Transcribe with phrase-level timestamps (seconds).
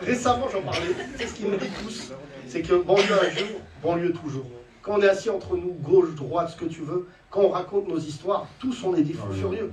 [0.00, 0.94] récemment, j'en parlais.
[1.18, 2.12] C'est ce qui me dit tous.
[2.46, 4.46] C'est que banlieue un jour, banlieue toujours.
[4.82, 7.88] Quand on est assis entre nous, gauche, droite, ce que tu veux, quand on raconte
[7.88, 9.72] nos histoires, tous on est des fous furieux.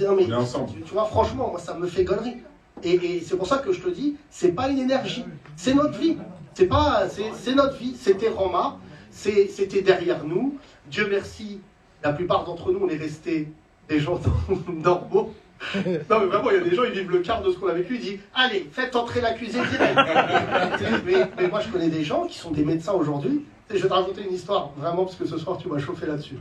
[0.00, 0.24] Non, mais.
[0.24, 2.36] Tu, tu vois, franchement, moi, ça me fait gonnerie.
[2.82, 5.24] Et, et c'est pour ça que je te dis, c'est pas une énergie,
[5.56, 6.16] c'est notre vie.
[6.54, 7.94] C'est pas, c'est notre vie.
[7.98, 8.78] C'était Roma,
[9.10, 10.58] c'était derrière nous.
[10.90, 11.60] Dieu merci,
[12.02, 13.48] la plupart d'entre nous, on est restés
[13.88, 14.20] des gens
[14.68, 15.34] normaux.
[15.74, 17.68] Non mais vraiment, il y a des gens, ils vivent le quart de ce qu'on
[17.68, 19.98] a vécu, ils disent Allez, faites entrer l'accusé direct.
[21.06, 23.44] mais, mais moi, je connais des gens qui sont des médecins aujourd'hui.
[23.72, 26.06] Et je vais te raconter une histoire, vraiment, parce que ce soir, tu m'as chauffé
[26.06, 26.38] là-dessus.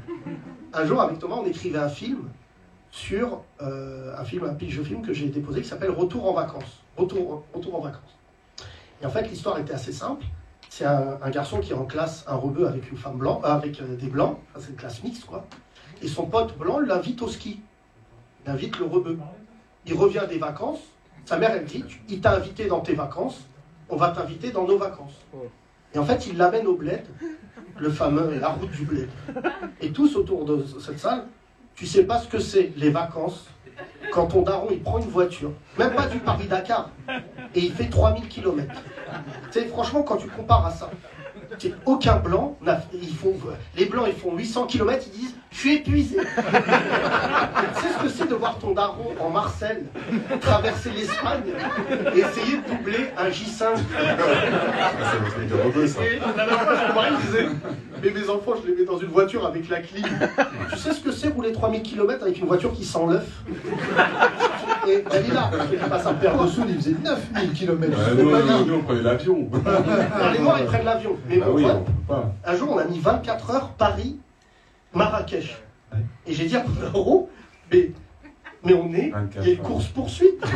[0.74, 2.30] Un jour, avec Thomas, on écrivait un film
[2.92, 6.34] sur euh, un film, un pitch de film que j'ai déposé qui s'appelle Retour en
[6.34, 6.82] vacances.
[6.98, 8.18] Retour, Retour en vacances.
[9.02, 10.26] Et en fait, l'histoire était assez simple.
[10.70, 13.48] C'est un, un garçon qui est en classe, un rebeu avec une femme blanche, euh,
[13.48, 15.46] avec euh, des blancs, Enfin, c'est une classe mixte, quoi.
[16.02, 17.60] Et son pote blanc l'invite au ski.
[18.46, 19.18] Il invite le rebeu.
[19.86, 20.80] Il revient des vacances.
[21.26, 23.42] Sa mère, elle dit Il t'a invité dans tes vacances,
[23.90, 25.14] on va t'inviter dans nos vacances.
[25.94, 27.06] Et en fait, il l'amène au bled,
[27.78, 29.10] le fameux, la route du bled.
[29.82, 31.26] Et tous autour de cette salle,
[31.76, 33.48] tu sais pas ce que c'est, les vacances,
[34.12, 36.90] quand ton daron, il prend une voiture, même pas du Paris-Dakar,
[37.56, 38.74] et il fait 3000 km.
[39.52, 40.90] Tu sais, franchement, quand tu compares à ça,
[41.86, 42.58] aucun blanc,
[42.94, 43.34] ils font,
[43.76, 46.18] les blancs, ils font 800 km, ils disent «je suis épuisé».
[46.20, 49.84] Tu sais ce que c'est de voir ton daron en Marseille
[50.42, 51.44] traverser l'Espagne
[52.16, 56.00] et essayer de doubler un J5 C'est votre truc de rebeu, ça.
[56.04, 57.48] et la dernière fois, marie, je disais,
[58.04, 60.06] mais mes enfants, je les mets dans une voiture avec la clim.
[60.72, 63.28] Tu sais ce que c'est rouler 3000 km avec une voiture qui sent l'œuf?
[64.88, 67.98] Et Dalila, je te dis pas ça, Père de Soul, il faisait 9000 km.
[67.98, 69.50] Ouais, nous, nous, nous, on prenait l'avion.
[70.34, 71.12] Les Noirs, ils prennent l'avion.
[71.28, 72.32] Mais Bah mon oui, pote, on peut pas.
[72.46, 73.70] un jour, on a mis 24 heures
[74.94, 75.58] Paris-Marrakech.
[76.26, 77.30] Et j'ai dit à mon daron,
[77.72, 77.92] mais,
[78.64, 80.44] mais on est, 24 il y a une course-poursuite.
[80.44, 80.52] Un.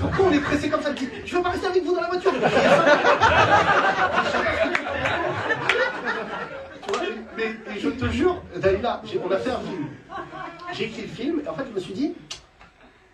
[0.00, 0.90] Pourquoi on est pressé comme ça?
[1.24, 2.32] Je veux pas rester avec vous dans la voiture.
[7.36, 9.86] Mais et je te jure, Dalila, on a fait un film.
[10.72, 12.14] J'ai écrit le film, et en fait, je me suis dit,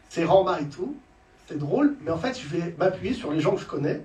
[0.09, 0.97] c'est Rama et tout,
[1.47, 4.03] c'est drôle, mais en fait, je vais m'appuyer sur les gens que je connais.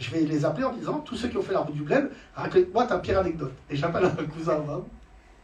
[0.00, 2.10] Je vais les appeler en disant, tous ceux qui ont fait la route du bled,
[2.34, 3.52] raconte-moi ta pire anecdote.
[3.68, 4.64] Et j'appelle un cousin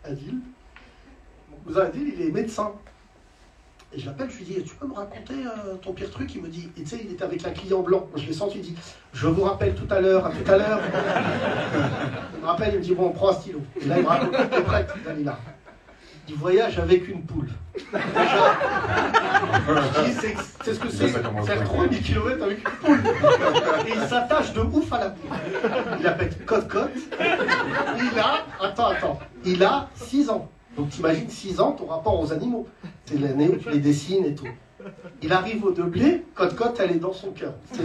[0.02, 0.38] Adil.
[1.50, 2.72] Mon cousin Adil, il est médecin.
[3.92, 6.34] Et je l'appelle, je lui dis, tu peux me raconter euh, ton pire truc?
[6.34, 8.08] Il me dit, et tu sais, il était avec un client blanc.
[8.16, 8.76] Je l'ai senti, il dit,
[9.12, 10.80] je vous rappelle tout à l'heure, à tout à l'heure.
[12.34, 13.60] il me rappelle, il me dit, bon, prends un stylo.
[13.80, 15.38] Et là, il me raconte, t'es prête, Dalila?
[16.26, 17.48] Du voyage avec une poule.
[20.62, 21.08] C'est ce que c'est.
[21.08, 21.64] Faire bien.
[21.64, 23.00] 3000 km avec une poule.
[23.86, 25.30] Et il s'attache de ouf à la poule.
[25.98, 26.90] Il la pète côte-côte.
[27.20, 30.48] Il a, attends, attends, il a 6 ans.
[30.76, 32.66] Donc t'imagines 6 ans, ton rapport aux animaux.
[33.04, 34.48] C'est l'année où tu les dessines et tout.
[35.22, 37.54] Il arrive au deblé, côte-côte, elle est dans son cœur.
[37.80, 37.82] Euh,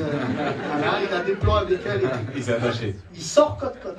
[0.78, 2.10] voilà, il a des plans avec elle et tout.
[2.36, 2.96] Il s'est attaché.
[3.14, 3.98] Il sort côte-côte.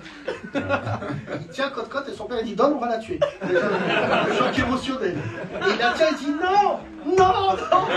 [1.41, 3.19] Il tient côte-côte et son père il dit Donne, on va la tuer.
[3.49, 5.17] Le choc émotionnel.
[5.17, 7.89] Et il la tient, il dit Non Non Non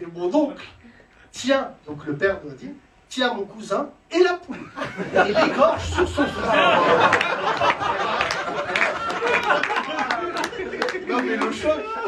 [0.00, 0.64] Et mon oncle
[1.32, 2.72] tient, donc le père doit dire
[3.10, 4.56] tient mon cousin et la poule.
[5.14, 6.80] Et l'égorge sur son frère.
[11.08, 11.80] Non mais le choc,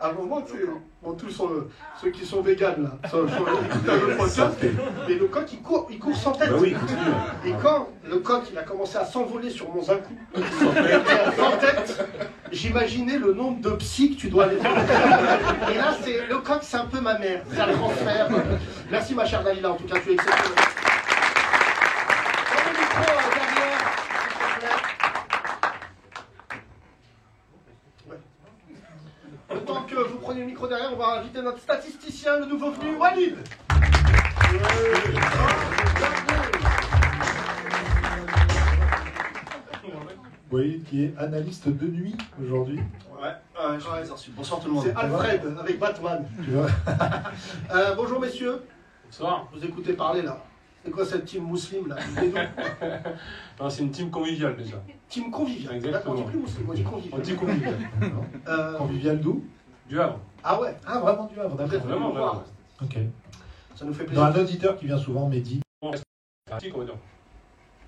[0.00, 0.64] à un moment, tu sais,
[1.02, 1.50] bon, tous sont-
[2.02, 3.44] ceux qui sont véganes, là, sont, sont,
[4.18, 4.58] podcast,
[5.08, 6.50] mais le coq, il court, il court sans tête.
[6.50, 7.00] Bah oui, il continue.
[7.46, 10.00] Et quand le coq, il a commencé à s'envoler sur mon zinc
[11.36, 12.06] sans tête,
[12.52, 14.56] j'imaginais le nombre de psy que tu dois aller.
[14.58, 18.28] Et là, c'est le coq, c'est un peu ma mère, c'est un transfert.
[18.90, 20.54] Merci, ma chère Dalila, en tout cas, tu es exceptionnelle.
[22.46, 23.78] Prenez le micro, euh, derrière,
[24.28, 24.76] s'il vous plaît.
[28.10, 28.16] Ouais.
[29.54, 32.70] Le temps que vous prenez le micro derrière, on va inviter notre statisticien, le nouveau
[32.70, 33.36] venu, Walid.
[40.50, 42.78] Voyez, qui est analyste de nuit aujourd'hui.
[43.20, 43.32] Ouais,
[43.80, 44.30] j'en ai reçu.
[44.30, 44.84] Bonsoir tout le monde.
[44.86, 46.24] C'est Alfred avec Batman.
[46.44, 46.66] Tu vois
[47.74, 48.62] Euh, bonjour messieurs,
[49.06, 49.48] Bonsoir.
[49.52, 50.42] vous écoutez parler là.
[50.84, 51.98] C'est quoi cette team musulmane
[53.58, 54.76] là c'est une team conviviale déjà.
[55.08, 55.74] Team convivial.
[55.76, 56.14] Exactement.
[56.14, 57.14] On dit plus musulman, on dit convivial.
[57.14, 57.74] On dit convivial.
[58.48, 59.44] Euh, Convivial d'où?
[59.94, 60.18] Du Havre.
[60.42, 61.80] ah ouais, Ah, vraiment du Havre, d'accord.
[61.86, 62.34] Vraiment, voir.
[62.34, 62.42] vraiment.
[62.82, 62.98] Ok.
[63.76, 64.24] Ça nous fait Dans plaisir.
[64.24, 65.60] un auditeur qui vient souvent, Mehdi.
[66.58, 66.74] Dire.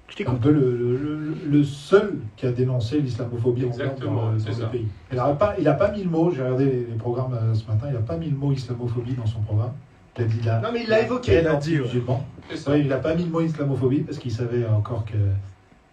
[0.08, 4.38] Je un peu le, le- seul qui a dénoncé l'islamophobie en dans, c'est dans le
[4.38, 4.66] ça.
[4.68, 4.86] pays.
[5.10, 7.52] Il n'a pas, il a pas mis le mot, j'ai regardé les, les programmes euh,
[7.54, 9.72] ce matin, il n'a pas mis le mot islamophobie dans son programme.
[10.16, 11.38] Il a dit la Non, mais il l'a évoqué.
[11.38, 11.88] Il l'a dit, ouais.
[12.68, 15.16] Ouais, il n'a pas mis le mot islamophobie parce qu'il savait encore que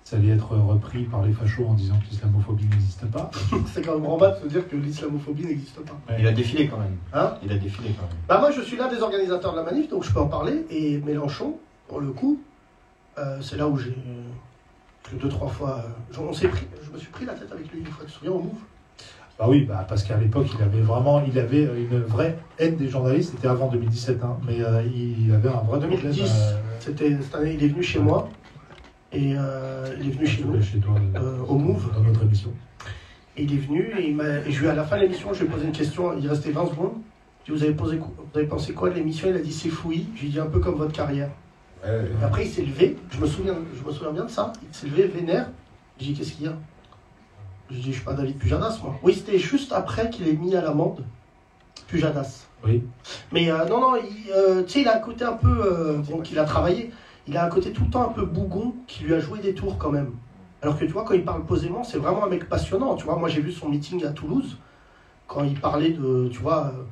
[0.03, 3.31] ça allait être repris par les fachos en disant que l'islamophobie n'existe pas.
[3.73, 5.97] C'est quand même en bas de se dire que l'islamophobie n'existe pas.
[6.19, 6.97] Il a défilé quand même.
[7.13, 8.17] Hein Il a défilé quand même.
[8.27, 10.65] Bah moi je suis l'un des organisateurs de la manif, donc je peux en parler.
[10.69, 11.55] Et Mélenchon,
[11.87, 12.39] pour le coup,
[13.17, 13.95] euh, c'est là où j'ai
[15.03, 17.51] que deux trois fois, euh, je, on s'est pris, je me suis pris la tête
[17.51, 18.05] avec lui une fois.
[18.05, 18.53] Tu te souviens au Move
[19.37, 22.87] Bah oui, bah parce qu'à l'époque, il avait vraiment, il avait une vraie haine des
[22.87, 23.31] journalistes.
[23.35, 25.91] C'était avant 2017, hein, mais euh, il avait un vrai problème.
[25.91, 28.29] 2010, euh, C'était cette année, il est venu chez moi
[29.13, 30.61] et euh, il est venu chez nous.
[30.61, 31.91] chez toi, Euh, au Move.
[31.93, 32.51] dans notre émission.
[33.37, 35.47] Et il est venu et, il je lui, à la fin de l'émission, je lui
[35.47, 36.17] ai posé une question.
[36.17, 36.93] Il restait 20 secondes.
[37.45, 39.27] Je lui ai dit, vous avez, posé, vous avez pensé quoi de l'émission?
[39.29, 40.07] Il a dit c'est fouillis.
[40.15, 41.29] Je lui ai dit un peu comme votre carrière.
[41.83, 42.95] Ouais, Et après, il s'est levé.
[43.11, 44.53] Je me souviens, je me souviens bien de ça.
[44.61, 45.49] Il s'est levé vénère.
[45.99, 46.53] J'ai dit, qu'est-ce qu'il y a?
[47.69, 48.95] Je dis, je suis pas David Pujadas, moi.
[49.03, 51.03] Oui, c'était juste après qu'il ait mis à l'amende
[51.87, 52.45] Pujadas.
[52.65, 52.83] Oui.
[53.31, 55.97] Mais euh, non, non, il, tu sais, il a côté un peu.
[56.09, 56.91] bon, qu'il a travaillé.
[57.27, 59.53] Il a un côté tout le temps un peu bougon qui lui a joué des
[59.53, 60.11] tours quand même.
[60.61, 62.95] Alors que tu vois, quand il parle posément, c'est vraiment un mec passionnant.
[62.95, 64.57] Tu vois, moi j'ai vu son meeting à Toulouse.
[65.27, 66.29] Quand il parlait de.
[66.31, 66.67] Tu vois.
[66.67, 66.83] euh,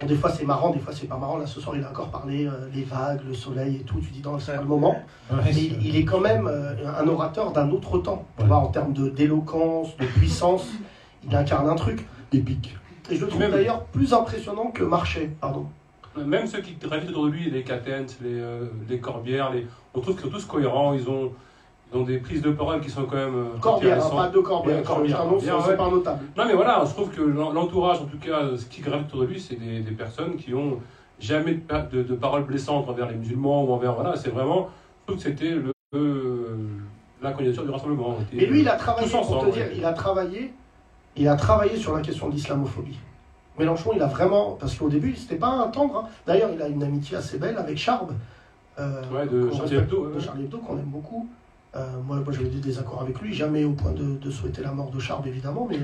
[0.00, 1.36] Bon, des fois c'est marrant, des fois c'est pas marrant.
[1.38, 4.00] Là ce soir il a encore parlé euh, les vagues, le soleil et tout.
[4.00, 4.30] Tu dis pas
[4.60, 4.96] le moment.
[5.30, 8.24] Ouais, Mais c'est- il, il est quand même euh, un orateur d'un autre temps.
[8.36, 8.48] Tu Ouais.
[8.48, 10.66] vois, en termes de- d'éloquence, de, puissance,
[11.24, 12.04] il incarne un truc.
[12.32, 12.76] épique.
[13.10, 15.66] Et je le trouve d'ailleurs plus impressionnant que Marché, pardon.
[16.16, 19.66] Même ceux qui gravitent autour de lui, les Catens, les, euh, les Corbières, les...
[19.94, 21.32] on trouve qu'ils sont tous cohérents, ils ont,
[21.92, 24.38] ils ont des prises de parole qui sont quand même euh, Corbière, hein, pas de
[24.40, 24.82] Corbière.
[24.82, 26.20] Corbière, c'est pas notable.
[26.36, 29.20] Non mais voilà, je trouve que l'en- l'entourage, en tout cas, ce qui gravite autour
[29.22, 30.80] de lui, c'est des, des personnes qui ont
[31.18, 33.94] jamais de, de, de paroles blessantes envers les musulmans ou envers...
[33.94, 34.68] Voilà, c'est vraiment...
[35.00, 36.56] Je trouve que c'était le, euh,
[37.22, 38.16] la candidature du Rassemblement.
[38.18, 39.74] On Et lui, il a euh, travaillé, tous pour te ensemble, dire, ouais.
[39.76, 40.52] il a travaillé,
[41.16, 42.98] il a travaillé sur la question de l'islamophobie.
[43.58, 46.04] Mélenchon, il a vraiment, parce qu'au début, c'était pas un tendre.
[46.04, 46.08] hein.
[46.26, 48.12] D'ailleurs, il a une amitié assez belle avec Charb.
[48.78, 50.20] euh, Ouais, de qu'on Charlie Hebdo, ouais, de.
[50.20, 51.28] Charlie Hebdo, qu'on aime beaucoup.
[51.74, 54.72] Euh, moi, moi j'avais des désaccords avec lui, jamais au point de, de souhaiter la
[54.72, 55.78] mort de Charb, évidemment, mais,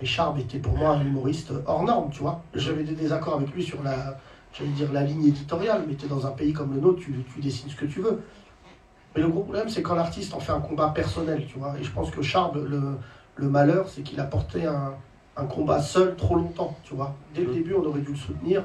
[0.00, 2.42] mais Charb était pour moi un humoriste hors norme, tu vois.
[2.54, 4.18] J'avais des désaccords avec lui sur la,
[4.52, 7.14] j'allais dire, la ligne éditoriale, mais tu es dans un pays comme le nôtre, tu,
[7.34, 8.22] tu dessines ce que tu veux.
[9.14, 11.74] Mais le gros problème, c'est quand l'artiste en fait un combat personnel, tu vois.
[11.78, 12.80] Et je pense que Charb, le,
[13.36, 14.94] le malheur, c'est qu'il a porté un,
[15.36, 17.16] un combat seul trop longtemps, tu vois.
[17.34, 17.54] Dès le Mhm.
[17.54, 18.64] début, on aurait dû le soutenir.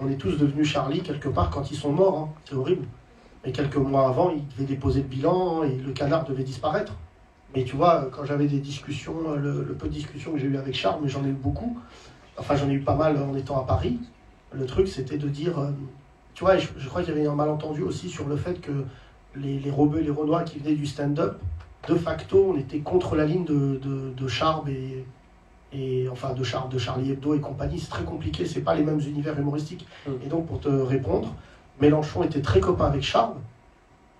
[0.00, 2.28] On est tous devenus Charlie quelque part quand ils sont morts, hein.
[2.44, 2.86] c'est horrible.
[3.44, 6.94] Et quelques mois avant, il devait déposer le bilan et le canard devait disparaître.
[7.54, 10.56] Mais tu vois, quand j'avais des discussions, le, le peu de discussions que j'ai eu
[10.56, 11.78] avec Charles, mais j'en ai eu beaucoup,
[12.36, 13.98] enfin j'en ai eu pas mal en étant à Paris,
[14.52, 15.70] le truc c'était de dire, euh,
[16.34, 18.84] tu vois, je, je crois qu'il y avait un malentendu aussi sur le fait que
[19.34, 21.38] les, les Rebeux et les Renois qui venaient du stand-up,
[21.88, 25.04] de facto, on était contre la ligne de, de, de Charb et,
[25.72, 27.78] et enfin de, Char, de Charlie Hebdo et compagnie.
[27.78, 29.86] C'est très compliqué, c'est pas les mêmes univers humoristiques.
[30.06, 30.10] Mm.
[30.24, 31.34] Et donc pour te répondre,
[31.80, 33.34] Mélenchon était très copain avec Charb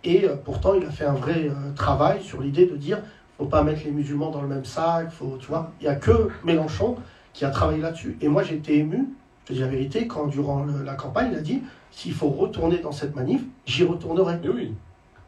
[0.04, 2.98] et euh, pourtant il a fait un vrai euh, travail sur l'idée de dire
[3.38, 5.70] faut pas mettre les musulmans dans le même sac, faut, tu vois.
[5.80, 6.96] Il y a que Mélenchon
[7.34, 8.16] qui a travaillé là-dessus.
[8.22, 9.08] Et moi j'ai été ému,
[9.44, 12.28] je te dis la vérité, quand durant le- la campagne il a dit s'il faut
[12.28, 14.38] retourner dans cette manif, j'y retournerai.
[14.42, 14.72] Mais oui.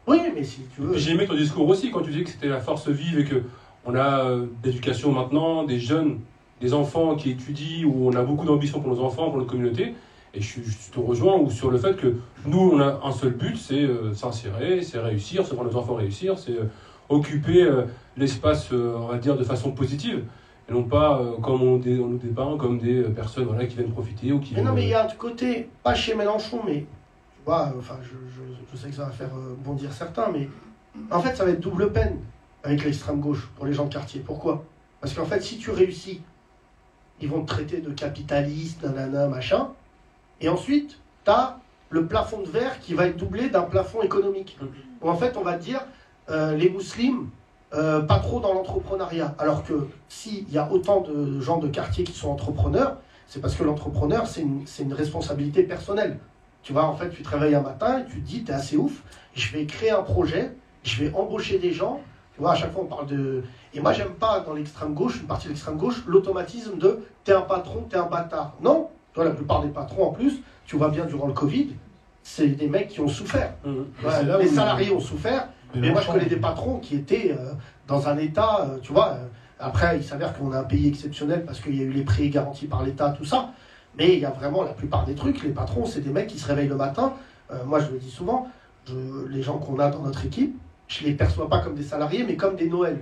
[0.07, 0.97] Oui, mais si tu veux.
[0.97, 3.43] J'ai aimé ton discours aussi quand tu dis que c'était la force vive et que
[3.89, 6.19] on a euh, d'éducation maintenant, des jeunes,
[6.61, 9.95] des enfants qui étudient, où on a beaucoup d'ambition pour nos enfants, pour notre communauté.
[10.33, 12.15] Et je, je te rejoins ou sur le fait que
[12.45, 15.95] nous, on a un seul but, c'est euh, s'insérer, c'est réussir, c'est voir nos enfants
[15.95, 16.65] réussir, c'est euh,
[17.09, 17.83] occuper euh,
[18.15, 20.23] l'espace, on va dire, de façon positive.
[20.69, 23.89] Et non pas comme on, dé- on nous dépeint comme des personnes voilà, qui viennent
[23.91, 26.81] profiter ou qui Mais non, mais il y a un côté, pas chez Mélenchon, mais
[26.81, 26.85] tu
[27.43, 29.31] vois, enfin, je, je- je sais que ça va faire
[29.65, 30.47] bondir certains, mais
[31.09, 32.17] en fait, ça va être double peine
[32.63, 34.21] avec l'extrême gauche pour les gens de quartier.
[34.21, 34.65] Pourquoi?
[35.01, 36.21] Parce qu'en fait, si tu réussis,
[37.21, 39.69] ils vont te traiter de capitaliste, nanana, machin,
[40.41, 44.57] et ensuite, tu as le plafond de verre qui va être doublé d'un plafond économique.
[45.01, 45.85] Où en fait, on va te dire,
[46.29, 47.27] euh, les musulmans,
[47.73, 49.35] euh, pas trop dans l'entrepreneuriat.
[49.37, 52.97] Alors que s'il y a autant de gens de quartier qui sont entrepreneurs,
[53.27, 56.19] c'est parce que l'entrepreneur, c'est une, c'est une responsabilité personnelle.
[56.63, 58.75] Tu vois, en fait, tu te réveilles un matin et tu te dis, t'es assez
[58.75, 60.51] ouf, je vais créer un projet,
[60.83, 62.01] je vais embaucher des gens.
[62.39, 63.43] Tu vois, à chaque fois, on parle de.
[63.73, 67.33] Et moi, j'aime pas dans l'extrême gauche, une partie de l'extrême gauche, l'automatisme de t'es
[67.33, 68.53] un patron, t'es un bâtard.
[68.63, 71.67] Non, la plupart des patrons, en plus, tu vois bien durant le Covid,
[72.23, 73.55] c'est des mecs qui ont souffert.
[74.01, 75.49] Ouais, là les salariés ont souffert,
[75.81, 77.51] mais moi, je connais des patrons qui étaient euh,
[77.87, 79.09] dans un état, euh, tu vois.
[79.09, 79.25] euh,
[79.59, 82.29] après, il s'avère qu'on a un pays exceptionnel parce qu'il y a eu les prêts
[82.29, 83.49] garantis par l'État, tout ça.
[83.97, 85.43] Mais il y a vraiment la plupart des trucs.
[85.43, 87.11] Les patrons, c'est des mecs qui se réveillent le matin.
[87.51, 88.47] Euh, moi, je le dis souvent,
[88.85, 90.57] je- les gens qu'on a dans notre équipe,
[90.89, 92.99] je les perçois pas comme des salariés, mais comme des Noël.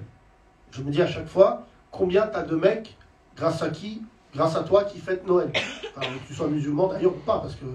[0.71, 2.95] Je me dis à chaque fois, combien t'as de mecs,
[3.35, 4.03] grâce à qui,
[4.35, 5.51] grâce à toi, qui fêtent Noël?
[5.51, 7.65] Que tu sois musulman d'ailleurs ou pas, parce que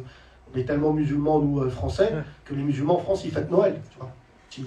[0.54, 2.12] on est tellement musulmans, nous, euh, français,
[2.44, 3.80] que les musulmans en France, ils fêtent Noël.
[3.90, 4.12] tu vois.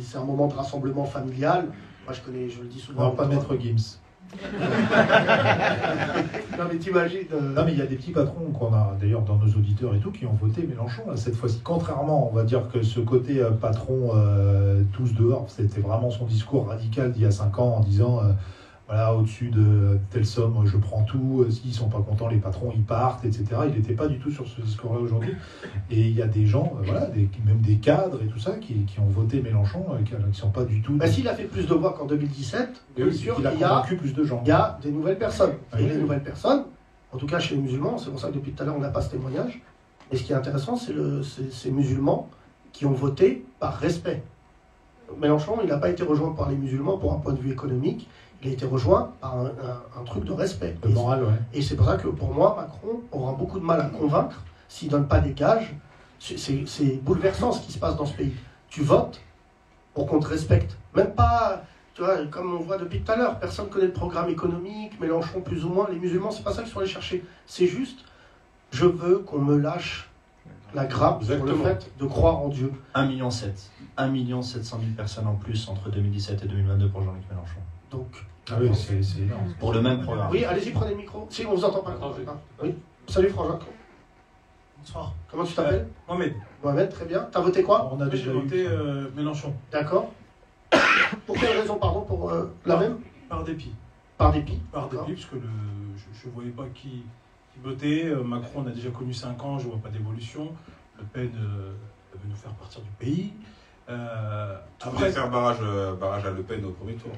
[0.04, 1.70] C'est un moment de rassemblement familial.
[2.06, 3.04] Moi, je connais, je le dis souvent.
[3.04, 4.00] Non, pas Maître Gims.
[6.58, 7.27] Non, mais t'imagines.
[7.34, 9.94] euh, Non, mais il y a des petits patrons qu'on a d'ailleurs dans nos auditeurs
[9.96, 11.62] et tout qui ont voté Mélenchon là, cette fois-ci.
[11.63, 16.25] Contrairement, on va dire que ce côté euh, patron euh, tous dehors, c'était vraiment son
[16.25, 18.32] discours radical d'il y a 5 ans en disant euh,
[18.88, 22.72] voilà, au-dessus de telle somme, je prends tout, euh, s'ils sont pas contents, les patrons
[22.75, 23.46] ils partent, etc.
[23.68, 25.34] Il n'était pas du tout sur ce discours-là aujourd'hui.
[25.89, 28.51] Et il y a des gens, euh, voilà, des- même des cadres et tout ça,
[28.58, 30.98] qui, qui ont voté Mélenchon, euh, qui ne sont pas du tout.
[30.98, 33.60] Bah, s'il a fait plus de voix qu'en 2017, bien Oui, sûr, il a il
[33.60, 34.42] y a, convaincu plus de gens.
[34.46, 35.54] il y a des nouvelles personnes.
[35.72, 36.01] Ah Et oui, les oui.
[36.04, 36.65] nouvelles personnes,
[37.12, 38.82] en tout cas chez les musulmans, c'est pour ça que depuis tout à l'heure on
[38.82, 39.62] n'a pas ce témoignage.
[40.12, 40.94] Et ce qui est intéressant, c'est
[41.51, 42.30] ces musulmans
[42.72, 44.22] qui ont voté par respect.
[45.20, 48.08] Mélenchon, il n'a pas été rejoint par les musulmans pour un point de vue économique,
[48.42, 50.75] il a été rejoint par un, un- un truc de respect.
[50.84, 51.30] Et moral, ouais.
[51.54, 54.88] Et c'est pour ça que pour moi, Macron aura beaucoup de mal à convaincre s'il
[54.88, 55.74] ne donne pas des gages.
[56.20, 58.34] C'est- bouleversant ce qui se passe dans ce pays.
[58.70, 59.22] Tu votes
[59.94, 60.77] pour qu'on te respecte.
[60.96, 61.63] Même pas,
[61.94, 65.00] tu vois, comme on voit depuis tout à l'heure, personne ne connaît le programme économique,
[65.00, 67.24] Mélenchon plus ou moins, les musulmans, c'est pas ça qu'ils sont allés chercher.
[67.46, 68.00] C'est juste,
[68.72, 70.10] je veux qu'on me lâche
[70.74, 71.63] la grappe sur le Exactement.
[71.63, 72.72] fait de croire en Dieu.
[72.96, 73.72] 1 million 7.
[73.98, 77.60] 1 million 700 000 personnes en plus entre 2017 et 2022 pour Jean-Luc Mélenchon.
[77.92, 78.08] Donc,
[78.50, 79.54] Ah oui, c'est énorme.
[79.60, 80.30] Pour le même programme.
[80.32, 81.27] oui, allez-y, prenez le micro.
[81.30, 81.92] Si, on vous entend pas.
[81.92, 82.75] Attends, je- Ah, Oui.
[83.08, 83.60] Salut Frangin.
[84.80, 85.13] Bonsoir.
[85.32, 87.27] Comment tu t'appelles Mohamed, Mohamed, très bien.
[87.32, 90.12] T'as voté quoi On a j'ai déjà voté euh, Mélenchon D'accord.
[91.25, 92.98] Pour quelle raison, pardon Pour euh, la même
[93.30, 93.74] par dépit.
[94.18, 94.60] Par dépit.
[94.72, 95.42] Par dépit, parce que le,
[96.13, 97.04] je ne voyais pas qui,
[97.54, 98.06] qui votait.
[98.06, 100.51] Euh, Macron, on a déjà connu 5 ans, je ne vois pas d'évolution.
[101.00, 101.74] Le Pen euh,
[102.13, 103.34] veut nous faire partir du pays.
[103.89, 107.12] Euh, Tu après, voulais faire barrage, euh, barrage à Le Pen au premier tour.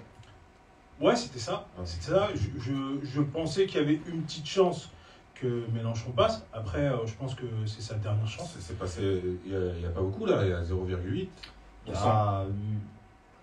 [1.02, 1.66] Ouais, c'était ça.
[1.78, 1.86] Ouais.
[1.86, 2.30] C'était ça.
[2.36, 4.90] Je, je- je pensais qu'il y avait une petite chance
[5.36, 6.44] que Mélenchon passe.
[6.54, 8.52] Après, euh, je pense que c'est sa dernière chance.
[8.56, 11.28] C'est c'est passé, il n'y a, pas beaucoup là, il y a 0,8.
[11.86, 12.46] Il y a,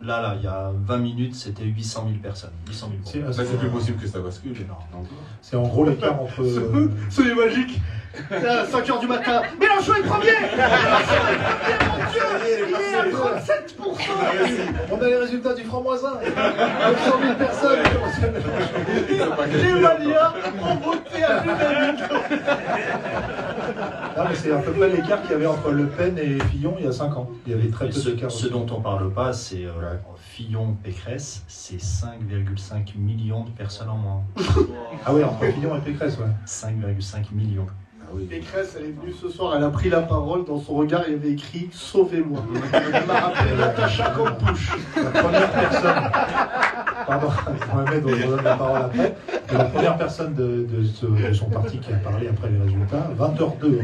[0.02, 2.50] là, là, il y a 20 minutes, c'était 800 000 personnes.
[2.66, 2.98] 800 000
[3.32, 4.54] C'est plus possible que ça bascule.
[5.40, 6.40] C'est en gros l'écart entre.
[6.42, 7.80] euh, C'est magique.
[8.30, 9.42] À 5h du matin.
[9.60, 12.22] Mélenchon est premier Mélenchon est premier, mon Dieu
[12.68, 13.74] Il est à 37%
[14.92, 17.78] On a les résultats du franc-moisin 900 000 personnes
[19.52, 22.04] Les Maliens ont voté à l'unanimité
[24.16, 26.76] Non, mais c'est à peu près l'écart qu'il y avait entre Le Pen et Fillon
[26.78, 27.30] il y a 5 ans.
[27.46, 28.30] Il y avait très peu ce, d'écart.
[28.30, 33.96] ce dont on parle pas, c'est euh, Fillon, Pécresse, c'est 5,5 millions de personnes en
[33.96, 34.22] moins.
[35.04, 36.26] Ah oui, entre Fillon et Pécresse, ouais.
[36.46, 37.66] 5,5 millions.
[38.06, 38.24] Ah oui.
[38.24, 40.44] Pécresse, elle est venue ce soir, elle a pris la parole.
[40.44, 42.40] Dans son regard, il y avait écrit Sauvez-moi.
[42.72, 44.76] Elle m'a rappelé Natacha Campouche.
[44.96, 46.10] La première personne.
[47.06, 47.28] Pardon,
[47.74, 49.14] Mohamed, on vous donne la parole après.
[49.52, 52.58] Mais la première personne de, de ce- de son parti qui a parlé après les
[52.58, 53.80] résultats, 20h02,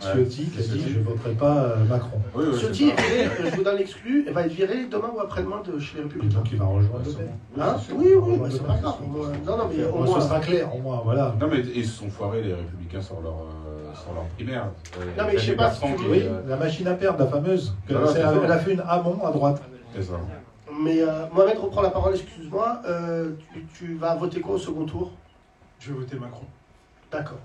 [0.00, 0.92] Ciotti, qui a dit Ciotti.
[0.94, 2.20] Je ne voterai pas euh, Macron.
[2.34, 5.62] Oui, oui, Ciotti viré, je vous donne l'exclu, elle va être virée demain ou après-demain
[5.66, 6.38] de chez les Républicains.
[6.38, 7.62] donc il va rejoindre Le.
[7.62, 8.94] Hein oui, oui, bah, c'est pas grave.
[9.06, 10.20] moins- Non, non, mais au Bon, ce moins.
[10.20, 11.34] sera clair, au moins, voilà.
[11.40, 13.34] Non, mais ils se sont foirés, les Républicains, sur leur,
[14.00, 14.66] euh, sur leur primaire.
[15.18, 17.74] Non, mais je sais pas si tu- Oui, la machine à perdre, la fameuse.
[17.88, 17.96] elle
[18.52, 19.62] a fait une amont à droite.
[19.94, 20.14] C'est ça.
[20.82, 22.80] Mais euh, Mohamed reprend la parole, excuse-moi.
[22.86, 25.12] Euh, tu, tu vas voter quoi au second tour?
[25.80, 26.44] Je vais voter Macron.
[27.10, 27.38] D'accord.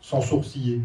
[0.00, 0.80] Sans sourciller.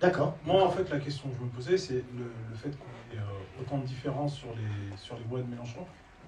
[0.00, 0.36] D'accord.
[0.46, 3.18] Moi, en fait, la question que je me posais, c'est le, le fait qu'on ait
[3.18, 5.80] euh, autant de différences sur les, sur les voix de Mélenchon.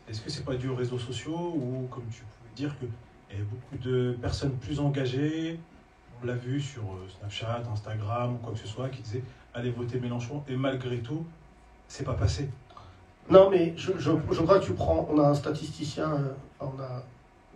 [0.08, 2.88] Est-ce que c'est pas dû aux réseaux sociaux ou, comme tu pouvais dire, qu'il
[3.38, 5.60] y a beaucoup de personnes plus engagées
[6.22, 9.22] On l'a vu sur euh, Snapchat, Instagram ou quoi que ce soit, qui disaient
[9.54, 11.24] allez voter Mélenchon et malgré tout,
[11.88, 12.50] c'est pas passé.
[13.30, 13.92] Non, mais je,
[14.42, 15.08] crois que tu prends.
[15.10, 17.02] On a un statisticien, euh, on a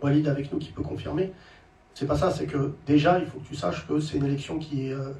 [0.01, 1.31] Walid avec nous qui peut confirmer.
[1.93, 4.59] C'est pas ça, c'est que déjà, il faut que tu saches que c'est une élection
[4.59, 5.13] qui est, euh,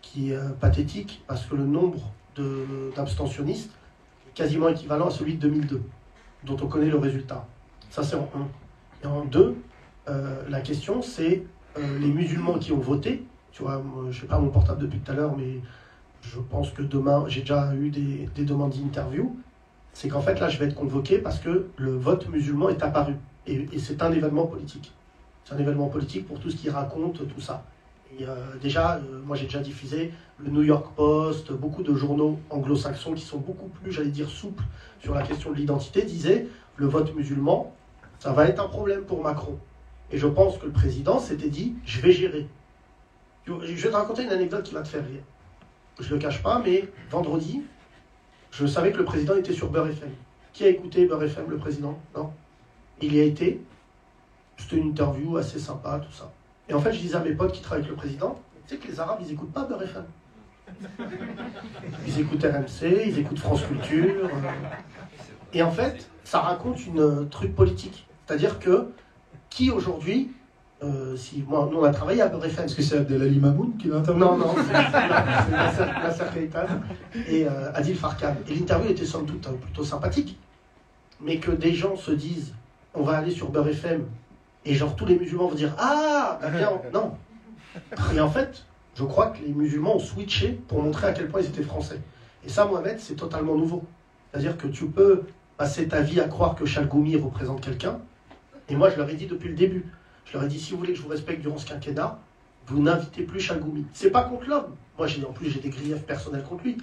[0.00, 2.12] qui est pathétique parce que le nombre
[2.94, 3.72] d'abstentionnistes
[4.28, 5.82] est quasiment équivalent à celui de 2002,
[6.44, 7.46] dont on connaît le résultat.
[7.90, 8.48] Ça, c'est en un.
[9.02, 9.56] Et en deux,
[10.08, 11.42] euh, la question, c'est
[11.78, 13.24] euh, les musulmans qui ont voté.
[13.52, 15.60] Tu vois, je sais pas mon portable depuis tout à l'heure, mais
[16.22, 19.34] je pense que demain, j'ai déjà eu des, des demandes d'interview
[19.96, 23.14] c'est qu'en fait là je vais être convoqué parce que le vote musulman est apparu.
[23.46, 24.92] Et, c'est un événement politique.
[25.44, 27.64] C'est un événement politique pour tout ce qui raconte tout ça.
[28.20, 33.14] Euh, déjà, euh, moi j'ai déjà diffusé le New York Post, beaucoup de journaux anglo-saxons
[33.14, 34.64] qui sont beaucoup plus, j'allais dire, souples
[35.00, 37.72] sur la question de l'identité, disaient le vote musulman,
[38.18, 39.58] ça va être un problème pour Macron.
[40.10, 42.46] Et je pense que le président s'était dit, je vais gérer.
[43.46, 45.22] Je vais te raconter une anecdote qui va te faire rire.
[46.00, 47.62] Je ne le cache pas, mais vendredi,
[48.50, 50.10] je savais que le président était sur Beurre FM.
[50.52, 51.98] Qui a écouté Beurre FM, le président?
[52.14, 52.32] Non
[53.00, 53.60] Il y a été.
[54.56, 56.32] C'était une interview assez sympa, tout ça.
[56.68, 58.80] Et en fait, je disais à mes potes qui travaillent avec le président, tu sais
[58.80, 60.04] que les Arabes, ils n'écoutent pas Beurre FM.
[62.06, 64.28] Ils écoutent RMC, ils écoutent France Culture.
[65.52, 68.06] Et en fait, ça raconte une euh, truc politique.
[68.26, 68.90] C'est-à-dire que
[69.50, 70.30] qui aujourd'hui,
[70.82, 73.76] euh, si moi, nous on a travaillé à Beurre FM, Est-ce que c'est Abdelali Mamoun
[73.78, 76.66] qui l'a interviewé non, non, c'est Nasser Kaitan
[77.28, 78.34] et euh, Adil Farkan.
[78.48, 80.38] Et l'interview était somme toute euh, plutôt sympathique.
[81.20, 82.52] Mais que des gens se disent,
[82.94, 84.04] on va aller sur Beurre FM,
[84.66, 86.50] et genre tous les musulmans vont dire, ah, bah
[86.92, 87.12] non.
[88.14, 91.40] Et en fait, je crois que les musulmans ont switché pour montrer à quel point
[91.40, 92.00] ils étaient français.
[92.44, 93.84] Et ça, Mohamed, c'est totalement nouveau.
[94.30, 95.22] C'est-à-dire que tu peux
[95.56, 97.98] passer ta vie à croire que Chalgoumi représente quelqu'un.
[98.68, 99.84] Et moi, je leur ai dit depuis le début.
[100.24, 102.18] Je leur ai dit, si vous voulez que je vous respecte durant ce quinquennat,
[102.66, 103.86] vous n'invitez plus Chalgoumi.
[103.92, 104.74] C'est pas contre l'homme.
[104.98, 106.78] Moi, j'ai en plus, j'ai des griefs personnels contre lui.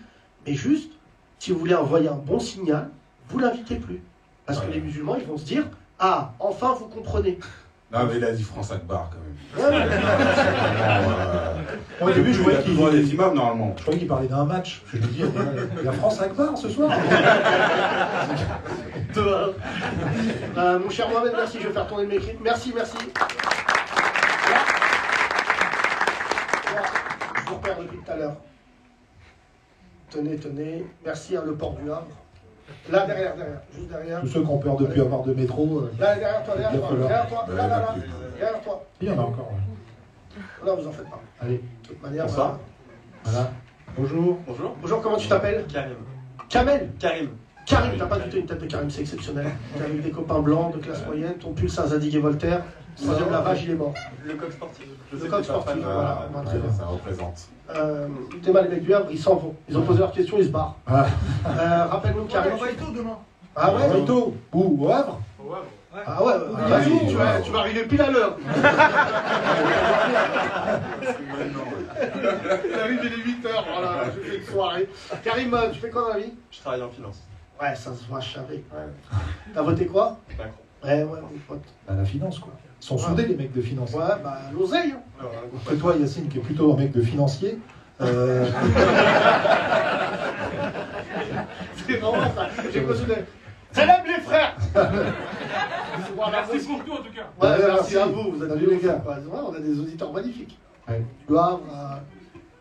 [0.46, 0.92] Mais juste,
[1.40, 2.90] si vous voulez envoyer un bon signal,
[3.28, 4.02] vous l'invitez plus.
[4.46, 5.68] Parce que les musulmans, ils vont se dire,
[6.00, 7.38] ah, enfin, vous comprenez.
[7.94, 9.34] Non, mais il a dit France Akbar quand même.
[9.56, 9.86] Ouais, ouais.
[10.82, 11.54] Euh,
[12.02, 13.76] Au début, je voyais qu'il toujours des imams normalement.
[13.78, 14.82] je croyais qu'il parlait d'un match.
[14.92, 15.22] Je me dis,
[15.80, 16.92] il y a France Akbar ce soir.
[19.16, 22.36] Euh, mon cher Mohamed, merci, je vais faire tourner mes cris.
[22.42, 22.98] Merci, merci.
[27.36, 28.38] Je vous repère depuis tout à l'heure.
[30.10, 30.86] Tenez, tenez.
[31.06, 32.08] Merci à le port du Havre.
[32.92, 34.22] Là, derrière, derrière, juste derrière.
[34.22, 35.80] Tous ceux qui ont peur de plus avoir de métro.
[35.80, 37.96] euh, Là, derrière toi, derrière toi, derrière toi, là, là, là,
[38.40, 38.84] derrière toi.
[39.02, 39.52] Il y en a encore.
[39.52, 40.66] ouais.
[40.68, 41.22] Là, vous en faites pas.
[41.42, 42.60] Allez, De toute manière, Bonsoir.
[43.24, 43.40] voilà.
[43.40, 43.52] voilà.
[43.98, 44.38] Bonjour.
[44.48, 44.76] Bonjour.
[44.82, 45.66] Bonjour, comment tu t'appelles?
[45.72, 45.96] Karim.
[46.50, 47.30] Kamel Karim.
[47.66, 49.48] Karim, t'as pas du tout une tête de Karim, c'est exceptionnel.
[49.78, 52.64] T'es avec des copains blancs de classe moyenne, ton pull c'est un Zadig et Voltaire,
[52.96, 53.94] troisième lavage, il est mort.
[54.26, 54.86] Le coq sportif.
[55.12, 55.76] Je Le coq sportif.
[55.84, 56.72] Voilà, on va très bien.
[56.72, 57.48] ça représente.
[57.76, 58.08] Euh,
[58.44, 59.56] t'es mal, les mecs du Havre, ils s'en vont.
[59.70, 60.76] Ils ont posé leurs questions, ils se barrent.
[60.86, 61.06] Ah.
[61.48, 62.54] Euh, Rappelle-nous Karim.
[62.96, 63.18] demain.
[63.56, 65.20] Ah ouais Rito, où Au Havre
[66.06, 67.24] Ah ouais, Ah, vas-y, oui, tu, ouais.
[67.24, 68.36] vas, tu vas arriver pile à l'heure.
[72.66, 74.90] Il arrive, il est 8h, voilà, j'ai fait une soirée.
[75.24, 76.34] Karim, euh, tu fais quoi dans la vie?
[76.52, 77.22] Je travaille en finance.
[77.62, 78.56] Ouais, ça se voit, je savais.
[78.56, 79.14] Ouais.
[79.54, 80.18] T'as voté quoi?
[80.38, 80.52] Macron.
[80.84, 81.64] Ouais, ouais, mon pote.
[81.88, 82.52] Bah, La finance, quoi.
[82.84, 83.94] Sont soudés, les mecs de finance.
[83.94, 84.94] Ouais, bah, l'oseille.
[84.94, 85.26] hein.
[85.56, 87.58] Après toi, Yacine, qui est plutôt un mec de financier.
[88.02, 88.46] euh,
[91.88, 92.50] C'est vraiment ça.
[92.74, 93.04] J'ai posé.
[93.72, 97.28] Salam les frères Merci pour tout en tout cas.
[97.42, 97.98] Ouais, Ouais, merci merci.
[97.98, 99.02] à vous, vous êtes Salut, des les gars.
[99.08, 99.14] Ouais,
[99.48, 100.60] on a des auditeurs magnifiques.
[100.90, 101.02] Ouais.
[101.28, 102.02] Du Havre à,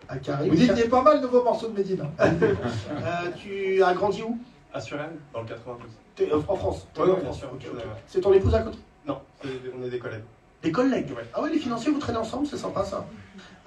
[0.08, 0.50] à Karim.
[0.50, 2.02] Vous dites qu'il y a pas mal de vos morceaux de Médine.
[2.20, 2.30] hein.
[2.40, 4.38] Euh, tu as grandi où?
[4.72, 5.90] À Suresnes, dans le 92.
[6.14, 7.42] T'es, euh, En France Ouais, en France.
[8.06, 8.78] C'est ton épouse à côté?
[9.78, 10.24] On est des collègues.
[10.62, 11.24] Des collègues Ouais.
[11.34, 13.04] Ah ouais, les financiers, vous traînez ensemble, c'est sympa ça.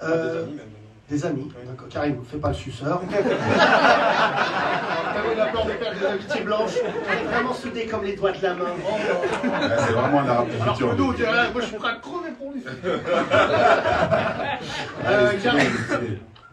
[0.00, 0.66] Ah, Euh, Des amis même.
[1.08, 1.62] Des amis, Oui.
[1.68, 1.88] d'accord.
[1.88, 3.00] Karim, fais pas le suceur.
[3.10, 3.22] T'avais
[5.36, 6.72] la peur de perdre des amitiés blanches.
[6.84, 8.64] On est vraiment soudés comme les doigts de la main.
[8.64, 10.94] Ouais, c'est vraiment un arabe Alors futur.
[10.96, 12.62] nous, dirait, moi je suis prêt à crever pour lui.
[15.06, 15.70] Euh, Allez, Karim,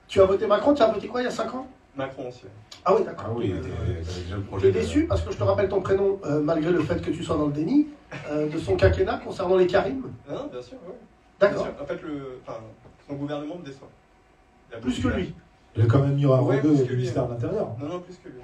[0.08, 1.68] tu as voté Macron, tu as voté quoi il y a 5 ans?
[1.96, 2.44] Macron aussi.
[2.86, 3.26] Ah oui, d'accord.
[3.30, 4.68] Ah oui, t'avais déjà le Tu projet.
[4.70, 7.12] es de- déçu parce que je te rappelle ton prénom, euh, malgré le fait que
[7.12, 7.88] tu sois dans le déni,
[8.30, 10.02] euh, de son quinquennat concernant les Karim.
[10.28, 10.78] Non, non, bien sûr.
[10.80, 11.66] Bien D'accord.
[11.66, 11.74] sûr.
[11.82, 12.60] En fait, le, enfin,
[13.08, 13.90] son gouvernement me déçoit.
[14.70, 15.34] Il y a Plus beaucoup que de- lui.
[15.76, 17.76] Il a quand même mis un Ouais, que lui, ministère de l'Intérieur.
[17.80, 18.42] Non, non, plus que lui.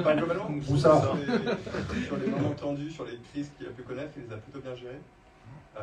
[0.00, 3.70] Enfin, globalement, Où ça sur les, sur les moments tendus, sur les crises qu'il a
[3.70, 5.00] pu connaître, il les a plutôt bien gérées.
[5.76, 5.80] Euh,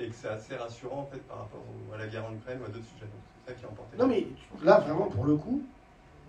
[0.00, 2.58] et que c'est assez rassurant en fait par rapport au- à la guerre en Ukraine
[2.62, 3.06] ou à d'autres sujets.
[3.06, 3.96] Donc c'est ça qui a emporté.
[3.98, 4.26] Non mais
[4.64, 5.62] là, vraiment, pour le coup,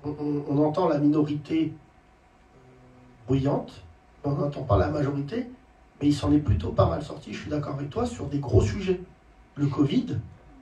[0.04, 1.74] on, on- on entend la minorité
[2.56, 2.58] euh,
[3.28, 3.86] bruyante,
[4.24, 5.48] on n'entend pas la majorité,
[6.02, 8.40] mais il s'en est plutôt pas mal sorti, je suis d'accord avec toi, sur des
[8.40, 9.00] gros sujets.
[9.56, 10.18] Le Covid,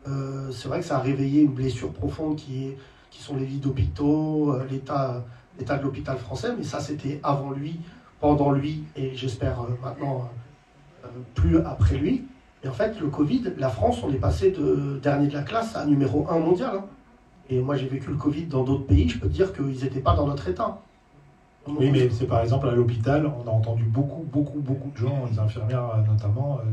[0.08, 2.78] euh, c'est vrai que ça a réveillé une blessure profonde qui, est,
[3.12, 5.24] qui sont les lits d'hôpitaux, euh, l'état
[5.78, 7.80] de l'hôpital français, mais ça c'était avant lui,
[8.20, 10.30] pendant lui, et j'espère euh, maintenant
[11.34, 12.26] plus après lui.
[12.64, 15.76] Et en fait, le Covid, la France, on est passé de dernier de la classe
[15.78, 16.76] à numéro un mondial.
[16.76, 16.86] hein.
[17.50, 20.02] Et moi, j'ai vécu le Covid dans d'autres pays, je peux te dire qu'ils n'étaient
[20.02, 20.80] pas dans notre état.
[21.68, 25.28] Oui, mais c'est par exemple à l'hôpital, on a entendu beaucoup, beaucoup, beaucoup de gens,
[25.32, 26.72] les infirmières euh, notamment, euh,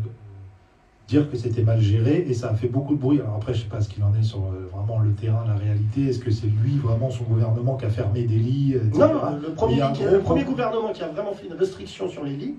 [1.08, 3.20] dire que c'était mal géré et ça a fait beaucoup de bruit.
[3.20, 5.54] Alors après, je sais pas ce qu'il en est sur euh, vraiment le terrain, la
[5.54, 6.08] réalité.
[6.08, 8.90] Est-ce que c'est lui, vraiment, son gouvernement qui a fermé des lits, etc.
[8.98, 12.54] Non, le premier, a le gouvernement qui a vraiment fait une restriction sur les lits,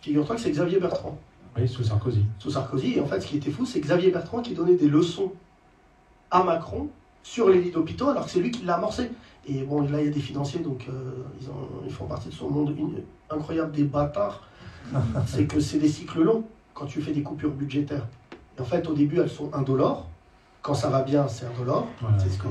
[0.00, 1.18] figure-toi que c'est Xavier Bertrand,
[1.56, 2.24] Oui, sous Sarkozy.
[2.38, 2.94] sous Sarkozy.
[2.96, 5.32] Et en fait, ce qui était fou, c'est Xavier Bertrand qui donnait des leçons
[6.30, 6.88] à Macron
[7.24, 9.10] sur les lits d'hôpitaux, alors que c'est lui qui l'a amorcé.
[9.46, 12.28] Et bon, là, il y a des financiers, donc euh, ils, ont- ils font partie
[12.28, 12.76] de son monde
[13.30, 14.46] incroyable des bâtards.
[15.26, 18.06] c'est que c'est des cycles longs quand tu fais des coupures budgétaires.
[18.56, 20.06] Et en fait, au début, elles sont indolores.
[20.62, 21.86] Quand ça va bien, c'est indolore.
[22.00, 22.48] Voilà, C'est ce que.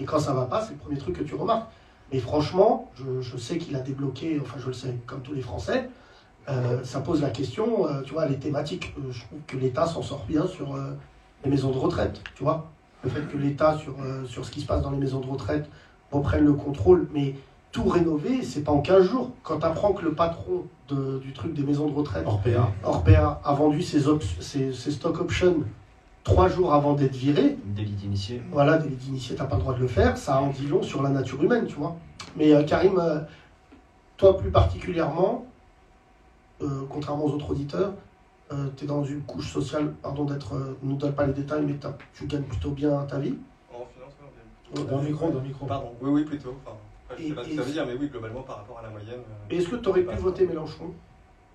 [0.00, 1.68] Et quand ça va pas, c'est le premier truc que tu remarques.
[2.12, 5.40] Mais franchement, je, je sais qu'il a débloqué, enfin je le sais, comme tous les
[5.40, 5.88] Français,
[6.48, 8.94] euh, ça pose la question, euh, tu vois, les thématiques.
[9.10, 10.76] je trouve que l'État s'en sort bien sur
[11.42, 12.70] les maisons de retraite, tu vois.
[13.04, 15.26] Le fait que l'État, sur, euh, sur ce qui se passe dans les maisons de
[15.26, 15.68] retraite,
[16.10, 17.34] reprenne le contrôle, mais
[17.72, 19.30] tout rénover, c'est pas en 15 jours.
[19.42, 22.70] Quand tu apprends que le patron de- du truc des maisons de retraite, Orpea.
[22.84, 25.56] Orpea, a vendu ses, op- ses, ses stock options
[26.24, 28.42] trois jours avant d'être viré, Délit d'initié.
[28.50, 31.02] voilà, des d'initiés, t'as pas le droit de le faire, ça en dit long sur
[31.02, 31.96] la nature humaine, tu vois.
[32.36, 33.20] Mais euh, Karim, euh,
[34.16, 35.44] toi plus particulièrement,
[36.62, 37.92] euh, contrairement aux autres auditeurs,
[38.76, 41.64] tu es dans une couche sociale, pardon d'être, euh, ne nous donne pas les détails,
[41.64, 41.76] mais
[42.14, 43.36] tu gagnes plutôt bien ta vie.
[43.72, 44.84] En finance, on vient.
[44.86, 45.66] Dans le micro, dans le micro.
[45.66, 46.56] Pardon, oui, oui, plutôt.
[46.64, 46.76] Enfin,
[47.08, 48.78] après, je Et- sais pas ce que ça veut dire, mais oui, globalement, par rapport
[48.78, 49.20] à la moyenne.
[49.20, 50.92] euh, est-ce que tu aurais pu voter Mélenchon?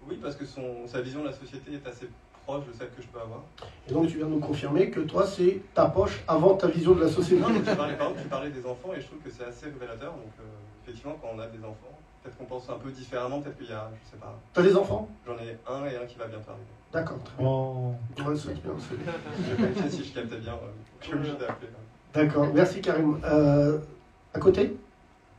[0.08, 2.10] Oui, parce que son, sa vision de la société est assez
[2.45, 3.43] proche de celle que je peux avoir.
[3.88, 6.93] Et donc tu viens de nous confirmer que toi c'est ta poche avant ta vision
[6.95, 7.39] de la société.
[7.39, 9.43] Non, mais tu parlais, par exemple, tu parlais des enfants et je trouve que c'est
[9.43, 10.12] assez révélateur.
[10.13, 10.43] Donc, euh,
[10.84, 13.73] effectivement, quand on a des enfants, peut-être qu'on pense un peu différemment, peut-être qu'il y
[13.73, 15.08] a, je sais pas, T'as des enfants?
[15.27, 16.65] J'en ai un et un qui va bientôt arriver.
[16.93, 17.47] D'accord, très bien.
[17.47, 17.93] Oh.
[18.17, 19.13] Ouais, c'est bien, c'est bien.
[19.49, 20.51] Je vérifier si je captais bien.
[20.54, 20.67] euh,
[20.99, 21.69] je suis obligé d'appeler.
[22.13, 23.17] D'accord, merci Karim.
[23.23, 23.77] Euh,
[24.34, 24.75] à côté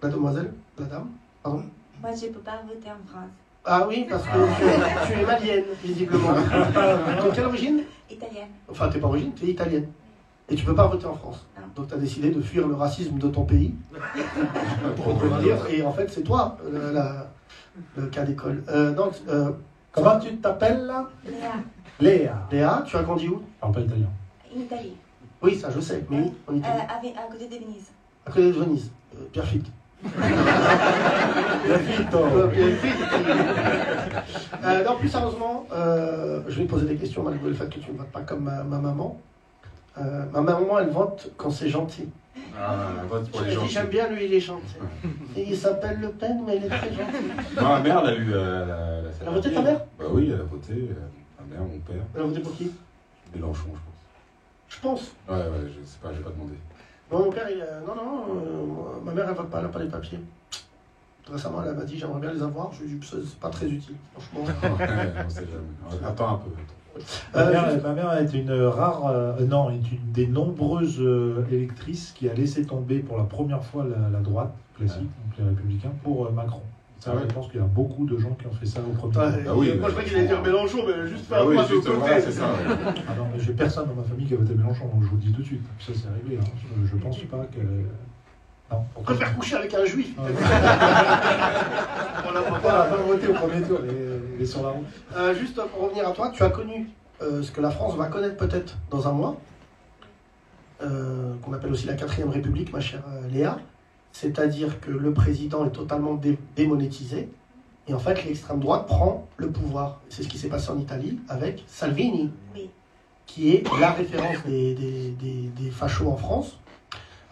[0.02, 1.10] La demoiselle La dame
[1.42, 1.64] Pardon
[2.00, 3.28] Moi, je ne peux pas voter en France.
[3.64, 4.28] Ah oui, parce que
[5.06, 6.32] tu, tu es malienne, visiblement.
[6.32, 8.48] De quelle origine Italienne.
[8.68, 9.88] Enfin, t'es pas origine, t'es italienne.
[10.48, 11.46] Et tu peux pas voter en France.
[11.56, 11.66] Non.
[11.76, 13.74] Donc tu as décidé de fuir le racisme de ton pays.
[14.96, 15.56] Pour te dire.
[15.70, 17.30] Et en fait, c'est toi, euh, la-
[17.96, 18.64] le cas d'école.
[18.68, 19.52] Euh, donc, euh,
[19.92, 21.52] Comment tu t'appelles là Léa,
[22.00, 22.34] Léa.
[22.50, 24.06] Léa, tu as grandi où parle pas italien.
[24.56, 24.96] en Italie.
[25.42, 27.90] Oui, ça je sais, mais où En Euh, Italie avec- à côté de Venise.
[28.26, 28.90] À côté de Venise.
[29.14, 29.24] Euh.
[29.32, 29.70] Pierrefitto.
[32.14, 32.96] Euh, Pierrefitte.
[34.64, 37.92] Euh, non, plus sérieusement, euh, je vais poser des questions malgré le fait que tu
[37.92, 39.20] ne votes pas comme ma, ma maman.
[39.98, 42.08] Euh, ma maman, elle vote quand c'est gentil.
[42.58, 44.76] Ah, vote pour les Elle j'aime bien lui, il est gentil.
[45.36, 47.26] Et il s'appelle Le Pen, mais il est très gentil.
[47.56, 49.80] Ma mère, elle a eu euh, la, la Elle a voté ta mère?
[49.98, 50.72] Bah oui, elle a voté.
[50.72, 50.94] euh,
[51.38, 52.02] ma mère, mon père.
[52.14, 52.70] Elle a voté pour qui?
[53.34, 53.68] Mélenchon,
[54.68, 55.12] je Je pense.
[55.26, 55.36] pense.
[55.36, 56.54] Ouais, ouais, je sais pas, j'ai pas demandé.
[57.10, 59.88] Non, mon père, il, non, non, ma mère, elle vote pas, elle n'a pas les
[59.90, 60.20] papiers.
[61.30, 62.72] Récemment, elle m'a dit j'aimerais bien les avoir.
[62.72, 64.44] Je lui ai dit c'est pas très utile, franchement.
[64.78, 66.04] Ouais, on sait jamais.
[66.06, 66.50] Attends un peu.
[67.34, 71.00] Ma Euh, mère, juste- ma mère est une rare, euh, non, est une des nombreuses
[71.00, 75.38] euh, électrices qui a laissé tomber pour la première fois la, la droite classique, donc
[75.38, 76.60] les républicains, pour euh, Macron.
[77.00, 77.22] Ça, Ah ouais.
[77.28, 79.22] je pense qu'il y a beaucoup de gens qui ont fait ça au premier tour.
[79.24, 81.56] Ah oui, moi, je crois qu'il allait dire Mélenchon, mais juste fait Ah un oui,
[81.56, 81.98] pas de juste, côté.
[81.98, 82.42] voilà, c'est ça.
[82.44, 82.76] ouais.
[83.08, 85.16] Ah non, mais j'ai personne dans ma famille qui a voté Mélenchon, donc je vous
[85.16, 85.62] le dis tout de suite.
[85.80, 86.38] Ça, c'est réglé.
[86.40, 86.50] hein.
[86.84, 87.58] Je, je pense pas que.
[88.96, 90.14] On préfère coucher avec un juif.
[90.18, 90.22] On
[92.32, 94.86] pas n'a pas voté au premier tour est, est sur la route.
[95.16, 96.88] Euh, juste pour revenir à toi, tu as connu
[97.22, 99.36] euh, ce que la France va connaître peut-être dans un mois,
[100.82, 103.58] euh, qu'on appelle aussi la quatrième République, ma chère euh, Léa.
[104.12, 107.28] C'est-à-dire que le président est totalement dé- démonétisé.
[107.88, 110.00] Et en fait, l'extrême droite prend le pouvoir.
[110.08, 112.70] C'est ce qui s'est passé en Italie avec Salvini, Oui.
[113.26, 116.58] qui est la référence des, des, des, des fachos en France.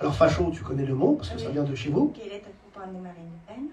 [0.01, 2.13] Alors, facho, tu connais le mot, parce que ça vient de chez vous.
[2.19, 3.65] Quel est le copain de Marine Le Pen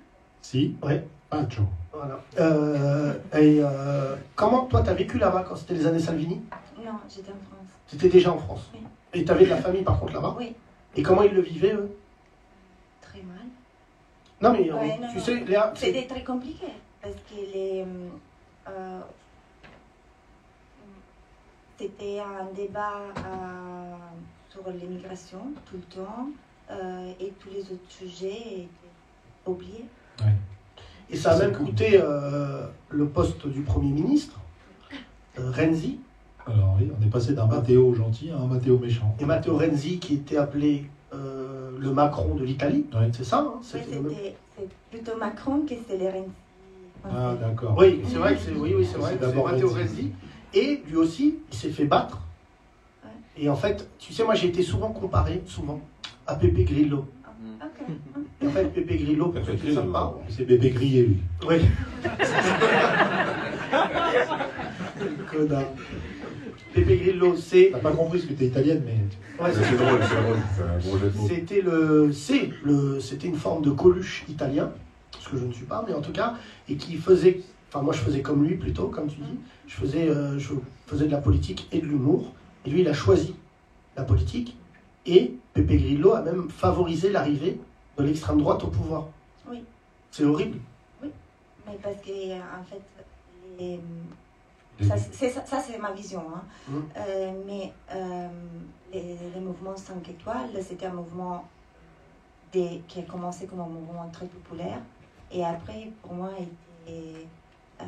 [0.42, 1.06] Si Ouais.
[1.30, 1.64] Pacho.
[1.94, 2.20] Voilà.
[2.40, 6.42] Euh, et euh, comment toi, tu as vécu là-bas quand c'était les années Salvini?
[6.78, 7.68] Non, j'étais en France.
[7.90, 8.70] Tu étais déjà en France.
[8.74, 8.80] Oui.
[9.14, 10.36] Et tu avais de la famille par contre là-bas?
[10.38, 10.54] Oui,
[10.96, 11.90] Et comment ils le vivaient eux?
[13.02, 13.38] Très mal.
[14.42, 15.24] Non mais euh, Ouais, non, tu non.
[15.24, 16.68] sais, Léa, c'est- C'était très compliqué
[17.02, 17.86] parce que les,
[18.70, 19.00] euh,
[21.78, 23.96] c'était un débat euh,
[24.58, 25.40] sur l'immigration
[25.70, 26.30] tout le temps
[26.72, 28.68] euh, et tous les autres sujets
[29.46, 29.86] oubliés.
[31.10, 34.40] et ça a même coûté euh, le poste du Premier ministre,
[35.40, 36.00] euh, Renzi,
[36.46, 39.16] Alors oui, on est passé d'un Matteo gentil à un Matteo méchant.
[39.20, 42.86] et Matteo Renzi qui était appelé euh, le Macron de l'Italie.
[42.94, 43.10] Ouais.
[43.14, 46.30] C'est ça hein Ouais, c'est plutôt Macron que c'est les Renzi
[47.06, 47.76] Ah d'accord.
[47.78, 49.16] Oui, c'est vrai que c'est oui, oui, c'est vrai.
[49.16, 49.82] D'abord Matteo Renzi.
[49.82, 50.12] Renzi.
[50.54, 52.20] Et lui aussi, il s'est fait battre.
[53.40, 55.80] Et en fait, tu sais, moi j'ai été souvent comparé, souvent,
[56.26, 57.06] à Pepe Grillo.
[57.62, 57.88] Ok.
[58.42, 59.76] Et en fait, Pepe Grillo, pour Pepe ceux qui ne Grillo.
[59.82, 61.18] savent pas, C'est bébé grillé lui.
[61.48, 61.58] Oui.
[65.32, 65.64] Connard.
[66.74, 67.70] Pepe Grillo, c'est.
[67.72, 69.44] T'as pas compris ce que t'es italienne, mais.
[69.44, 70.38] ouais, C'est drôle, c'est drôle.
[70.56, 71.28] C'est un bon jeu de mots.
[71.28, 74.72] C'était le, c'est le, c'était une forme de Coluche italien,
[75.20, 76.36] ce que je ne suis pas, mais en tout cas,
[76.70, 80.08] et qui faisait, enfin moi je faisais comme lui plutôt, comme tu dis, je faisais,
[80.10, 80.54] euh, je
[80.88, 82.34] faisais de la politique et de l'humour,
[82.68, 83.34] et lui il a choisi
[83.96, 84.58] la politique,
[85.06, 87.58] et Pepe Grillo a même favorisé l'arrivée
[87.98, 89.06] de l'extrême droite au pouvoir.
[89.50, 89.64] Oui.
[90.12, 90.60] C'est horrible.
[91.02, 92.82] Mais parce que, en fait,
[93.58, 93.80] les-
[94.86, 94.96] ça,
[95.62, 96.22] c'est, ma vision.
[96.36, 96.44] hein.
[96.68, 96.84] Mhm.
[96.98, 98.28] Euh, mais euh,
[98.94, 101.48] les, les mouvements 5 étoiles, c'était un mouvement
[102.52, 104.80] des, qui a commencé comme un mouvement très populaire
[105.32, 107.26] et après, pour moi, était,
[107.82, 107.86] euh,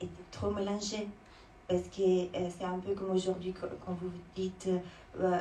[0.00, 1.06] était trop mélangé.
[1.68, 4.68] Parce que euh, c'est un peu comme aujourd'hui, quand vous dites
[5.20, 5.38] euh,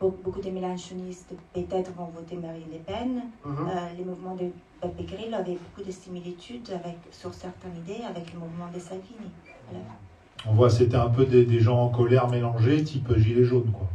[0.00, 3.22] be- beaucoup de mélanchonistes peut-être vont voter Marine Le Pen.
[3.44, 3.56] Mhm.
[3.68, 4.44] Euh, les mouvements de
[4.80, 9.30] Beppe Grillo avaient beaucoup de similitudes avec, sur certaines idées avec le mouvement de Salvini.
[9.68, 9.84] Voilà.
[10.46, 13.88] On voit, c'était un peu des, des gens en colère mélangés, type gilet jaune, quoi.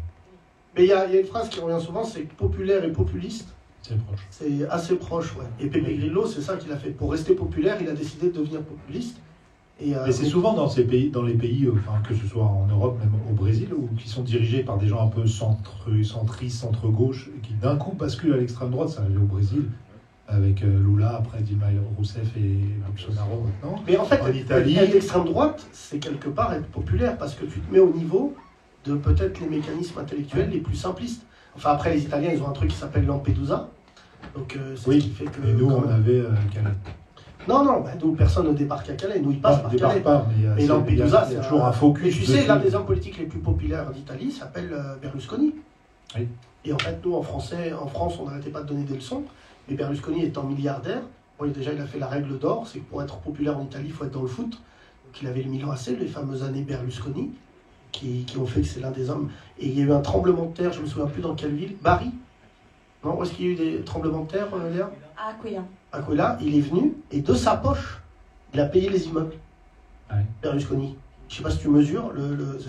[0.75, 2.83] Mais il y, a il y a une phrase qui revient souvent, c'est que populaire
[2.83, 3.49] et populiste,
[3.81, 4.27] C'est proche.
[4.31, 5.45] c'est assez proche, ouais.
[5.59, 6.89] Et Pepe Grillo, c'est ça qu'il a fait.
[6.89, 9.17] Pour rester populaire, il a décidé de devenir populiste.
[9.81, 12.27] Et, euh, Mais c'est souvent dans ces pays, dans les pays, euh, enfin, que ce
[12.27, 15.25] soit en Europe, même au Brésil, où, qui sont dirigés par des gens un peu
[15.25, 18.89] centre, centristes, centre-gauche, qui d'un coup basculent à l'extrême droite.
[18.89, 19.69] Ça arrivé au Brésil,
[20.27, 23.81] avec euh, Lula, après Dilma Rousseff et Bolsonaro maintenant.
[23.87, 27.45] Mais en fait, En Italie- être d'extrême droite, c'est quelque part être populaire parce que
[27.45, 28.35] tu te mets au niveau
[28.85, 31.23] de peut-être les mécanismes intellectuels les plus simplistes.
[31.55, 33.69] Enfin, après, les Italiens, ils ont un truc qui s'appelle Lampedusa.
[34.35, 35.47] Donc, euh, c'est Oui, ce qui fait que.
[35.47, 36.29] Et nous, on avait euh.
[37.47, 39.19] Non, non, bah, nous, personne ne débarque à Calais.
[39.19, 40.03] Nous, ils passent Pas- par débarque Calais.
[40.03, 40.67] pas, mais, euh, Mais c'est-
[41.37, 42.03] il toujours un focus.
[42.05, 45.55] Mais tu sais, l'un des hommes politiques les plus populaires d'Italie s'appelle euh, Berlusconi.
[46.15, 46.27] Oui.
[46.65, 49.23] Et en fait, nous, en français, en France, on n'arrêtait pas de donner des leçons.
[49.67, 51.01] Mais Berlusconi étant milliardaire,
[51.39, 53.85] bon, déjà, il a fait la règle d'or, c'est que pour être populaire en Italie,
[53.87, 54.49] il faut être dans le foot.
[54.51, 57.31] Donc, il avait le Milan AC, les fameuses années Berlusconi,
[57.91, 59.29] qui, qui ont fait que c'est l'un des hommes.
[59.57, 61.53] Et il y a eu un tremblement de terre, je me souviens plus dans quelle
[61.55, 62.11] ville, Bari.
[63.03, 64.91] Non, où est-ce qu'il y a eu des tremblements de terre, euh, Léa?
[65.17, 65.63] Ah, Aquila.
[65.91, 68.01] Aquila, il est venu et de sa poche,
[68.53, 69.33] il a payé les immeubles.
[70.11, 70.25] Ouais.
[70.41, 70.95] Berlusconi.
[71.27, 72.59] Je sais pas si tu mesures le, le-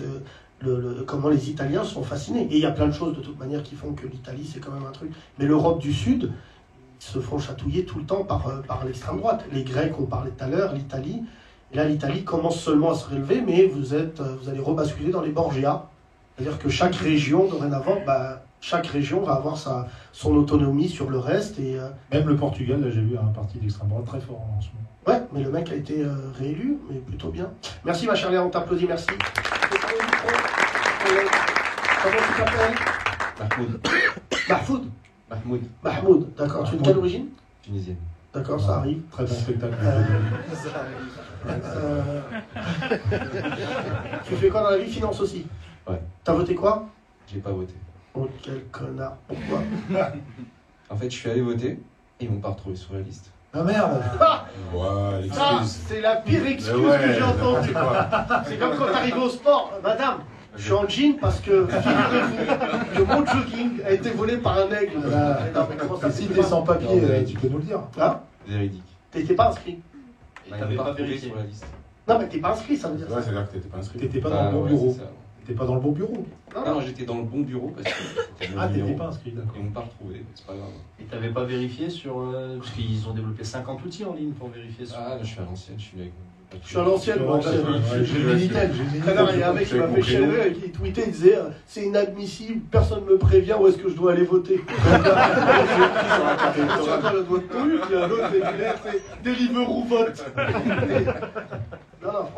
[0.61, 2.43] le- comment les Italiens sont fascinés.
[2.51, 4.59] Et il y a plein de choses de toute manière qui font que l'Italie, c'est
[4.59, 5.11] quand même un truc.
[5.39, 6.31] Mais l'Europe du Sud,
[6.99, 9.43] ils se font chatouiller tout le temps par, euh, par l'extrême droite.
[9.51, 11.23] Les Grecs, on parlait tout à l'heure, l'Italie.
[11.73, 15.09] Et là, l'Italie commence seulement à se relever, mais vous, êtes, euh, vous allez rebasculer
[15.11, 15.87] dans les Borgia.
[16.37, 21.17] C'est-à-dire que chaque région, dorénavant, bah, chaque région va avoir sa, son autonomie sur le
[21.19, 21.59] reste.
[21.59, 24.61] Et, euh, Même le Portugal, là, j'ai vu un parti d'extrême droite très fort en
[24.61, 24.77] ce moment.
[25.07, 27.49] Ouais, mais le mec a été euh, réélu, mais plutôt bien.
[27.83, 29.07] Merci ma chère Léa, on t'applaudit, merci.
[32.03, 32.77] Comment tu t'appelles?
[34.47, 34.83] Mahmoud.
[35.29, 36.63] Mahmoud, Mahmoud, d'accord.
[36.69, 37.25] Tu es de quelle origine?
[37.63, 37.97] Tunisienne.
[38.33, 39.01] D'accord, ça arrive.
[39.11, 39.73] Très bon spectacle.
[41.47, 42.21] Euh,
[44.25, 44.91] tu fais quoi dans la vie?
[44.91, 45.45] Finance aussi?
[45.87, 46.01] Ouais.
[46.23, 46.87] T'as voté quoi?
[47.27, 47.73] J'ai pas voté.
[48.15, 49.17] Oh, quel connard.
[49.27, 49.61] Pourquoi
[50.89, 51.79] En fait, je suis allé voter
[52.19, 53.31] et ils m'ont pas retrouvé sur la liste.
[53.53, 57.67] Ah merde Ah, Ouais, Ça, c'est la pire excuse ouais, que j'ai entendue.
[57.67, 58.09] c'est quoi
[58.45, 59.73] C'est comme quand t'arrives au sport.
[59.83, 60.19] Madame,
[60.55, 64.69] je suis en jean parce que, figurez-vous, que mon jogging a été volé par un
[64.71, 64.97] aigle.
[64.99, 67.63] Non, mais comment ça Si t'es sans papier, Non, mais- euh, tu peux nous le
[67.63, 67.81] dire.
[67.99, 68.83] Hein Véridique.
[69.11, 69.79] T'étais pas inscrit.
[70.49, 71.27] T'avais m'ont pas vérifié.
[71.29, 71.65] sur la liste.
[72.07, 73.21] Non, mais t'es pas inscrit, ça veut dire Ouais, ça.
[73.23, 73.99] c'est-à-dire que t'étais pas inscrit.
[73.99, 74.97] T'étais pas Bah, dans le bon ouais, bureau.
[75.45, 76.25] T'étais pas dans le bon bureau.
[76.55, 76.73] Non, non.
[76.75, 78.01] non, j'étais dans le bon bureau parce que
[78.57, 79.53] Ah, t'étais pas inscrit, d'accord.
[79.57, 80.69] Ils m'ont pas retrouvé, c'est pas grave.
[80.99, 82.19] Et t'avais pas vérifié sur.
[82.19, 84.97] euh, parce qu'ils ont développé 50 outils en ligne pour vérifier sur.
[84.99, 86.11] Ah, là, je suis à l'ancienne, je suis avec.
[86.63, 87.37] Je suis à l'ancienne, moi.
[87.37, 89.75] Ouais, j'ai- J'ai le Minitel, j'ai le Très bien, il y a un mec qui
[89.75, 93.67] m'a fait chialer, qui tweetait, il disait euh, C'est inadmissible, personne ne me prévient où
[93.67, 94.57] est-ce que je dois aller voter.
[94.57, 97.25] Sur la carte électorale
[97.89, 100.25] il y a un autre est c'est Deliveroo vote.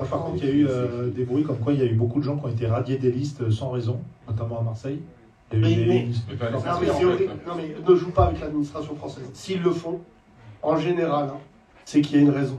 [0.09, 1.95] Par contre, il y a eu euh, des bruits comme quoi il y a eu
[1.95, 4.99] beaucoup de gens qui ont été radiés des listes sans raison, notamment à Marseille.
[5.51, 6.97] Il y a eu Mais- des- mais- Mais pas les Non, mais, inscrits, c'est en
[6.97, 7.05] fait.
[7.05, 7.33] horrible.
[7.47, 9.29] Non, mais ne joue pas avec l'administration française.
[9.33, 9.99] S'ils le font,
[10.61, 11.37] en général, hein,
[11.85, 12.57] c'est qu'il y a une raison.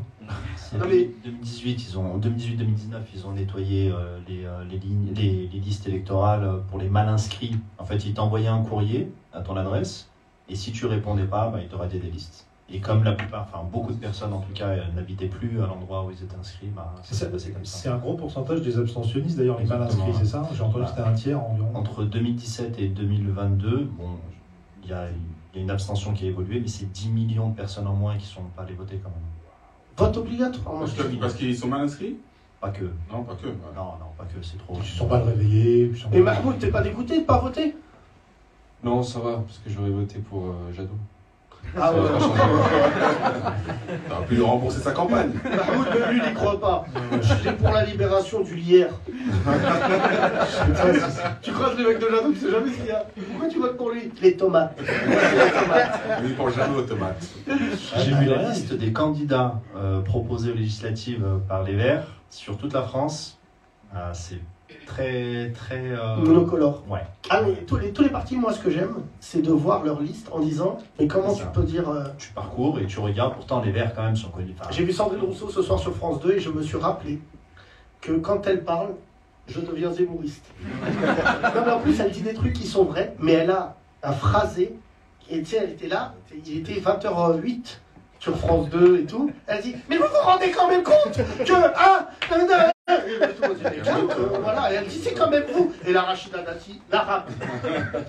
[0.56, 4.78] C'est Non, mais- 2018, ils ont, en 2018-2019, ils ont nettoyé euh, les, euh, les,
[4.78, 7.56] lignes, les, les listes électorales euh, pour les mal inscrits.
[7.78, 10.08] En fait, ils t'envoyaient un courrier à ton adresse,
[10.48, 12.46] et si tu répondais pas, bah, ils te radiaient des listes.
[12.70, 15.66] Et comme la plupart, enfin beaucoup de personnes en tout cas, euh, n'habitaient plus à
[15.66, 17.94] l'endroit où ils étaient inscrits, bah, ça s'est passé comme C'est ça.
[17.94, 21.02] un gros pourcentage des abstentionnistes, d'ailleurs, les mal inscrits, c'est ça J'ai entendu que c'était
[21.02, 21.70] un tiers environ.
[21.74, 24.16] Entre 2017 et 2022, bon,
[24.82, 25.08] il y a,
[25.52, 27.92] il y a une abstention qui a évolué, mais c'est 10 millions de personnes en
[27.94, 29.18] moins qui sont pas allées voter quand même.
[29.96, 30.80] Vote obligatoire.
[30.80, 30.94] Parce.
[31.20, 32.16] Parce qu'ils sont mal inscrits
[32.62, 32.84] Pas que.
[33.12, 33.46] Non, pas que.
[33.46, 33.54] ouais.
[33.76, 34.74] Non, non, pas que, c'est trop.
[34.78, 35.92] Ils sont mal réveillés.
[36.12, 37.76] Et Mahmoud, t'es pas dégoûté de pas voter?
[38.82, 40.90] Non, ça va, parce que j'aurais voté pour euh, Jadot.
[41.76, 42.00] Ah ouais.
[44.08, 45.32] T'aurais pu lui rembourser sa campagne.
[45.44, 46.84] Mahmoud, lui, il n'y croit pas.
[47.20, 48.90] J'étais pour la libération du lierre.
[51.42, 53.04] tu croises le mec de Jadot, tu sais jamais ce qu'il y a.
[53.28, 54.12] Pourquoi tu votes pour lui?
[54.22, 54.78] Les tomates.
[56.22, 57.26] Oui, pour jamais automate.
[57.98, 62.56] J'ai vu la liste des candidats euh, proposés aux législatives euh, par les Verts sur
[62.56, 63.38] toute la France.
[63.94, 64.40] Ah, c'est
[64.84, 65.80] très, très.
[65.90, 66.82] euh, Monocolore.
[66.88, 67.00] Ouais.
[67.30, 70.00] Ah mais tous les, tous les partis, moi ce que j'aime, c'est de voir leur
[70.00, 71.88] liste en disant mais comment tu peux dire...
[71.88, 74.54] euh, Tu parcours et tu regardes, pourtant les Verts quand même sont connus.
[74.60, 77.20] Enfin, J'ai vu Sandrine Rousseau ce soir sur France 2 et je me suis rappelé
[78.00, 78.90] que quand elle parle,
[79.46, 80.44] je deviens zémouriste.
[80.82, 84.12] non mais en plus elle dit des trucs qui sont vrais, mais elle a un
[84.12, 84.74] phrasé
[85.30, 86.14] Et tu sais, elle était là,
[86.46, 87.78] il était 20h08
[88.20, 89.30] sur France 2 et tout.
[89.46, 91.52] Elle dit Mais vous vous rendez quand même compte que.
[91.76, 95.72] Ah euh, euh, euh, Voilà, et elle dit C'est quand même vous.
[95.86, 97.24] Et la Rachida Dati, l'arabe.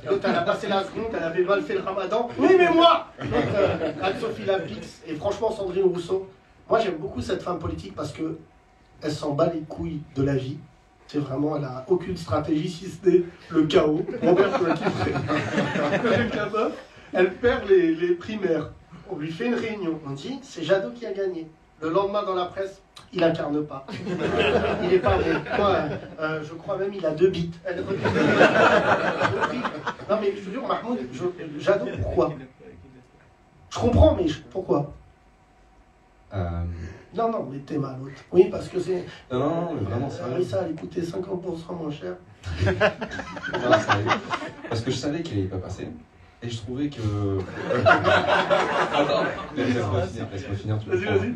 [0.07, 2.29] L'autre, elle a passé la seconde, elle avait mal fait le ramadan.
[2.37, 6.29] Oui, mais moi Donc, euh, Anne-Sophie Lapix et franchement, Sandrine Rousseau.
[6.69, 8.37] Moi, j'aime beaucoup cette femme politique parce que
[9.01, 10.57] elle s'en bat les couilles de la vie.
[11.07, 14.03] C'est vraiment, elle a aucune stratégie si ce n'est le chaos.
[14.73, 15.13] Kiffer.
[16.03, 16.71] Le chaos.
[17.13, 18.71] Elle perd les, les primaires.
[19.11, 19.99] On lui fait une réunion.
[20.07, 21.47] On dit, c'est Jadot qui a gagné.
[21.81, 22.81] Le lendemain dans la presse,
[23.15, 23.85] il incarne pas.
[24.83, 25.33] Il est pas vrai.
[25.57, 25.75] Moi,
[26.19, 27.51] euh, je crois même il a deux bits.
[27.65, 27.77] Elle
[30.09, 32.33] non mais je te jure, Mahmoud, je- Jadot, pourquoi
[33.71, 34.93] Je comprends, mais je- pourquoi?
[36.33, 36.49] Euh,
[37.15, 38.21] Non, non, mais t'es mal, l'autre.
[38.31, 39.05] Oui, parce que c'est.
[39.31, 40.33] non, non, non, mais vraiment Ah sérieux.
[40.39, 42.15] oui, ça allait coûter 50% moins cher.
[42.65, 42.71] Non,
[43.79, 44.19] sérieux.
[44.69, 45.87] Parce que je savais qu'elle n'allait pas passer.
[46.43, 46.99] Et je trouvais que.
[48.93, 49.23] Attends,
[49.55, 51.33] laisse-moi finir, laisse-moi finir, Vas-y, vas-y.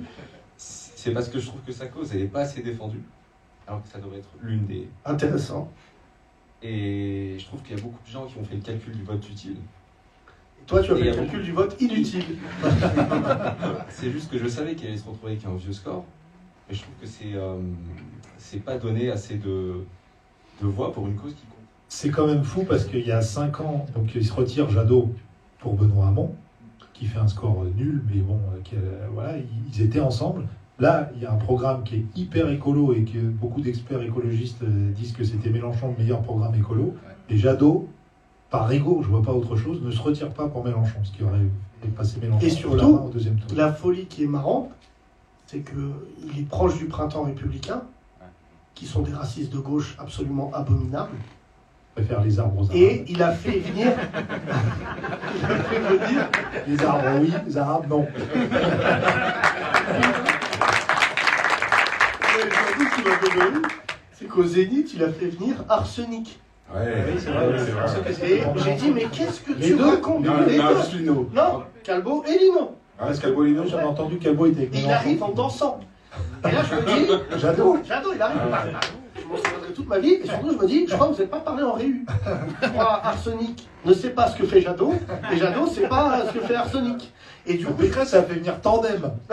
[1.02, 3.02] C'est parce que je trouve que sa cause, elle n'est pas assez défendue.
[3.66, 4.90] Alors que ça devrait être l'une des.
[5.06, 5.72] Intéressant.
[6.62, 9.04] Et je trouve qu'il y a beaucoup de gens qui ont fait le calcul du
[9.04, 9.56] vote utile.
[10.62, 12.38] Et toi, tu as fait le calcul du vote inutile.
[13.90, 16.04] C'est juste que je savais qu'elle allait se retrouver avec un vieux score.
[16.70, 17.56] Et je trouve que c'est euh,
[18.38, 19.86] c'est pas donné assez de,
[20.62, 21.66] de voix pour une cause qui compte.
[21.88, 25.10] C'est quand même fou parce qu'il y a 5 ans, donc il se retire Jadot
[25.60, 26.36] pour Benoît Hamon,
[26.94, 30.46] qui fait un score nul, mais bon, euh, qui, euh, voilà, ils étaient ensemble.
[30.80, 34.64] Là, il y a un programme qui est hyper écolo et que beaucoup d'experts écologistes
[34.64, 36.96] euh, disent que c'était Mélenchon le meilleur programme écolo.
[37.30, 37.90] Et Jadot,
[38.50, 41.24] par ego, je vois pas autre chose, ne se retire pas pour Mélenchon, ce qui
[41.24, 41.50] aurait
[41.98, 43.58] passer Mélenchon Et surtout, au deuxième tour.
[43.58, 44.70] La folie qui est marrante,
[45.48, 47.82] c'est qu'il est proche du printemps républicain,
[48.74, 51.18] qui sont des racistes de gauche absolument abominables.
[51.94, 52.78] Préfère les arbres aux arabes.
[52.78, 53.88] Et il a fait venir.
[55.36, 56.30] il a fait venir.
[56.66, 58.08] Les arbres, oui, les arabes, non.
[63.10, 63.68] m'a
[64.14, 66.40] C'est qu'au Zénith, il a fait venir Arsenic.
[66.74, 68.32] Ouais, Oui, c'est vrai, c'est vrai.
[68.32, 71.30] Et j'ai dit, mais qu'est-ce que Les tu deux racontes Non, Les non, juste Lino.
[71.34, 72.76] Non, Calbo et Lino.
[73.00, 75.80] Ah, Scalbolino, J'avais entendu qu'Albo était avec Et il arrive en dansant.
[76.46, 77.78] Et là, je me dis, Jadot.
[77.88, 78.40] Jadot, il arrive.
[79.80, 80.16] Toute ma vie.
[80.22, 82.06] Et surtout, je me dis, je crois que vous n'avez pas parlé en réu.
[82.74, 84.94] Moi, Arsenic ne sait pas ce que fait Jadot.
[85.32, 87.14] Et Jadot ne sait pas ce que fait Arsenic.
[87.48, 89.10] Et du coup, ça a fait venir Tandem.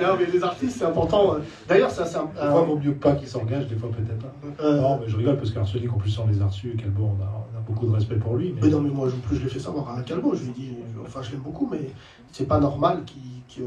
[0.00, 1.36] non, mais les artistes, c'est important.
[1.68, 2.26] D'ailleurs, ça, c'est un.
[2.26, 4.32] Des fois, vaut mieux pas qu'ils s'engagent, des fois peut-être pas.
[4.62, 7.02] euh, Non, mais je rigole parce qu'Arsenic, en plus, on les a reçus et Calbo,
[7.18, 8.52] on a, on a beaucoup de respect pour lui.
[8.54, 10.50] Mais, Mais non, mais moi, je, plus je l'ai fait savoir à Calbo, je lui
[10.50, 11.90] ai dit, enfin, je l'aime beaucoup, mais
[12.30, 13.64] c'est pas normal qu'il.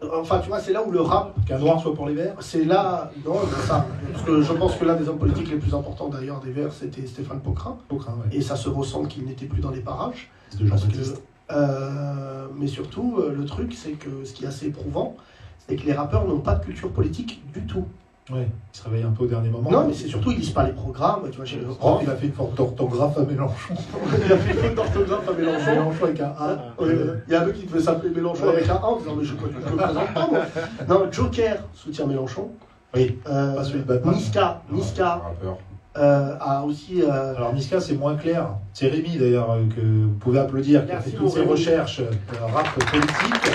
[0.00, 1.34] Enfin, tu vois, c'est là où le rap.
[1.44, 2.36] qu'un noir soit pour les verts.
[2.40, 3.10] C'est là.
[3.24, 3.34] Non,
[3.66, 3.86] ça.
[4.12, 6.72] Parce que je pense que l'un des hommes politiques les plus importants, d'ailleurs, des Verts,
[6.72, 7.98] c'était Stéphane ouais.
[8.32, 10.30] Et ça se ressent qu'il n'était plus dans les parages.
[10.68, 10.98] Parce que,
[11.50, 15.16] euh, mais surtout, euh, le truc, c'est que ce qui est assez éprouvant,
[15.66, 17.86] c'est que les rappeurs n'ont pas de culture politique du tout.
[18.30, 19.70] Ouais, il se réveille un peu au dernier moment.
[19.70, 21.22] Non, mais c'est surtout, ils lisent pas les programmes.
[21.30, 21.46] Tu vois,
[21.80, 23.74] Oh, il a fait une faute d'orthographe à Mélenchon.
[24.26, 25.70] il a fait une faute d'orthographe à Mélenchon.
[25.72, 26.58] Mélenchon avec un A.
[26.78, 29.14] Ouais, Il y a un mec qui devait s'appeler Mélenchon avec un A en disant
[29.16, 30.40] Mais je ne me présente pas, moi.
[30.88, 32.50] Non, Joker soutient Mélenchon.
[32.94, 34.14] Oui, Euh, pas celui de Batman.
[34.14, 35.58] Niska, Niska Rappeur.
[35.96, 37.02] euh, a aussi.
[37.02, 38.46] euh, Alors Niska, c'est moins clair.
[38.74, 42.02] C'est Rémi d'ailleurs euh, que vous pouvez applaudir, qui a fait toutes ses recherches
[42.54, 43.52] rap politique.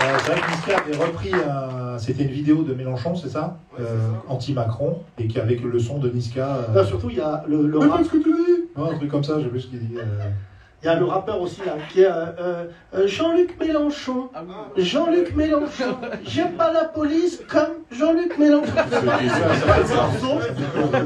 [0.00, 3.96] Euh, que Niska avait repris, un- c'était une vidéo de Mélenchon, c'est ça, Ouais, Euh,
[4.12, 4.32] ça.
[4.32, 6.46] Anti-Macron, et qui avec le son de Niska.
[6.56, 8.92] euh, non, surtout, il y a le, le Mais rap- qu'est-ce que tu dis Non,
[8.92, 9.94] un truc comme ça, j'ai vu ce qu'il dit.
[10.82, 12.64] Il y a le rappeur aussi là, qui est euh, euh,
[12.94, 14.28] euh, Jean-Luc Mélenchon.
[14.76, 15.96] Jean-Luc Mélenchon.
[16.24, 18.70] J'aime pas la police comme Jean-Luc Mélenchon.
[18.90, 20.40] C'est pas- c'est pas le morceau.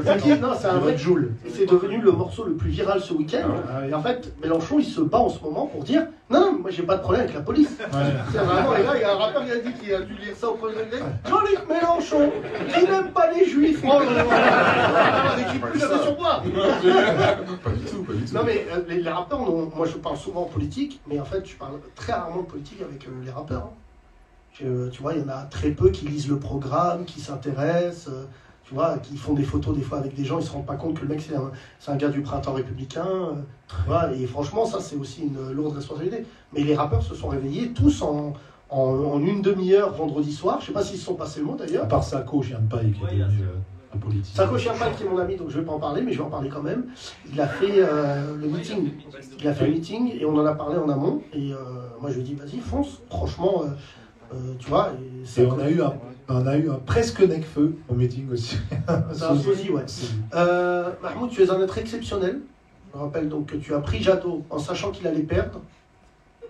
[0.05, 1.31] C'est qui Non, c'est un vrai Joule.
[1.51, 3.47] C'est devenu le morceau le plus viral ce week-end.
[3.67, 3.87] Ah.
[3.87, 6.69] Et en fait, Mélenchon, il se bat en ce moment pour dire Non, non, moi
[6.71, 7.69] j'ai pas de problème avec la police.
[7.79, 7.85] Ouais.
[8.31, 10.13] C'est vraiment, et là, il y a un rappeur qui a dit qu'il a dû
[10.13, 10.99] lire ça au premier degré.
[11.27, 12.31] Jean-Luc Mélenchon,
[12.73, 13.81] qui n'aime pas les juifs.
[13.85, 13.99] Oh
[15.37, 16.41] n'équipe plus sur moi.
[16.43, 18.35] Pas du tout, pas du tout.
[18.35, 19.41] Non, mais euh, les, les rappeurs,
[19.75, 23.05] moi je parle souvent politique, mais en fait, je parle très rarement de politique avec
[23.07, 23.63] euh, les rappeurs.
[23.65, 23.73] hein.
[24.53, 28.07] Je- tu vois, il y en a très peu qui lisent le programme, qui s'intéressent.
[28.09, 28.25] euh,
[28.65, 30.75] tu vois, qui font des photos des fois avec des gens, ils se rendent pas
[30.75, 33.05] compte que le mec c'est un, c'est un gars du printemps républicain.
[33.05, 33.33] euh,
[33.67, 36.23] tu vois, et franchement, ça c'est aussi une lourde responsabilité.
[36.53, 38.33] Mais les rappeurs se sont réveillés tous en,
[38.69, 40.61] en, en une demi-heure vendredi soir.
[40.61, 41.87] Je sais pas s'ils se sont passés le mot À d'ailleurs.
[41.89, 43.43] part Sako, chien de paille, qui est devenu
[43.93, 44.35] un politique.
[44.35, 46.23] Sako Chiampal qui est mon ami, donc je vais pas en parler, mais je vais
[46.23, 46.85] en parler quand même.
[47.31, 48.91] Il a fait euh, le meeting.
[49.39, 51.21] Il a fait le meeting et on en a parlé en amont.
[51.33, 51.57] Et euh,
[52.01, 53.01] moi je lui ai dit, vas-y, fonce.
[53.09, 53.67] Franchement, euh,
[54.33, 54.93] euh, tu vois.
[55.37, 55.93] et on a eu un,
[56.29, 58.57] On a eu un presque nec-feu au meeting aussi.
[59.13, 59.85] C'est un sosie, ouais.
[60.33, 62.41] Euh, Mahmoud, tu es un être exceptionnel.
[62.93, 65.61] Je rappelle donc que tu as pris Jadot en sachant qu'il allait perdre,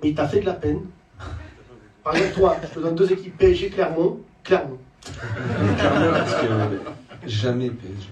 [0.02, 0.82] mais il t'a fait de la peine.
[2.04, 4.20] Par exemple, toi, je te donne deux équipes PSG Clermont.
[4.44, 4.78] Clermont.
[7.26, 8.10] Jamais PSG.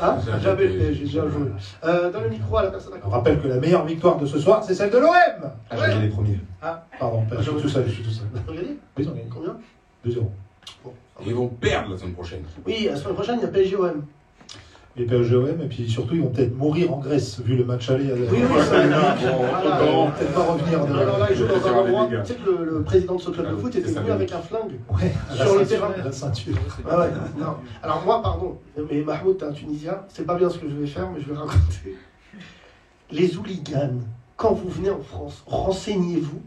[0.00, 1.04] Hein Jamais Jamais PSG.
[1.04, 1.46] Bien joué.
[1.84, 3.14] Euh, dans le micro à la personne à On côté.
[3.14, 5.10] rappelle que la meilleure victoire de ce soir, c'est celle de l'OM
[5.70, 6.38] Ah, j'avais les premiers.
[6.62, 8.26] Ah, pardon, je suis tout seul, je suis tout seul.
[8.48, 9.28] Oui, ils ont gagné.
[9.32, 9.56] Combien
[10.06, 10.20] 2-0.
[10.84, 10.92] Bon.
[11.26, 12.42] Ils vont perdre la semaine prochaine.
[12.66, 14.04] Oui, la semaine prochaine, il y a PSG OM.
[14.96, 18.10] Les PSG-OM, et puis surtout, ils vont peut-être mourir en Grèce, vu le match aller.
[18.10, 18.20] À la...
[18.22, 18.84] Oui, oui, ça.
[18.84, 20.86] Ils vont peut-être pas revenir.
[20.86, 22.08] de- Alors là, il joue dans un endroit.
[22.08, 24.10] Tu sais que le, le président de ce club de foot était venu oui.
[24.10, 24.72] avec un flingue.
[24.90, 25.90] Ouais, Sur le terrain.
[26.04, 26.56] La ceinture.
[26.90, 27.54] Ah ouais, non.
[27.82, 28.58] Alors moi, pardon,
[28.90, 31.28] mais Mahmoud, t'es un Tunisien, c'est pas bien ce que je vais faire, mais je
[31.28, 31.96] vais raconter.
[33.12, 34.00] Les hooligans,
[34.36, 36.42] quand vous venez en France, renseignez-vous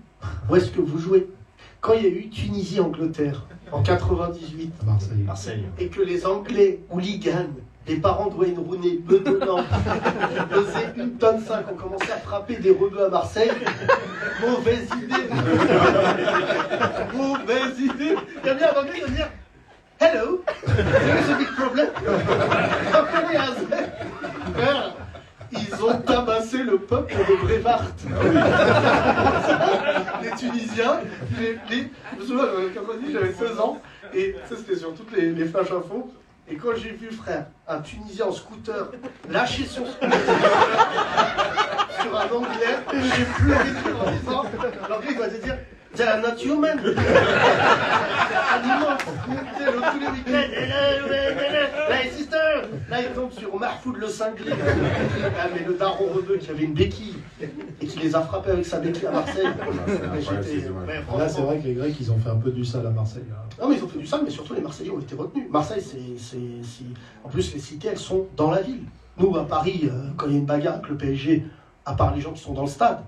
[0.50, 1.30] où est-ce que vous jouez.
[1.80, 5.18] Quand il y a eu Tunisie-Angleterre en 98, À Marseille.
[5.26, 5.64] Marseille.
[5.80, 7.48] et que les Anglais hooligans,
[7.88, 9.64] les parents de Wayne Rooney, bedonnants,
[10.50, 13.52] pesaient une tonne 5, ont commencé à frapper des rebeux à Marseille.
[14.42, 15.30] Mauvaise idée.
[17.16, 18.16] Mauvaise idée.
[18.44, 19.30] Il y a bien un Anglais qui va dire
[20.00, 21.90] Hello, there is a big problem.
[24.56, 24.96] Frère,
[25.52, 27.84] Ils ont tabassé le peuple de Brevard.
[30.24, 31.02] les Tunisiens,
[31.40, 33.80] les, les, je me souviens, j'avais 90, j'avais 16 ans,
[34.14, 36.12] et ça c'était sur toutes les, les flash infos.
[36.52, 38.91] Et quand j'ai vu, frère, un Tunisien en scooter
[39.30, 40.12] lâcher son scooter
[42.02, 43.70] sur un Anglais, j'ai pleuré
[44.06, 44.43] en disant,
[44.89, 45.58] l'Anglais doit te dire,
[45.96, 46.80] They are not human.
[48.54, 48.96] Animaux.
[49.60, 52.38] Le- tous les week-ends, my sister.
[52.89, 54.52] Là, il tombe sur Mahfoud le cinglé.
[54.52, 57.16] Ah, mais le daron rebeu qui avait une béquille
[57.82, 59.46] et qui les a frappés avec sa béquille à Marseille.
[59.46, 62.92] ouais, Là, c'est vrai que les Grecs, ils ont fait un peu du sale à
[62.92, 63.26] Marseille.
[63.32, 63.36] hein.
[63.62, 65.46] Non, mais ils ont fait du sale, mais surtout les Marseillais ont été retenus.
[65.50, 66.38] Marseille, c'est-
[67.24, 68.84] En plus, les cités, elles sont dans la ville.
[69.18, 71.44] Nous, à Paris, euh, quand il y a une bagarre avec le PSG,
[71.86, 73.00] à part les gens qui sont dans le stade,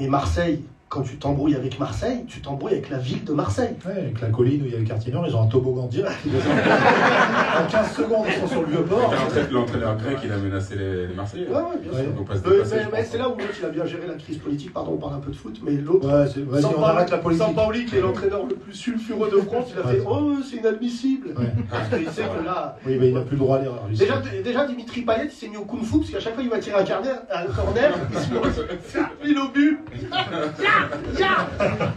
[0.00, 3.76] mais Marseille, quand tu t'embrouilles avec Marseille, tu t'embrouilles avec la ville de Marseille.
[3.86, 5.86] Ouais, avec la colline où il y a le quartier nord, ils ont un toboggan
[5.86, 6.16] direct.
[6.26, 8.98] Ils les ont- En 15 secondes, ils sont sur le vieux port.
[9.12, 11.46] L'entraîneur- L'entraîneur grec, il a menacé les, les Marseillais.
[11.46, 12.00] Ouais, ouais, bien sûr.
[12.02, 13.06] Mais, mais- pense.
[13.08, 14.72] c'est là où l'autre, il a bien géré la crise politique.
[14.72, 16.08] Pardon, on parle un peu de foot, mais l'autre.
[16.08, 17.46] Ouais, on arrête la politique.
[17.46, 19.92] Sampaoli, qui est l'entraîneur le plus sulfureux de France, il a Ouais.
[19.94, 21.28] fait Oh, c'est inadmissible.
[21.38, 21.52] Ouais.
[21.70, 22.76] Parce qu'il sait que là.
[22.84, 23.84] Oui, mais il n'a plus le droit à l'erreur.
[23.96, 26.50] Déjà, déjà, Dimitri Payet, il s'est mis au kung fu, parce qu'à chaque fois il
[26.50, 29.78] va tirer un corner, un corner il se met il au but.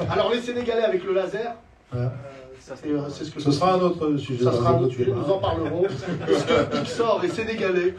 [0.10, 1.56] Alors, les Sénégalais avec le laser,
[1.94, 2.00] Ouais.
[2.00, 2.08] euh,
[2.60, 4.44] c'est euh, ce que Ce sera un autre sujet.
[4.44, 5.84] ça sera un autre sujet, nous en parlerons.
[6.20, 7.94] Parce que Xor est sénégalais.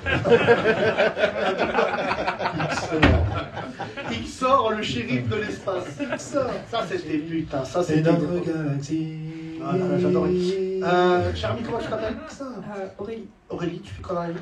[4.24, 5.84] Xor, le shérif de l'espace.
[6.16, 8.12] Xor, ça c'était putain, ça C'est c'était.
[8.12, 9.18] notre galaxie.
[9.64, 10.26] Ah j'adore.
[10.26, 14.34] Euh, cher ami, comment tu t'appelles Euh, Aurélie, Aurélie, tu fais quoi dans la vie?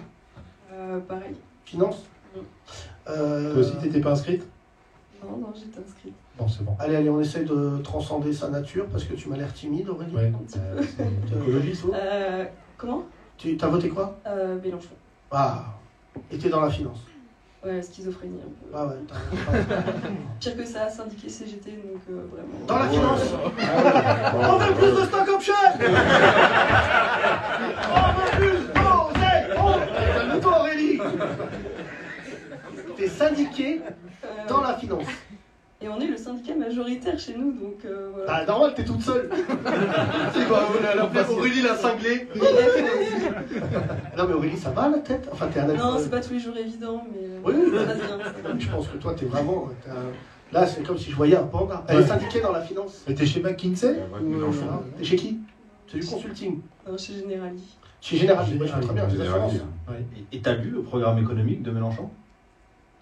[0.75, 1.35] Euh, pareil.
[1.65, 1.97] Finance?
[2.35, 2.41] Mm.
[3.09, 4.43] Euh, Toi aussi, t'étais pas inscrite?
[5.25, 6.15] Non, non, j'étais inscrite.
[6.39, 6.75] Bon, c'est bon.
[6.79, 10.15] Allez, allez, on essaye de transcender sa nature parce que tu m'as l'air timide, Aurélie.
[10.15, 10.33] Ouais.
[10.47, 11.85] Petit Euh, c'est écologiste.
[11.95, 12.45] Euh,
[12.77, 13.05] comment?
[13.37, 14.19] Tu as voté quoi?
[14.27, 14.89] Euh, Mélenchon.
[15.31, 15.65] Ah,
[16.31, 16.99] et t'es dans la finance.
[17.65, 18.67] Ouais, schizophrénie un peu.
[18.77, 19.15] Ah ouais, t'as-
[20.41, 22.59] Pire que ça, syndiqué CGT, donc euh, vraiment.
[22.67, 23.23] Dans la finance
[24.35, 25.55] On veut plus de stock option
[27.95, 29.75] On veut plus Oh, Zé Oh
[30.17, 30.99] Calme-toi, Aurélie
[32.97, 33.91] T'es syndiqué Euh,
[34.49, 35.05] dans la finance.
[35.85, 38.33] Et on est le syndicat majoritaire chez nous, donc euh, voilà.
[38.33, 39.29] Ah, normal, t'es toute seule.
[40.33, 42.29] C'est quoi, la- la- Aurélie l'a cinglée.
[44.17, 45.29] Non, mais Aurélie, ça va la tête?
[45.33, 45.67] Enfin, t'es un.
[45.67, 47.87] Non, c'est pas tous les jours évident, mais euh, Oui, oui, ça oui.
[47.87, 48.19] passe bien.
[48.25, 48.59] ça.
[48.59, 49.69] Je pense que toi, t'es vraiment.
[49.85, 50.13] t'es un-
[50.53, 51.83] Là, c'est comme si je voyais un panda.
[51.89, 53.03] Elle est syndiquée dans la finance.
[53.09, 54.67] Mais t'es chez McKinsey Ouais, Ou, euh, Mélenchon.
[54.99, 55.39] T'es chez qui?
[55.91, 56.61] C'est du consulting.
[56.89, 57.61] Non, chez Generali.
[58.01, 59.07] Chez Général, moi, je fais très bien.
[59.07, 59.67] les Général, assurances.
[60.33, 62.09] Et- Et t'as lu le programme économique de Mélenchon?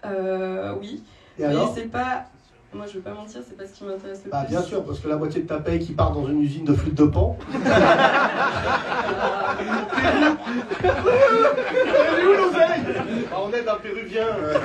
[0.05, 1.03] Euh, oui.
[1.39, 2.25] Et mais c'est pas.
[2.73, 4.51] Moi, je veux pas mentir, c'est pas ce qui m'intéresse le Bah, plus.
[4.55, 6.73] bien sûr, parce que la moitié de ta paye qui part dans une usine de
[6.73, 7.37] flûte de pan.
[10.83, 12.95] Elle est où l'oseille?
[13.31, 14.57] Ah, On aide un Péruvien, euh,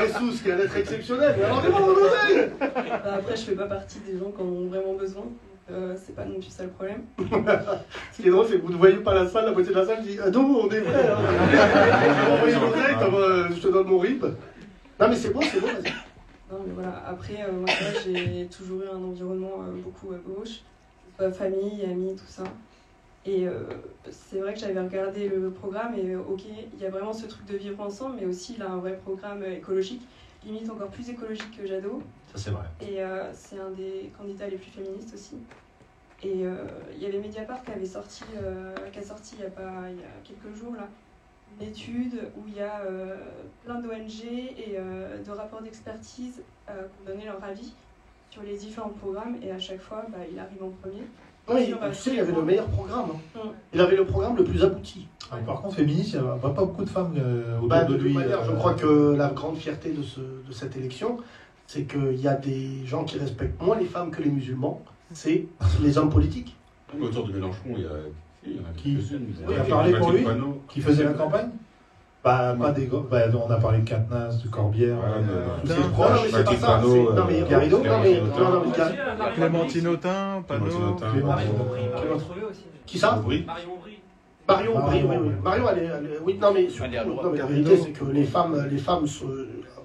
[0.00, 1.34] Jesus, qui est un être exceptionnel.
[1.38, 4.66] Mais alors, demande l'oseille Bah, après, je fais pas partie des gens qui en ont
[4.68, 5.24] vraiment besoin.
[5.70, 7.02] Euh, c'est pas non plus ça le problème.
[8.12, 9.78] Ce qui est drôle, c'est que vous ne voyez pas la salle, la moitié de
[9.78, 11.08] la salle dit Ah non, on est prêts.
[11.08, 11.16] Hein.
[12.44, 14.24] L'oseille euh, je te donne mon rib.
[15.02, 15.92] Non, mais c'est bon, c'est bon, vas-y.
[16.48, 17.02] Non, mais voilà.
[17.08, 17.68] Après, euh, moi,
[18.04, 20.60] j'ai toujours eu un environnement euh, beaucoup à gauche,
[21.16, 22.44] soit famille, amis, tout ça.
[23.26, 23.64] Et euh,
[24.12, 26.42] c'est vrai que j'avais regardé le programme et euh, ok,
[26.72, 28.96] il y a vraiment ce truc de vivre ensemble, mais aussi il a un vrai
[28.96, 30.02] programme euh, écologique,
[30.44, 32.00] limite encore plus écologique que Jadot.
[32.32, 32.66] Ça, c'est vrai.
[32.80, 35.36] Et euh, c'est un des candidats les plus féministes aussi.
[36.22, 36.54] Et euh,
[36.94, 39.90] il y avait Mediapart qui avait sorti, euh, qui a sorti il y a, pas,
[39.90, 40.88] il y a quelques jours là,
[41.60, 43.16] une étude où il y a euh,
[43.64, 47.72] plein d'ONG et euh, de rapports d'expertise euh, qui ont donné leur avis
[48.30, 51.02] sur les différents programmes et à chaque fois bah, il arrive en premier.
[51.48, 53.10] Oui, tu sais, il avait le meilleur programme.
[53.34, 53.38] hein.
[53.44, 53.48] Mm.
[53.74, 55.08] Il avait le programme le plus abouti.
[55.30, 57.94] Ah, Par contre, féministe, il n'y a pas beaucoup de femmes euh, autour Bah, de
[57.94, 58.14] de lui.
[58.14, 61.18] je crois que la grande fierté de, ce- de cette élection,
[61.66, 64.80] c'est qu'il y a des gens qui respectent moins les femmes que les musulmans.
[65.12, 65.46] C'est
[65.82, 66.56] les hommes politiques.
[67.00, 67.88] Autour de Mélenchon, il y, a,
[68.46, 68.96] il y en a Qui
[69.60, 70.24] a parlé pour lui.
[70.68, 71.50] Qui faisait la campagne
[72.24, 75.60] bah, pas des go- bah, on a parlé de Quatennens, de Corbière, Voilà, euh, de-
[75.62, 76.20] tous de- ces Non, non, proches.
[76.22, 76.80] mais c'est pas ça.
[76.80, 77.88] Non, mais euh, Garrido, non, mais.
[77.90, 80.66] Garrido, Non, non, mais Gar- Clémentine Autain, Panot.
[82.86, 83.16] Qui ça.
[83.16, 83.98] Marion Aubry.
[84.48, 85.34] Marion, Marion, oui, oui, ouais.
[85.42, 86.90] Marion, elle est, elle est- oui, non, mais, surtout,
[87.22, 89.26] non, mais la vérité, c'est que les femmes, les femmes sont-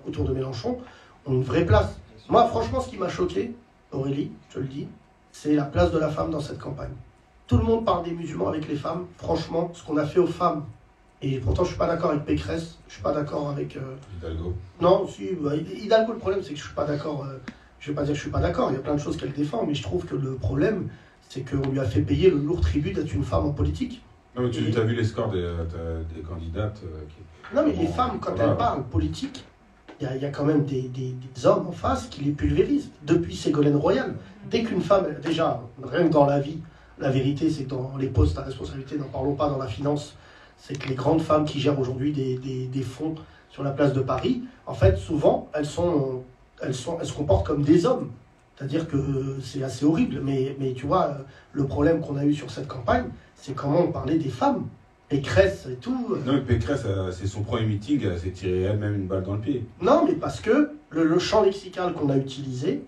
[0.08, 0.78] autour de Mélenchon
[1.26, 2.00] ont une vraie place.
[2.30, 3.56] Moi, franchement, ce qui m'a choqué,
[3.92, 4.88] Aurélie, je te le dis,
[5.32, 6.92] c'est la place de la femme dans cette campagne.
[7.48, 9.06] Tout le monde parle des musulmans avec les femmes.
[9.18, 10.66] Franchement, ce qu'on a fait aux femmes,
[11.22, 13.78] et pourtant, je suis pas d'accord avec Pécresse, je suis pas d'accord avec.
[13.78, 14.54] euh, Hidalgo.
[14.82, 17.26] non, si, bah, Hidalgo, le problème, c'est que je suis pas d'accord.
[17.26, 17.38] euh,
[17.80, 19.18] je vais pas dire que je suis pas d'accord, il y a plein de choses
[19.18, 20.90] qu'elle défend, mais je trouve que le problème,
[21.30, 24.02] c'est qu'on lui a fait payer le lourd tribut d'être une femme en politique.
[24.36, 27.74] Non, mais tu as vu les scores des, t'as- des candidates euh, qui- Non, mais
[27.74, 28.52] les femmes, quand voilà.
[28.52, 29.46] elles parlent politique,
[30.00, 32.24] il y, a- il y a quand même des, des- des hommes en face qui
[32.24, 32.90] les pulvérisent.
[33.04, 34.16] Depuis Ségolène Royal,
[34.50, 36.60] dès qu'une femme, déjà, rien que dans la vie,
[37.00, 40.16] la vérité, c'est que dans les postes à responsabilité, n'en parlons pas dans la finance,
[40.58, 43.16] c'est que les grandes femmes qui gèrent aujourd'hui des, des- des fonds
[43.50, 46.24] sur la place de Paris, en fait, souvent, elles, sont,
[46.62, 48.10] elles, sont, elles se comportent comme des hommes.
[48.58, 51.18] C'est-à-dire que c'est assez horrible, mais, mais tu vois,
[51.54, 54.66] le problème qu'on a eu sur cette campagne, c'est comment on parlait des femmes.
[55.10, 56.18] Pécresse et tout.
[56.26, 59.36] Non, mais Pécresse, euh, c'est son premier meeting, elle s'est tiré elle-même une balle dans
[59.36, 59.66] le pied.
[59.80, 62.84] Non, mais parce que le, le champ lexical qu'on a utilisé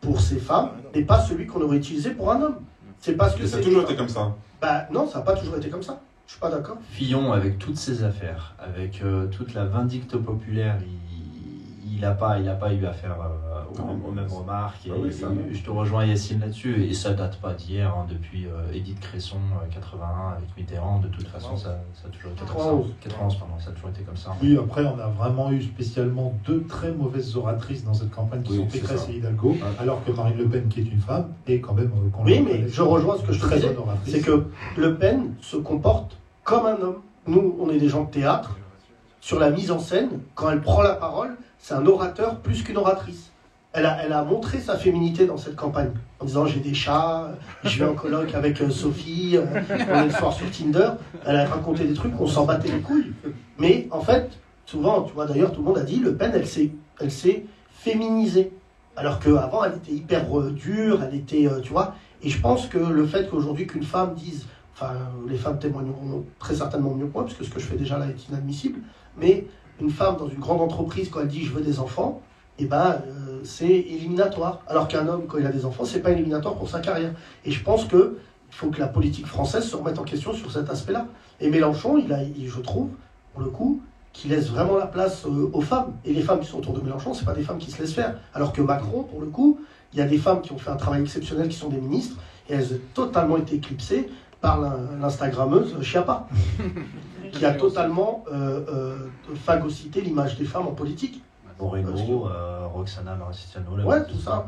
[0.00, 2.56] pour ces femmes n'est pas celui qu'on aurait utilisé pour un homme.
[3.02, 4.32] C'est parce que Mais ça a toujours été comme ça.
[4.60, 6.00] Bah non, ça n'a pas toujours été comme ça.
[6.24, 6.76] Je suis pas d'accord.
[6.92, 11.11] Fillon, avec toutes ses affaires, avec euh, toute la vindicte populaire, il
[12.02, 14.86] n'a pas, il a pas eu affaire euh, aux, aux mêmes remarques.
[14.86, 18.06] Et, oui, ça, et je te rejoins Yacine là-dessus, et ça date pas d'hier, hein,
[18.08, 22.32] depuis euh, Édith Cresson, euh, 81, avec Mitterrand, de toute façon, ça, ça a toujours
[22.32, 22.86] été comme 91.
[22.88, 22.92] ça.
[23.08, 24.30] 91, pardon, ça a toujours été comme ça.
[24.42, 28.52] Oui, après, on a vraiment eu spécialement deux très mauvaises oratrices dans cette campagne qui
[28.52, 29.58] Oui, sont Pécresse et Hidalgo, Ouais.
[29.80, 31.90] alors que Marine Le Pen, qui est une femme, est quand même.
[31.96, 34.12] euh, Oui, mais je rejoins ce que je te très disais, bonne oratrice.
[34.14, 34.44] C'est que
[34.76, 36.96] Le Pen se comporte comme un homme.
[37.26, 38.56] Nous, on est des gens de théâtre.
[39.20, 42.76] Sur la mise en scène, quand elle prend la parole, c'est un orateur plus qu'une
[42.76, 43.30] oratrice.
[43.72, 47.30] Elle a, elle a montré sa féminité dans cette campagne en disant j'ai des chats,
[47.64, 50.90] je vais en colloque avec euh, Sophie, euh, on est le soir sur Tinder.
[51.24, 53.12] Elle a raconté des trucs, on s'en battait les couilles.
[53.58, 54.30] Mais en fait,
[54.66, 57.46] souvent, tu vois d'ailleurs, tout le monde a dit Le Pen, elle s'est, elle s'est
[57.70, 58.52] féminisée.
[58.96, 61.94] Alors qu'avant, elle était hyper euh, dure, elle était, tu vois.
[62.22, 64.92] Et je pense que le fait qu'aujourd'hui qu'une femme dise, enfin,
[65.28, 68.06] les femmes témoigneront très certainement mieux que moi, puisque ce que je fais déjà là
[68.06, 68.80] est inadmissible,
[69.16, 69.46] mais
[69.82, 72.20] une femme dans une grande entreprise, quand elle dit je veux des enfants,
[72.58, 74.60] eh ben, euh, c'est éliminatoire.
[74.68, 77.12] Alors qu'un homme, quand il a des enfants, c'est pas éliminatoire pour sa carrière.
[77.44, 78.18] Et je pense que
[78.50, 81.06] faut que la politique française se remette en question sur cet aspect-là.
[81.40, 82.88] Et Mélenchon, il a, il- je trouve,
[83.32, 83.80] pour le coup,
[84.12, 85.94] qui laisse vraiment la place euh, aux femmes.
[86.04, 87.94] Et les femmes qui sont autour de Mélenchon, c'est pas des femmes qui se laissent
[87.94, 88.16] faire.
[88.34, 89.58] Alors que Macron, pour le coup,
[89.94, 92.16] il y a des femmes qui ont fait un travail exceptionnel, qui sont des ministres,
[92.48, 94.10] et elles ont totalement été éclipsées
[94.42, 96.26] par l'in- l'Instagrammeuse Chiappa,
[97.32, 101.22] qui a totalement euh, euh, phagocyté l'image des femmes en politique.
[101.58, 104.44] Moreno, que- euh, Roxana Maracistiano, là, Ouais, tout ça.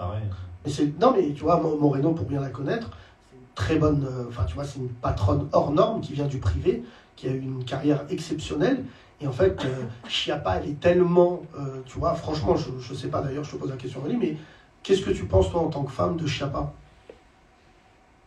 [0.66, 2.90] C'est non mais tu vois Mo- Moreno pour bien la connaître,
[3.30, 6.24] c'est une très bonne euh, enfin tu vois c'est une patronne hors norme qui vient
[6.26, 6.82] du privé,
[7.16, 8.82] qui a eu une carrière exceptionnelle
[9.20, 9.74] et en fait euh,
[10.08, 13.56] Chiappa elle est tellement euh, tu vois franchement je je sais pas d'ailleurs je te
[13.56, 14.36] pose la question Aurélie mais
[14.82, 16.72] qu'est-ce que tu penses toi en tant que femme de Chiappa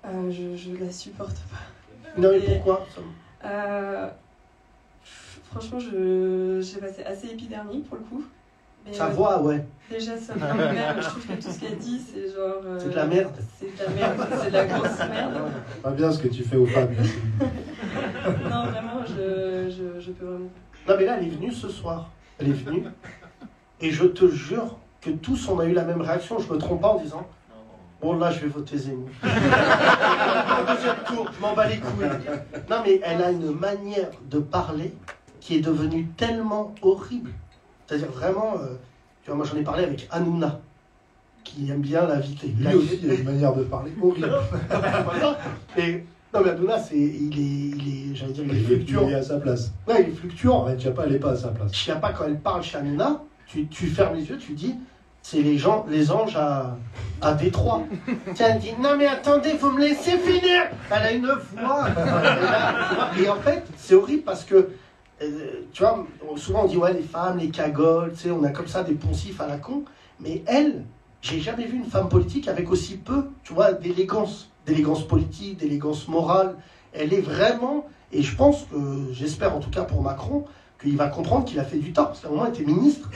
[0.06, 2.22] Euh, je, je la supporte pas.
[2.22, 2.86] Non mais pourquoi?
[2.96, 3.02] Ça-
[3.50, 4.10] Euh,
[5.52, 8.24] franchement, je, j'ai passé assez épidermique pour le coup.
[8.86, 9.66] Mais, Sa euh, voix ouais.
[9.90, 10.98] Déjà, ça merde.
[11.02, 12.62] Je trouve que tout ce qu'elle dit, c'est genre.
[12.66, 13.34] euh, C'est de la merde.
[13.60, 15.34] C'est de la merde, c'est de la grosse merde.
[15.84, 16.90] Pas bien ce que tu fais aux femmes.
[18.50, 20.50] Non, vraiment, je, je, je peux vraiment.
[20.88, 22.10] Non mais là elle est venue ce soir.
[22.40, 22.84] Elle est venue
[23.82, 26.82] et je te jure que tous on a eu la même réaction, je me trompe
[26.82, 27.26] pas en disant
[28.02, 29.10] Bon, là, je vais voter Zemmour.
[29.24, 32.06] Deuxième tour, je m'en bats les couilles.
[32.70, 34.94] Non, mais elle a une manière de parler
[35.48, 37.32] qui est devenue tellement horrible.
[37.86, 38.76] C'est-à-dire vraiment, euh,
[39.24, 40.60] tu vois, moi j'en ai parlé avec Hanouna,
[41.46, 42.48] qui aime bien l'inviter.
[42.48, 44.30] Lui aussi, il a une manière de parler horrible.
[45.78, 48.66] Et, non, mais Hanouna, c'est, il est, il est, j'allais dire, il est Il est,
[48.66, 49.08] fluctuant.
[49.08, 49.72] il est à sa place.
[49.88, 50.64] Ouais, il est fluctuant.
[50.64, 51.72] Arlène Schiappa, elle n'est pas à sa place.
[52.02, 54.76] Pas, quand elle parle chez Hanouna, tu, tu fermes les yeux, tu dis,
[55.22, 56.76] c'est les gens, les anges à,
[57.22, 57.84] à Détroit.
[58.34, 60.64] Tiens, elle dit non mais attendez, vous me laissez finir.
[60.92, 61.88] Elle a une voix.
[63.18, 64.68] Et en fait, c'est horrible parce que
[65.20, 66.06] tu vois,
[66.36, 68.96] souvent on dit ouais les femmes, les cagoles, tu sais, on a comme ça des
[68.96, 69.84] poncifs à la con.
[70.20, 70.84] Mais elle,
[71.22, 76.08] j'ai jamais vu une femme politique avec aussi peu, tu vois, d'élégance, d'élégance politique, d'élégance
[76.08, 76.56] morale.
[76.94, 80.46] Elle est vraiment, et je pense que, j'espère en tout cas pour Macron,
[80.82, 83.10] qu'il va comprendre qu'il a fait du tort, parce qu'à un moment, elle était ministre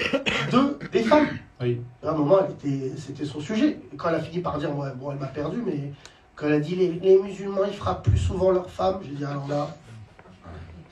[0.51, 1.27] de, des femmes.
[1.61, 1.79] Oui.
[2.03, 2.39] À un moment,
[2.97, 3.79] c'était son sujet.
[3.93, 5.91] Et quand elle a fini par dire, ouais, bon, elle m'a perdu, mais
[6.35, 9.25] quand elle a dit les, les musulmans, ils frappent plus souvent leurs femmes, j'ai dit,
[9.25, 9.75] alors là,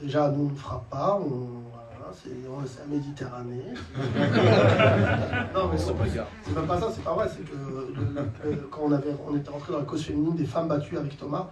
[0.01, 3.63] déjà, nous, on ne frappe pas, on, voilà, c'est, on- c'est la Méditerranée.
[5.53, 5.93] non, mais c'est,
[6.43, 9.13] c'est même pas ça, c'est pas vrai, c'est que le- le- le- quand on, avait,
[9.27, 11.47] on était rentré dans la cause féminine des femmes battues avec Thomas,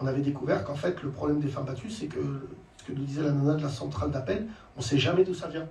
[0.00, 3.04] on avait découvert qu'en fait, le problème des femmes battues, c'est que ce que nous
[3.04, 5.66] disait la nana de la centrale d'appel, on ne sait jamais d'où ça vient.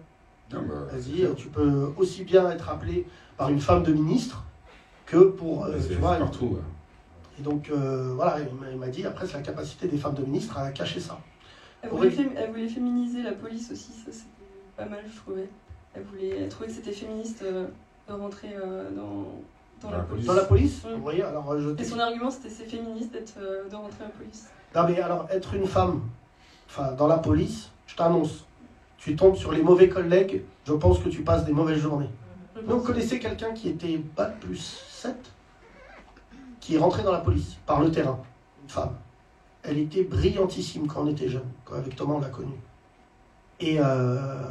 [0.53, 3.07] Non, bah, Elle dit, euh, tu peux aussi bien être appelé
[3.37, 4.43] par une femme de ministre
[5.05, 5.65] que pour.
[5.65, 6.57] euh, c'est tu vois, partout.
[7.39, 10.13] et donc, euh, voilà, il m'a- il m'a dit, après, c'est la capacité des femmes
[10.15, 11.19] de ministre à cacher ça.
[11.85, 14.25] Elle voulait, elle féminiser la police aussi, ça c'était
[14.75, 15.49] pas mal, je trouvais.
[15.93, 17.67] Elle, voulait, elle trouvait que c'était féministe euh,
[18.07, 19.25] de rentrer euh, dans,
[19.81, 20.25] dans la police.
[20.25, 23.69] Dans la police, voyez, alors euh, je Et son argument c'était c'est féministe d'être, euh,
[23.69, 24.47] de rentrer à la police.
[24.75, 26.01] Non, mais alors, être une femme,
[26.67, 28.45] enfin, dans la police, je t'annonce,
[28.97, 32.09] tu tombes sur les mauvais collègues, je pense que tu passes des mauvaises journées.
[32.67, 32.87] On pense.
[32.87, 35.15] connaissait quelqu'un qui était bac plus 7,
[36.59, 38.19] qui est rentré dans la police, par le terrain,
[38.63, 38.95] une femme.
[39.67, 42.59] Elle était brillantissime quand on était jeune, quand avec Thomas on l'a connue.
[43.59, 44.43] Et, euh,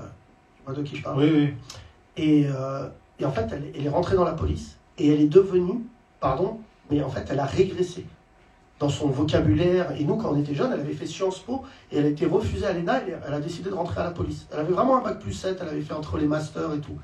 [0.56, 1.18] tu vois de qui je parle?
[1.22, 1.54] Oui, oui.
[2.16, 2.88] et, euh,
[3.18, 5.80] et en fait, elle, elle est rentrée dans la police et elle est devenue,
[6.20, 6.58] pardon,
[6.90, 8.06] mais en fait, elle a régressé
[8.78, 9.92] dans son vocabulaire.
[9.98, 12.26] Et nous, quand on était jeunes, elle avait fait Sciences Po et elle a été
[12.26, 14.46] refusée à l'ENA et elle a décidé de rentrer à la police.
[14.52, 16.98] Elle avait vraiment un bac plus 7, elle avait fait entre les masters et tout.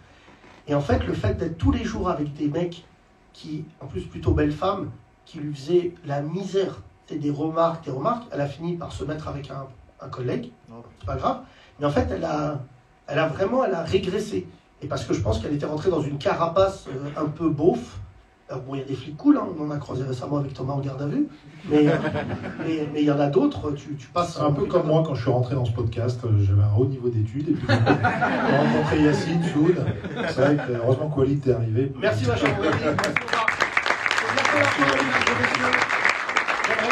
[0.69, 2.85] Et en fait, le fait d'être tous les jours avec des mecs
[3.33, 4.91] qui, en plus plutôt belles femmes,
[5.25, 6.83] qui lui faisaient la misère,
[7.17, 9.67] des remarques, des remarques, elle a fini par se mettre avec un,
[10.01, 10.51] un collègue,
[10.99, 11.41] c'est pas grave,
[11.79, 12.61] mais en fait, elle a,
[13.07, 14.47] elle a vraiment, elle a régressé.
[14.83, 17.99] Et parce que je pense qu'elle était rentrée dans une carapace euh, un peu beauf.
[18.49, 20.55] Alors bon, il y a des flics cool, hein, on en a croisé récemment avec
[20.55, 21.29] Thomas en garde à vue,
[21.69, 21.93] mais euh,
[22.67, 25.05] mais mais il y en a d'autres, tu, tu passes C'est un peu comme moi
[25.07, 27.67] quand je suis rentré dans ce podcast, euh, j'avais un haut niveau d'études et puis
[27.69, 27.75] j'ai
[28.57, 29.77] rencontré Yacine, Soud.
[30.31, 31.93] C'est vrai que heureusement que Walid est arrivé.
[32.01, 32.57] Merci ma chère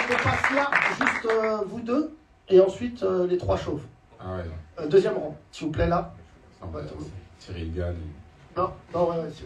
[0.08, 0.16] Aurélie.
[0.16, 0.16] Merci, Thomas.
[0.16, 0.16] C'est bientôt la fin, mesdames et messieurs.
[0.16, 2.16] J'aimerais qu'on passe là, juste euh, vous deux,
[2.48, 3.82] et ensuite euh, les trois chauves.
[4.20, 4.44] Ah ouais,
[4.80, 6.14] Euh, deuxième rang, s'il vous plaît là.
[6.62, 6.80] non, bah,
[7.38, 7.96] Cyril Gann.
[8.56, 9.44] Non, non, ouais, ouais, c'est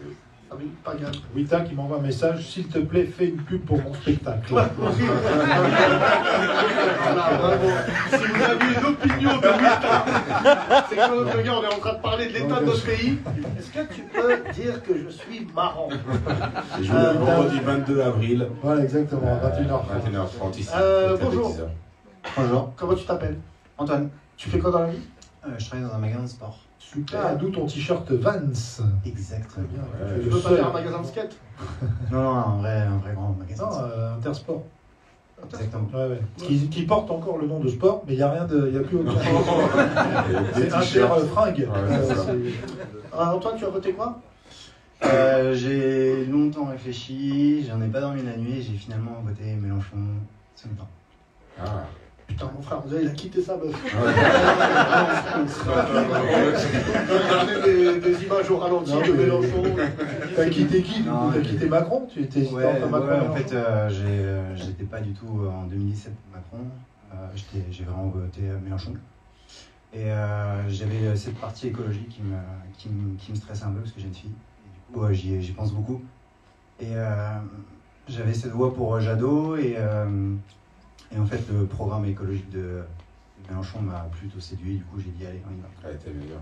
[0.53, 1.15] ah oui, pas grave.
[1.35, 4.53] Wita qui m'envoie un message, s'il te plaît, fais une pub pour mon spectacle.
[7.03, 7.67] Voilà, bravo.
[8.09, 10.05] Si vous avez une opinion de Wita,
[10.89, 13.17] c'est que le gars, on est en train de parler de l'état de notre pays.
[13.57, 15.89] Est-ce que tu peux dire que je suis marrant?
[16.79, 18.47] Je joue le vendredi 22 avril.
[18.61, 20.11] Voilà, exactement, à 21h30.
[20.11, 20.69] 21h30 ici.
[20.75, 21.57] Euh, Peut-être bonjour.
[22.37, 23.37] Bonjour, Comment tu t'appelles?
[23.77, 24.09] Antoine.
[24.37, 25.01] Tu fais quoi dans la vie?
[25.45, 26.59] Euh, je travaille dans un magasin de sport.
[26.91, 28.39] Super, d'où ton t-shirt Vans.
[29.05, 29.65] Exactement.
[29.71, 30.19] Bien, Ouais.
[30.21, 31.35] tu veux pas faire un magasin de skate?
[32.11, 33.65] Non, non, un vrai, un vrai grand magasin.
[33.69, 34.63] Non, euh, Intersport.
[35.45, 35.89] Exactement.
[35.93, 36.21] Ouais, ouais.
[36.37, 38.67] Qui, qui porte encore le nom de sport, mais il n'y a rien de.
[38.67, 39.11] Il n'y a plus aucun.
[40.55, 42.31] Des C'est c'est ça.
[42.31, 44.19] Euh, Antoine, tu as voté quoi?
[45.03, 49.97] Euh, j'ai longtemps réfléchi, j'en ai pas dormi la nuit j'ai finalement voté Mélenchon
[50.55, 50.87] ce matin.
[51.59, 51.83] Ah.
[52.27, 53.75] Putain, mon frère, on dirait, il a quitté sa meuf.
[57.63, 59.63] Des, des images au ralenti Non, de Mélenchon.
[60.35, 63.55] T'as quitté qui T'as quitté Macron Tu étais Ouais, entre Macron ouais, en Mélenchon fait,
[63.55, 66.67] euh, euh, j'étais pas du tout euh, en 2017 pour Macron.
[67.11, 68.93] Euh, j'étais- j'ai vraiment voté Mélenchon.
[69.93, 72.35] Et euh, j'avais cette partie écologique qui me,
[72.77, 74.31] qui, me, qui me stressait un peu parce que j'ai une fille.
[74.31, 76.01] Et du coup, euh, j'y, j'y pense beaucoup.
[76.79, 77.37] Et euh,
[78.07, 79.55] j'avais cette voix pour euh, Jadot.
[79.57, 80.05] Et, euh,
[81.11, 82.83] et en fait, le programme écologique de,
[83.49, 84.77] Mélenchon m'a plutôt séduit.
[84.77, 85.67] Du coup, j'ai dit, allez, on y va.
[85.89, 86.39] Elle était meilleure.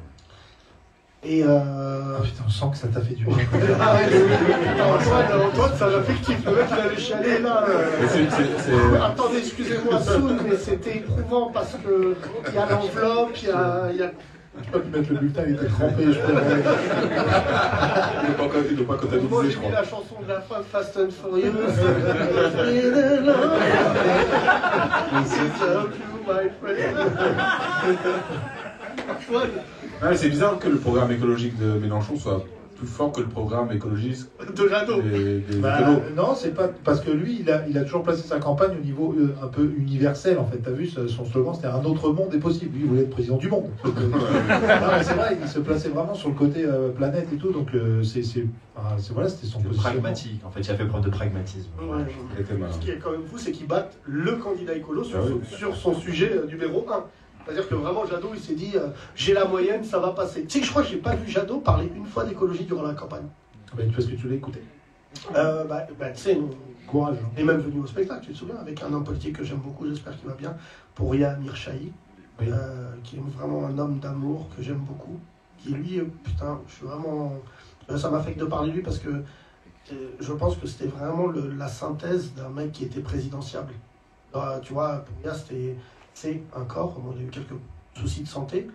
[1.24, 2.18] Et euh...
[2.18, 3.36] Ah putain, on sent que ça t'a fait du bien.
[3.80, 6.43] Ah ouais, Antoine, Antoine, ça l'a fait kiff.
[6.45, 7.64] Le mec, il allait chialer là.
[7.70, 9.01] euh.
[9.03, 12.16] Attendez, excusez-moi, Soun, mais c'était éprouvant parce que
[12.47, 13.88] il y a l'enveloppe, il y a.
[13.91, 14.12] il y a-
[14.54, 16.34] Tu peux plus mettre le bulletin, il était trempé, je crois.
[18.24, 20.41] Il ne doit pas, il pas Moi, comptabiliser, je j'ai mis la chanson de la
[20.41, 21.52] fin Fast and Furious.
[30.04, 32.43] Ouais, c'est bizarre que le programme écologique de Mélenchon soit
[32.82, 35.02] plus fort que le programme écologiste De Jadot.
[35.04, 35.78] des, des Bah,
[36.16, 38.84] non, c'est pas parce que lui, il a, il a toujours placé sa campagne au
[38.84, 40.40] niveau euh, un peu universel.
[40.40, 42.76] En fait, t'as vu, son slogan, c'était un autre monde est possible.
[42.76, 43.70] Lui, il voulait être président du monde.
[43.86, 43.92] Euh,
[45.04, 47.52] c'est vrai, il se plaçait vraiment sur le côté euh, planète et tout.
[47.52, 50.42] Donc, euh, c'est, c'est, enfin, c'est- voilà, c'était son pragmatique.
[50.44, 51.70] En fait, il a fait preuve de pragmatisme.
[51.80, 52.04] Ouais.
[52.72, 55.34] Ce qui est quand même fou, c'est qu'ils battent le candidat écolo sur, Ah son,
[55.36, 55.42] oui.
[55.46, 57.04] sur son sujet numéro 1.
[57.46, 60.46] C'est-à-dire que vraiment, Jadot, il s'est dit, euh, j'ai la moyenne, ça va passer.
[60.46, 62.94] Tu sais je crois que j'ai pas vu Jadot parler une fois d'écologie durant la
[62.94, 63.26] campagne.
[63.76, 64.62] Bah, parce que tu l'as écouté.
[65.36, 66.39] Euh, bah, bah, tu sais,
[66.88, 67.18] Courage.
[67.24, 67.30] hein.
[67.38, 69.88] est même venu au spectacle, tu te souviens, avec un homme politique que j'aime beaucoup,
[69.88, 70.56] j'espère qu'il va bien,
[70.96, 71.92] Pouria Mirchahi,
[72.39, 72.48] Oui.
[72.50, 75.20] euh, qui est vraiment un homme d'amour que j'aime beaucoup.
[75.58, 77.34] Qui lui, euh, putain, je suis vraiment.
[77.96, 79.10] Ça m'affecte de parler de lui parce que
[80.20, 83.74] je pense que c'était vraiment le- la synthèse d'un mec qui était présidentiable.
[84.36, 85.76] Euh, tu vois, Pouria, c'était
[86.14, 87.53] c'est un corps, il a eu quelques
[87.95, 88.68] soucis de santé,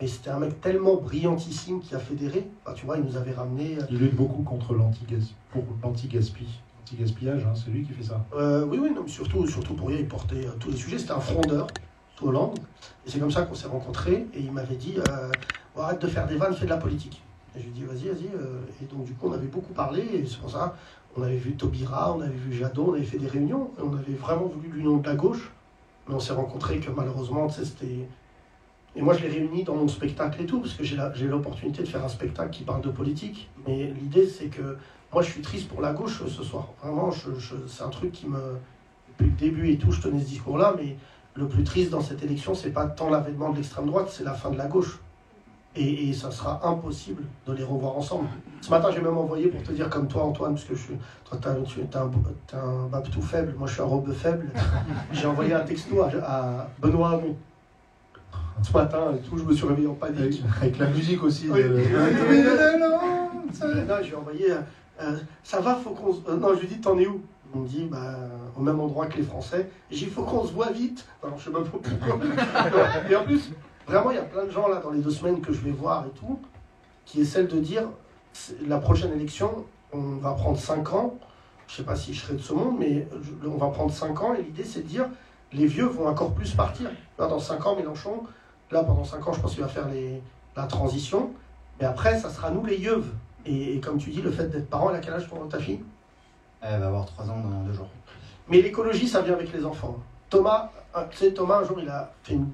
[0.00, 2.48] mais c'était un mec tellement brillantissime qui a fédéré.
[2.64, 3.78] Bah, tu vois, il nous avait ramené.
[3.78, 6.46] euh, Il lutte beaucoup contre l'anti-gaspi.
[6.82, 8.24] Anti-gaspillage, hein, c'est lui qui fait ça.
[8.34, 10.98] Euh, oui, oui, non, mais surtout, surtout pour lui, il portait euh, tous les sujets.
[10.98, 11.66] C'était un frondeur,
[12.22, 12.58] Hollande.
[13.06, 14.26] Et c'est comme ça qu'on s'est rencontrés.
[14.34, 15.30] Et il m'avait dit euh,
[15.76, 17.22] arrête de faire des vannes, fais de la politique.
[17.56, 18.26] Et je lui ai dit Vas-y, vas-y.
[18.82, 20.02] Et donc, du coup, on avait beaucoup parlé.
[20.02, 20.76] Et c'est pour ça
[21.16, 23.70] on avait vu Taubira, on avait vu Jadot, on avait fait des réunions.
[23.78, 25.50] Et on avait vraiment voulu l'union de la gauche.
[26.08, 28.08] Mais on s'est rencontrés que malheureusement, c'était.
[28.96, 31.88] Et moi, je l'ai réuni dans mon spectacle et tout, parce que j'ai l'opportunité de
[31.88, 33.48] faire un spectacle qui parle de politique.
[33.66, 34.76] Mais l'idée, c'est que
[35.12, 36.68] moi, je suis triste pour la gauche euh, ce soir.
[36.82, 38.56] Vraiment, je- je- c'est un truc qui me.
[39.18, 40.96] Depuis le début et tout, je tenais ce discours-là, mais
[41.34, 44.34] le plus triste dans cette élection, c'est pas tant l'avènement de l'extrême droite, c'est la
[44.34, 44.98] fin de la gauche.
[45.78, 48.26] Et, et ça sera impossible de les revoir ensemble.
[48.60, 50.86] Ce matin, j'ai même envoyé pour te dire, comme toi, Antoine, parce que je
[51.24, 52.10] toi, tu es un,
[52.48, 54.48] t'es un baptou faible, moi, je suis un robe faible.
[55.12, 57.36] J'ai envoyé un texto à, à Benoît Hamon.
[58.62, 60.18] Ce matin et tout, je me suis réveillé en panique.
[60.18, 61.48] Avec, avec la musique aussi.
[61.48, 61.62] Oui.
[61.62, 61.68] de-
[63.62, 64.50] Euh, Non, j'ai envoyé.
[64.50, 64.56] euh,
[65.00, 66.10] euh, ça va, faut qu'on.
[66.28, 67.20] euh, non, je lui dis, t'en es où?
[67.54, 68.16] Il me dit, bah,
[68.56, 69.70] au même endroit que les Français.
[69.90, 71.06] J'ai dit, faut qu'on se voit vite.
[71.22, 72.18] Alors, je sais pas pourquoi.
[73.10, 73.50] et en plus,
[73.88, 75.70] vraiment, il y a plein de gens là dans les deux semaines que je vais
[75.70, 76.38] voir et tout,
[77.04, 77.84] qui est celle de dire,
[78.66, 81.14] la prochaine élection, on va prendre 5 ans.
[81.66, 83.06] Je sais pas si je serai de ce monde, mais
[83.44, 84.34] on va prendre 5 ans.
[84.34, 85.06] Et l'idée, c'est de dire,
[85.52, 86.90] les vieux vont encore plus partir.
[87.18, 88.22] Là, dans 5 ans, Mélenchon,
[88.70, 90.22] là, pendant 5 ans, je pense qu'il va faire les,
[90.56, 91.30] la transition.
[91.80, 93.04] Mais après, ça sera nous les yeux.
[93.46, 95.58] Et, et comme tu dis, le fait d'être parent, elle a quel âge ton, ta
[95.58, 95.80] fille?
[96.60, 97.88] Elle va avoir 3 ans dans 2 jours.
[98.48, 99.96] Mais l'écologie, ça vient avec les enfants.
[100.30, 102.48] Thomas, euh, tu sais, Thomas, un jour, il a fait une...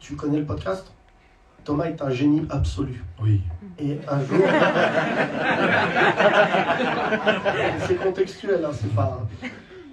[0.00, 0.90] Tu connais le podcast?
[1.64, 3.04] Thomas est un génie absolu.
[3.20, 3.42] Oui.
[3.78, 4.38] Et un jour...
[7.86, 9.20] c'est contextuel, hein, c'est pas...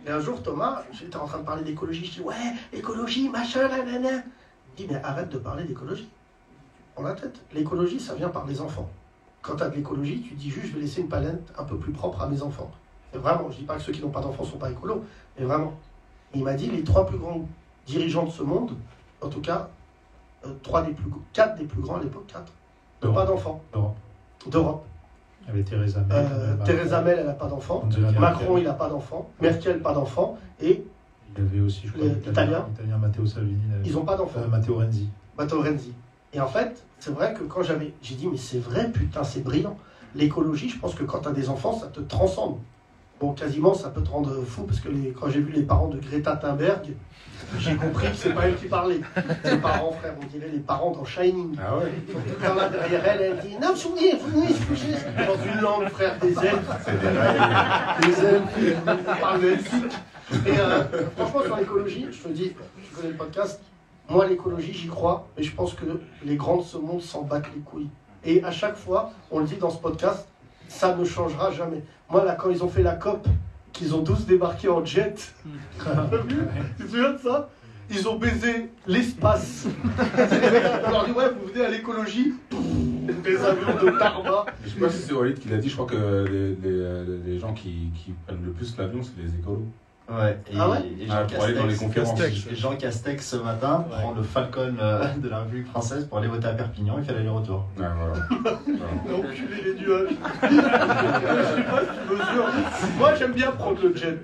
[0.07, 3.67] Et un jour, Thomas, j'étais en train de parler d'écologie, je dis, ouais, écologie, machin,
[3.67, 4.21] nanana.
[4.77, 6.07] Il dit, mais arrête de parler d'écologie.
[6.95, 7.41] On la tête.
[7.53, 8.89] L'écologie, ça vient par les enfants.
[9.41, 11.77] Quand tu as de l'écologie, tu dis juste, je vais laisser une palette un peu
[11.77, 12.71] plus propre à mes enfants.
[13.13, 15.03] Et vraiment, je dis pas que ceux qui n'ont pas d'enfants sont pas écolos,
[15.37, 15.73] mais vraiment.
[16.33, 17.47] Et il m'a dit, les trois plus grands
[17.87, 18.75] dirigeants de ce monde,
[19.21, 19.69] en tout cas,
[20.63, 22.51] trois des plus, quatre des plus grands à l'époque, quatre,
[23.03, 23.61] n'ont pas d'enfants
[24.49, 24.85] D'Europe.
[25.41, 26.15] Il y avait Theresa May.
[26.15, 28.19] Euh, Theresa May, elle n'a pas Merkel.
[28.19, 29.29] Macron, il n'a pas d'enfants.
[29.41, 30.37] Merkel, pas d'enfants.
[30.61, 30.83] Et
[31.37, 33.61] Il y avait aussi, je crois, l'Italien, l'Italien Matteo Salvini.
[33.83, 34.39] ils n'ont pas d'enfants.
[34.39, 35.09] Euh, Matteo Renzi.
[35.37, 35.93] Matteo Renzi.
[36.33, 37.93] Et en fait, c'est vrai que quand j'avais.
[38.01, 39.77] J'ai dit, mais c'est vrai, putain, c'est brillant.
[40.15, 42.57] L'écologie, je pense que quand tu as des enfants, ça te transcende.
[43.19, 45.87] Bon, quasiment, ça peut te rendre fou, parce que les, quand j'ai vu les parents
[45.87, 46.93] de Greta Thunberg,
[47.59, 48.99] j'ai compris que c'est pas elle qui parlait.
[49.43, 51.55] Ses parents, frère, on dirait les parents dans Shining.
[51.59, 51.93] Ah ouais
[52.41, 54.91] Quand là, derrière elle, elle dit Non, souvenez, vous venez se coucher.
[55.17, 56.87] Dans une langue, frère, des elfes.
[58.01, 59.45] Des elfes, on parle.
[59.45, 60.83] Et euh,
[61.15, 62.53] franchement, sur l'écologie, je te dis,
[62.83, 63.61] tu connais le podcast,
[64.09, 65.85] moi, l'écologie, j'y crois, mais je pense que
[66.23, 67.89] les grands de ce monde s'en battent les couilles.
[68.23, 70.27] Et à chaque fois, on le dit dans ce podcast,
[70.67, 71.83] ça ne changera jamais.
[72.09, 73.27] Moi, là, quand ils ont fait la COP,
[73.73, 75.33] qu'ils ont tous débarqué en jet,
[76.77, 77.49] Tu te souviens de ça?
[77.89, 79.67] Ils ont baisé l'espace.
[80.87, 82.33] on leur dit, ouais, vous venez à l'écologie,
[83.23, 84.45] des avions de tarma.
[84.63, 87.39] Je sais pas si c'est Walid qui l'a dit, je crois que les, les, les
[87.39, 89.67] gens qui, qui prennent le plus l'avion, c'est les écolos.
[90.07, 94.13] Ouais, et, Ah ouais et Ah, Jean dans les Castex, Jean Castex ce matin prend
[94.13, 97.65] le Falcon euh, de la République française pour aller voter à Perpignan, il fait l'aller-retour.
[97.77, 98.57] Ouais, voilà.
[99.17, 100.09] Enculé les nuages.
[100.43, 102.49] je sais pas si tu mesures.
[102.99, 104.19] Moi, j'aime bien prendre le jet.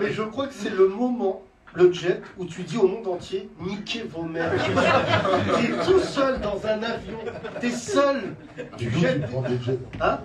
[0.00, 1.42] Mais je crois que c'est le moment,
[1.74, 4.52] le jet, où tu dis au monde entier niquez vos mères.
[5.60, 7.18] T'es tout seul dans un avion.
[7.60, 8.34] T'es seul.
[8.78, 9.26] Tu jettes.
[9.26, 9.78] prends des jets.
[10.00, 10.20] Hein.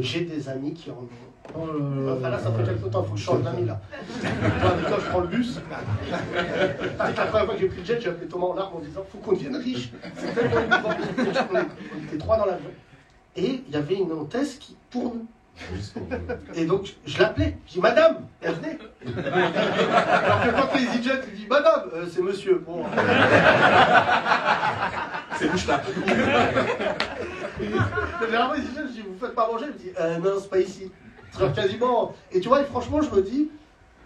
[0.00, 1.33] J'ai des amis qui en ont.
[1.52, 1.72] Oh là
[2.06, 3.80] là Enfin là, ça fait quelque temps, il faut que je change d'amis là.
[4.60, 5.54] Toi, avec toi, je prends le bus.
[5.54, 8.76] Tu que la première fois que j'ai pris le jet, j'ai appelé Thomas en larmes
[8.76, 9.90] en disant faut qu'on devienne riche.
[10.16, 10.94] C'est tellement émouvant.
[11.94, 12.70] On était trois dans l'avion.
[13.36, 15.26] et il y avait une hôtesse qui tourne.
[16.54, 17.56] Et donc, je l'appelais.
[17.66, 18.78] Je dis, Madame, elle venait.
[19.06, 22.62] Alors que quand les idiots, ils disent, Madame, euh, c'est monsieur.
[22.66, 22.84] Bon.
[25.38, 25.80] C'est bouche là.
[28.20, 29.66] Généralement, les idiots, je dis, vous faites pas manger.
[29.68, 30.90] Il me dit, euh, non, c'est pas ici.
[31.54, 32.14] Quasiment.
[32.32, 33.48] Et tu vois, et franchement, je me dis,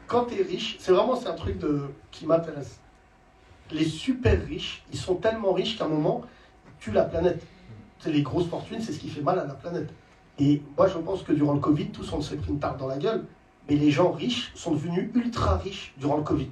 [0.07, 2.79] quand tu es riche, c'est vraiment un truc de, qui m'intéresse.
[3.71, 6.23] Les super riches, ils sont tellement riches qu'à un moment,
[6.67, 7.45] ils tuent la planète.
[7.99, 9.91] C'est les grosses fortunes, c'est ce qui fait mal à la planète.
[10.39, 12.87] Et moi, je pense que durant le Covid, tous on s'est pris une tarte dans
[12.87, 13.25] la gueule.
[13.69, 16.49] Mais les gens riches sont devenus ultra riches durant le Covid.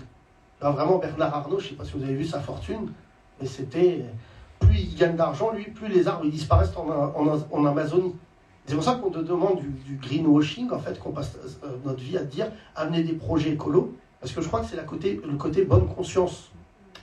[0.60, 2.92] Vraiment, Bernard Arnault, je ne sais pas si vous avez vu sa fortune,
[3.40, 4.04] mais c'était.
[4.58, 8.14] Plus il gagne d'argent, lui, plus les arbres ils disparaissent en, en- en Amazonie.
[8.66, 12.18] C'est pour ça qu'on te demande du, greenwashing, en fait, qu'on passe euh, notre vie
[12.18, 13.94] à dire amener des projets écolos.
[14.20, 16.50] Parce que je crois que c'est le côté bonne conscience,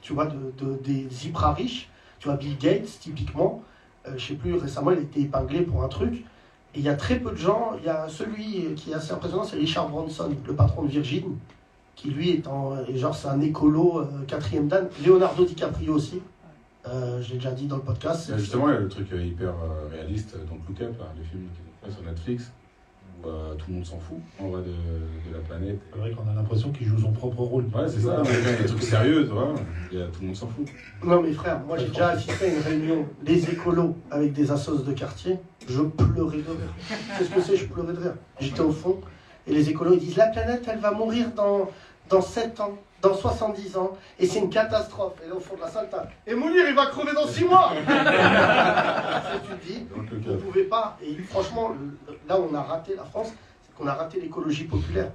[0.02, 1.90] tu vois, de, de- des hyper riches.
[2.20, 3.64] Tu vois, Bill Gates, typiquement,
[4.08, 6.26] euh, je sais plus, récemment, il a été épinglé pour un truc.
[6.76, 7.74] Et il y a très peu de gens.
[7.80, 11.38] Il y a celui qui est assez impressionnant, c'est Richard Branson, le patron de Virgin,
[11.96, 12.78] qui lui est en.
[12.88, 14.90] et genre, c'est un écolo euh, quatrième dan.
[15.06, 16.22] Leonardo DiCaprio aussi.
[16.88, 18.32] Euh, J'ai déjà dit dans le podcast.
[18.38, 21.24] Justement, il y a le truc euh, hyper euh, réaliste, donc Look Up, hein, le
[21.24, 22.52] film ont fait sur Netflix,
[23.24, 25.80] où euh, tout le monde s'en fout, en vrai, de, de la planète.
[25.94, 27.64] C'est vrai qu'on a l'impression qu'il joue son propre rôle.
[27.74, 29.54] Ouais, c'est ça, il y a des trucs sérieux, tu vois,
[29.94, 30.68] et, euh, tout le monde s'en fout.
[31.06, 34.80] Non, mais frère, moi j'ai déjà assisté à une réunion des écolos avec des assos
[34.84, 35.38] de quartier.
[35.66, 36.74] Je pleurais de rire.
[37.18, 38.16] Qu'est-ce que c'est Je pleurais de rire.
[38.42, 39.00] J'étais au fond
[39.48, 41.70] et les écolos ils disent La planète, elle va mourir dans,
[42.10, 45.14] dans 7 ans, dans 70 ans, et c'est une catastrophe.
[45.24, 47.44] Et là, au fond de la salle, t'as Et Mounir, il va crever dans 6
[47.46, 50.98] mois te dis Donc, On ne pouvait pas.
[51.04, 51.72] Et franchement,
[52.28, 53.28] là où on a raté la France,
[53.62, 55.12] c'est qu'on a raté l'écologie populaire.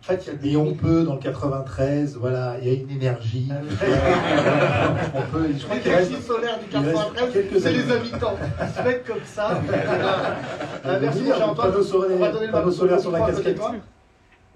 [0.00, 0.50] En fait, il y a des.
[0.50, 3.48] Et on peut, dans le 93, voilà, il y a une énergie.
[5.14, 8.36] on peut, je crois qu'il reste, solaire du il reste 93, quelques c'est les habitants.
[8.60, 9.60] Ils se mettent comme ça.
[10.84, 11.70] Euh, merci, dire, mon cher Antoine.
[11.70, 13.60] panneau solaire- On va donner le panneau solaire sur la casquette.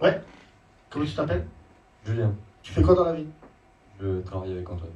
[0.02, 0.20] Ouais.
[0.90, 1.46] Comment tu t'appelles?
[2.04, 2.34] Julien,
[2.66, 3.26] Tu fais quoi dans la vie?
[4.00, 4.90] Je travaille avec Antoine.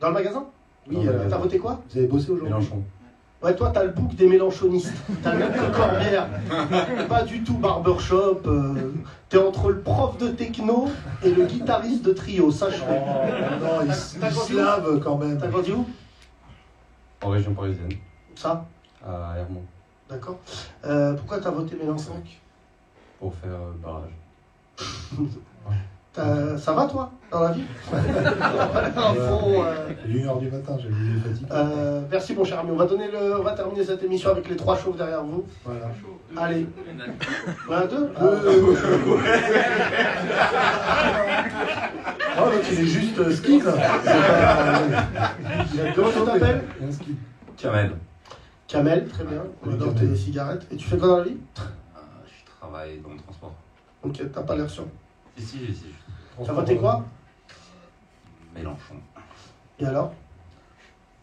[0.00, 0.46] Dans le magasin?
[0.88, 1.28] Oui, euh.
[1.28, 1.82] T'as voté quoi?
[1.90, 2.54] Vous avez bossé aujourd'hui?
[2.54, 2.82] Mélenchon.
[3.42, 4.94] Ouais, toi, t'as le bouc des mélanchonistes.
[5.22, 6.26] T'as le même que Corbière.
[7.08, 8.40] Pas du tout barbershop.
[8.46, 8.92] euh,
[9.28, 10.88] T'es entre le prof de techno
[11.22, 12.82] et le guitariste de trio, sache.
[12.88, 12.94] Oh,
[13.60, 15.36] non, il, s- T'as il grandi se où lave quand même.
[15.38, 15.86] T'as grandi où?
[17.22, 17.92] En région parisienne,
[18.36, 18.64] Ça?
[19.04, 19.64] À Hermont,
[20.08, 20.38] D'accord.
[20.86, 22.22] Euh, pourquoi t'as voté Mélenchon?
[23.18, 24.12] Pour faire euh, barrage.
[26.16, 27.64] T'as- Ça va, toi, dans la vie
[27.94, 27.98] euh,
[30.08, 30.88] Il est 1h du matin, j'ai
[31.28, 31.46] fatigues.
[31.52, 32.70] euh, Merci, mon cher ami.
[32.72, 33.38] On va, donner le...
[33.38, 35.44] On va terminer cette émission avec les trois chauves derrière vous.
[35.64, 35.90] Voilà.
[36.36, 36.66] Allez.
[37.70, 38.10] Un, deux
[42.38, 43.32] Oh, donc il est juste euh, a
[45.76, 46.62] deux Comment tu t'appelles?
[47.56, 47.92] Kamel.
[48.68, 49.42] Kamel, très bien.
[49.66, 50.66] On adore tes cigarettes.
[50.70, 51.36] Et tu fais quoi dans la vie?
[51.56, 53.54] Je travaille dans le transport.
[54.02, 54.84] Ok, t'as pas l'air sûr.
[55.38, 55.86] Ici, ici.
[56.44, 57.04] T'as voté quoi
[58.54, 58.94] Mélenchon.
[59.78, 60.12] Et alors?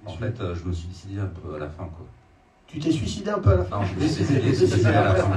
[0.05, 2.05] En fait, euh, je me suis décidé un peu à la fin, quoi.
[2.67, 3.79] Tu t'es suicidé un peu à la fin?
[3.79, 5.29] Non, je me suis décidé, à la fin.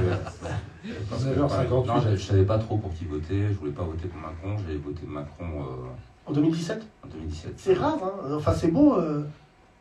[1.09, 1.85] Parce que, 9h58.
[1.85, 3.47] Non, je, je savais pas trop pour qui voter.
[3.49, 4.57] Je voulais pas voter pour Macron.
[4.63, 5.87] J'avais voté Macron euh,
[6.25, 7.53] En 2017 en 2017.
[7.57, 8.95] C'est rare, hein Enfin, c'est beau.
[8.95, 9.23] euh,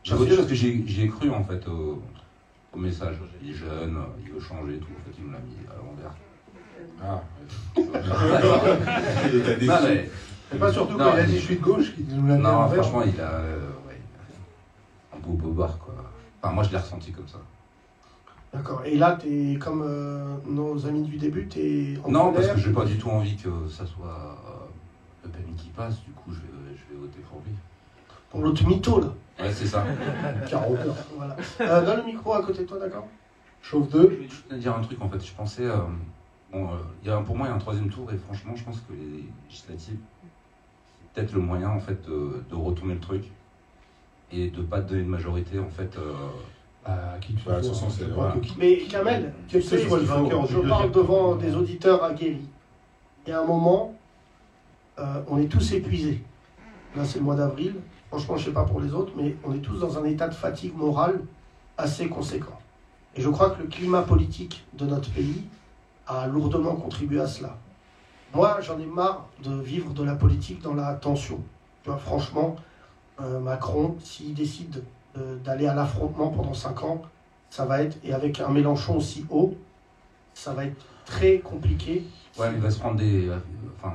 [0.03, 2.03] J'ai voté parce que j'ai j'y ai cru en fait au,
[2.73, 3.17] au message.
[3.43, 4.89] Il est jeune, il veut changer et tout.
[4.93, 6.15] En fait, il me l'a mis à l'envers.
[7.03, 7.23] Ah,
[7.77, 10.11] Non, mais-
[10.51, 12.69] C'est pas surtout quand il a dit je suis de gauche qu'il nous l'a Non,
[12.69, 13.99] franchement, il a euh, ouais,
[15.15, 15.95] un beau bobard quoi.
[16.41, 17.39] Enfin, moi, je l'ai ressenti comme ça.
[18.55, 18.83] D'accord.
[18.85, 22.73] Et là, t'es comme euh, nos amis du début, t'es en Non, parce que j'ai
[22.73, 25.97] pas du tout envie que ça soit euh, Le Pen qui passe.
[26.05, 27.53] Du coup, je vais, je vais voter pour lui.
[28.31, 29.09] Pour l'autre mytho, là.
[29.41, 29.85] Ouais, c'est ça.
[30.49, 30.95] Carotteur.
[31.17, 31.37] Voilà.
[31.61, 33.09] Euh, donne le micro à côté de toi, d'accord?
[33.63, 34.01] Chauffe 2.
[34.03, 35.23] Je vais juste te dire un truc en fait.
[35.25, 35.77] Je pensais, euh,
[36.57, 38.55] bon, euh, il y a, pour moi, il y a un troisième tour et franchement,
[38.57, 43.01] je pense que les législatives, c'est peut-être le moyen en fait de, de retourner le
[43.01, 43.25] truc
[44.33, 45.97] et de pas donner une majorité en fait.
[45.97, 46.13] euh,
[46.85, 50.05] Bah, qui que ce Bah, de soit, Mais Kamel, Quel que tu sais, soit le
[50.05, 52.49] il faut- vainqueur du je parle devant des auditeurs aguerris.
[53.27, 53.93] Il y a un moment,
[54.99, 56.23] euh, on est tous épuisés.
[56.95, 57.75] Là, c'est le mois d'avril.
[58.09, 60.29] Franchement, je ne sais pas pour les autres, mais on est tous dans un état
[60.29, 61.21] de fatigue morale
[61.77, 62.59] assez conséquent.
[63.17, 65.43] Et je crois que le climat politique de notre pays
[66.07, 67.57] a lourdement contribué à cela.
[68.35, 71.41] Moi, j'en ai marre de vivre de la politique dans la tension.
[71.83, 72.57] Tu vois, franchement,
[73.21, 74.83] euh, Macron, s'il décide
[75.17, 77.03] euh, d'aller à l'affrontement pendant 5 ans,
[77.51, 79.57] ça va être, et avec un Mélenchon aussi haut,
[80.35, 82.05] ça va être très compliqué.
[82.39, 83.29] Ouais, mais il va se prendre des.
[83.29, 83.39] euh,
[83.79, 83.95] Enfin,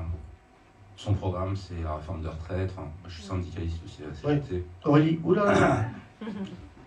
[0.96, 2.72] son programme, c'est la réforme de retraite.
[2.78, 4.42] Enfin, je suis syndicaliste aussi Ouais.
[4.86, 5.86] Aurélie, oula,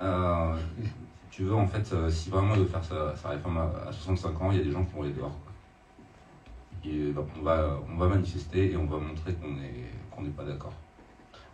[0.03, 0.57] Euh,
[1.35, 3.93] tu veux, en fait, euh, si vraiment il veut faire sa, sa réforme à, à
[3.93, 5.37] 65 ans, il y a des gens qui vont aller dehors.
[5.43, 5.53] quoi.
[6.91, 10.29] Et bah, on, va, on va manifester et on va montrer qu'on est- qu'on n'est
[10.29, 10.73] pas d'accord.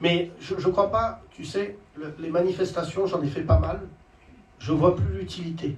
[0.01, 3.81] Mais je ne crois pas, tu sais, le- les manifestations, j'en ai fait pas mal,
[4.59, 5.77] je vois plus l'utilité.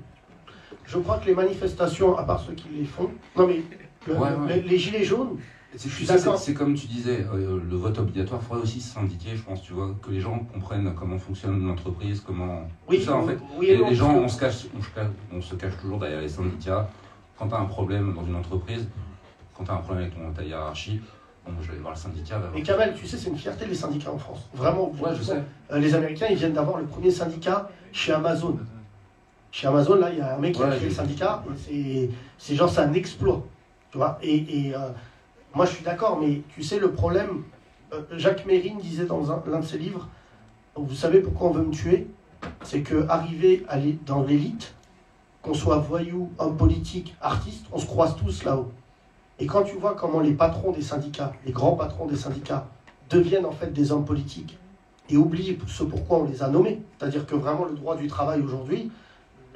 [0.84, 3.62] Je crois que les manifestations, à part ceux qui les font, non mais
[4.08, 4.56] le- Ouais, le- ouais.
[4.56, 5.38] Les, les gilets jaunes,
[5.76, 9.62] C'est comme tu disais, euh, le vote obligatoire, il faudrait aussi se syndiquer, je pense,
[9.62, 12.68] tu vois, que les gens comprennent comment fonctionne l'entreprise, comment.
[12.88, 13.38] oui, tout ça, en fait.
[13.56, 15.98] oui et non, les gens, on se, cache, on, se cache, on se cache toujours
[15.98, 16.88] derrière les syndicats.
[17.38, 18.86] Quand tu as un problème dans une entreprise,
[19.56, 21.00] quand tu as un problème avec ton, ta hiérarchie,
[21.46, 22.38] bon, je vais aller voir le syndicat.
[22.38, 22.62] va que- Et.
[22.62, 24.48] Kamel, tu sais, c'est une fierté les syndicats en France.
[24.52, 24.90] Vraiment.
[25.00, 25.42] Ouais, je sais.
[25.72, 28.58] Euh, les Américains, ils viennent d'avoir le premier syndicat chez Amazon.
[29.50, 31.42] Chez Amazon, là, il y a un mec qui a créé le syndicat.
[31.56, 33.42] c'est- C'est genre, c'est un exploit.
[33.90, 34.88] Tu vois Et, et, euh,
[35.54, 37.42] moi, je suis d'accord, mais tu sais, le problème,
[37.92, 40.08] euh, Jacques Mérine disait dans un- l'un de ses livres
[40.74, 42.06] Vous savez pourquoi on veut me tuer?
[42.62, 43.06] C'est que
[43.38, 44.74] l'é- dans l'élite,
[45.42, 48.72] qu'on soit voyou, homme politique, artiste, on se croise tous là-haut.
[49.38, 52.68] Et quand tu vois comment les patrons des syndicats, les grands patrons des syndicats,
[53.10, 54.58] deviennent en fait des hommes politiques
[55.10, 58.40] et oublient ce pourquoi on les a nommés, c'est-à-dire que vraiment le droit du travail
[58.40, 58.90] aujourd'hui,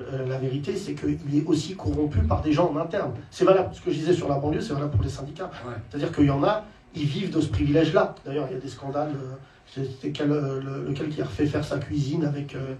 [0.00, 3.12] euh, la vérité c'est qu'il est aussi corrompu par des gens en interne.
[3.30, 5.50] C'est valable, ce que je disais sur la banlieue, c'est valable pour les syndicats.
[5.66, 5.74] Ouais.
[5.90, 8.14] C'est-à-dire qu'il y en a, ils vivent de ce privilège-là.
[8.24, 9.10] D'ailleurs, il y a des scandales.
[9.14, 9.34] euh,
[9.74, 12.54] C'était quel, euh, le- lequel qui a refait faire sa cuisine avec.
[12.54, 12.74] euh,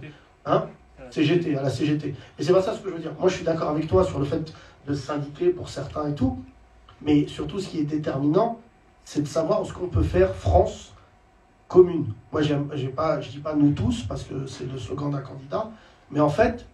[0.45, 0.65] hein
[1.11, 2.15] CGT, à la CGT.
[2.39, 3.11] Et c'est pas ça ce que je veux dire.
[3.19, 4.51] Moi, je suis d'accord avec toi sur le fait
[4.87, 6.37] de se syndiquer pour certains et tout.
[7.01, 8.59] Mais surtout, ce qui est déterminant,
[9.05, 10.93] c'est de savoir ce qu'on peut faire France
[11.67, 12.05] commune.
[12.31, 15.69] Moi, j'ai pas, je dis pas nous tous, parce que c'est le slogan d'un candidat.
[16.11, 16.65] Mais en fait,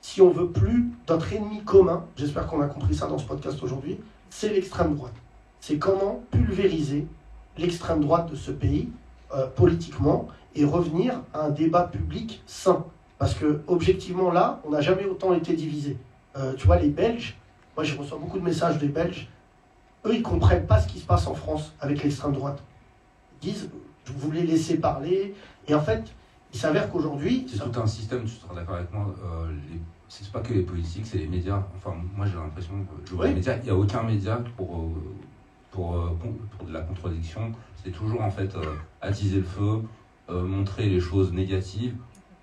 [0.00, 3.62] si on veut plus notre ennemi commun, j'espère qu'on a compris ça dans ce podcast
[3.62, 3.98] aujourd'hui,
[4.30, 5.14] c'est l'extrême droite.
[5.60, 7.06] C'est comment pulvériser
[7.56, 8.90] l'extrême droite de ce pays
[9.34, 12.84] euh, politiquement et revenir à un débat public sain.
[13.18, 15.96] Parce que objectivement là, on n'a jamais autant été divisé.
[16.36, 17.36] Euh, tu vois, les Belges,
[17.76, 19.28] moi je reçois beaucoup de messages des Belges,
[20.06, 22.62] eux ils comprennent pas ce qui se passe en France avec l'extrême droite.
[23.42, 23.70] Ils disent,
[24.06, 25.34] vous les laissez parler,
[25.66, 26.04] et en fait,
[26.52, 29.14] il s'avère qu'aujourd'hui, C'est tout un système, tu seras d'accord avec moi.
[29.24, 31.62] euh, les- c'est pas que les politiques, c'est les médias.
[31.76, 32.72] Enfin, moi j'ai l'impression
[33.06, 33.28] que Oui.
[33.28, 34.88] les médias, il n'y a aucun média pour, euh,
[35.70, 36.16] pour, euh,
[36.56, 37.52] pour de la contradiction.
[37.84, 39.82] C'est toujours en fait euh, attiser le feu,
[40.30, 41.94] euh, montrer les choses négatives.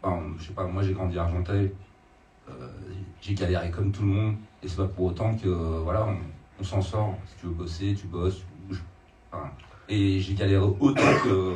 [0.03, 1.71] Enfin, je sais pas, moi j'ai grandi à Argenteuil,
[3.21, 6.17] j'ai galéré comme tout le monde, et c'est pas pour autant que voilà, on,
[6.59, 7.17] on s'en sort.
[7.25, 8.83] Si tu veux bosser, tu bosses, tu bouges.
[9.31, 9.49] Enfin,
[9.89, 11.53] et j'ai galéré autant que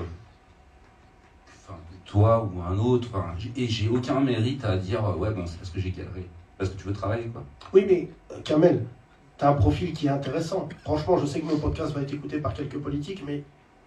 [2.10, 3.08] toi ou un autre.
[3.14, 6.28] Enfin, et j'ai aucun mérite à dire euh, ouais bon c'est parce que j'ai galéré,
[6.58, 7.44] parce que tu veux travailler quoi.
[7.74, 8.84] Oui, mais euh, Kamel,
[9.38, 10.68] tu as un profil qui est intéressant.
[10.84, 13.44] Franchement, je sais que mon podcast va être écouté par quelques politiques, mais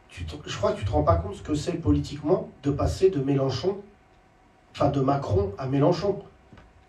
[0.09, 2.70] tu te- je crois que tu te rends pas compte ce que c'est politiquement de
[2.70, 3.79] passer de Mélenchon,
[4.75, 6.20] enfin de Macron à Mélenchon.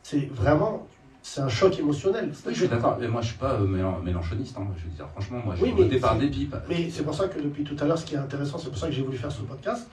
[0.03, 0.85] C'est vraiment,
[1.21, 2.31] c'est un choc émotionnel.
[2.45, 4.55] Oui, je suis d'accord, mais moi je suis pas euh, mélan- mélanchoniste.
[4.59, 4.67] hein.
[4.77, 6.45] Je veux dire franchement, moi je Oui, suis mais voté par dépit.
[6.45, 8.69] pas- Mais c'est pour ça que depuis tout à l'heure, ce qui est intéressant, c'est
[8.69, 9.87] pour ça que j'ai voulu faire ce podcast,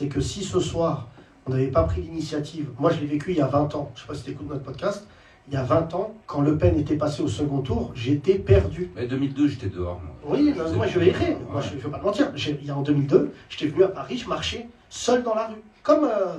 [0.00, 1.08] c'est que si ce soir,
[1.46, 4.00] on n'avait pas pris l'initiative, moi je l'ai vécu il y a 20 ans, je
[4.00, 5.06] sais pas si tu écoutes notre podcast,
[5.46, 8.90] il y a 20 ans, quand Le Pen était passé au second tour, j'étais perdu.
[8.96, 10.00] Mais 2002 j'étais dehors.
[10.24, 11.66] Moi, Oui, Je non, moi je errais, moi Ouais.
[11.68, 12.32] je ne vais pas te mentir.
[12.34, 15.60] Il y a en 2002, j'étais venu à Paris, je marchais seul dans la rue,
[15.82, 16.38] comme, euh,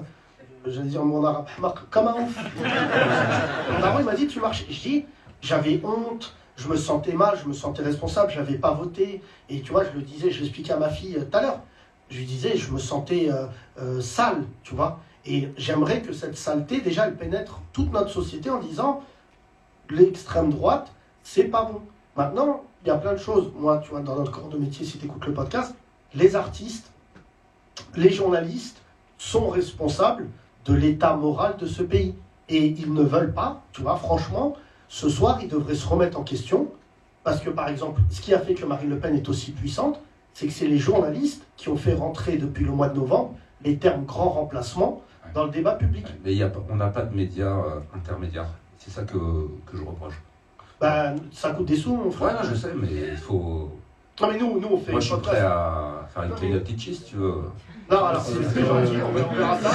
[0.66, 1.45] j'allais dire mon arabe,
[1.91, 2.36] comme un ouf.
[3.74, 4.66] mon daron il m'a dit tu marches.
[4.72, 5.05] Je dis
[5.39, 9.22] j'avais honte, je me sentais mal, je me sentais responsable, j'avais pas voté.
[9.49, 11.59] Et tu vois, je le disais, je l'expliquais à ma fille euh, tout à l'heure.
[12.12, 13.45] Je lui disais, je me sentais euh,
[13.80, 14.99] euh, sale, tu vois.
[15.26, 19.01] Et j'aimerais que cette saleté, déjà, elle pénètre toute notre société en disant
[19.89, 20.91] l'extrême droite,
[21.24, 21.82] c'est pas bon.
[22.18, 23.53] Maintenant, il y a plein de choses.
[23.57, 25.74] Moi, tu vois, dans notre corps de métier, si tu écoutes le podcast,
[26.14, 26.91] les artistes,
[27.95, 28.82] les journalistes
[29.18, 30.28] sont responsables
[30.66, 32.14] de l'état moral de ce pays.
[32.49, 34.57] Et ils ne veulent pas, tu vois, franchement,
[34.89, 36.68] ce soir, ils devraient se remettre en question.
[37.24, 40.01] Parce que, par exemple, ce qui a fait que Marine Le Pen est aussi puissante,
[40.34, 43.77] c'est que c'est les journalistes qui ont fait rentrer depuis le mois de novembre les
[43.77, 45.01] termes grand remplacement
[45.34, 46.05] dans le débat public.
[46.05, 48.47] Ouais, Mais y a pas- on n'a pas de médias euh, intermédiaires.
[48.77, 50.19] C'est ça que, que je reproche.
[50.79, 52.34] Ben, ça coûte des sous, mon Ouais, frère.
[52.34, 53.71] non, je sais, mais il faut.
[54.19, 56.89] Non, mais nous, nous on fait Moi un je suis prêt à faire une teach
[56.91, 57.43] si tu veux.
[57.89, 59.69] Non, alors c'est gentil, on verra- on verra ça.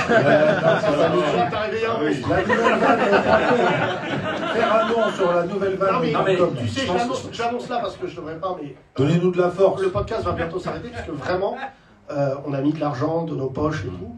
[0.80, 2.00] Ça nous fera t'arriver un
[4.56, 5.92] faire un nom sur la nouvelle vanne.
[5.94, 8.74] Non, mais, Non, mais comme- tu sais, l'annonce là parce que je devrais pas, mais.
[8.96, 9.80] Donnez-nous de la force.
[9.82, 11.56] Le podcast va bientôt s'arrêter parce que vraiment,
[12.10, 14.16] euh, on a mis de l'argent de nos poches et tout.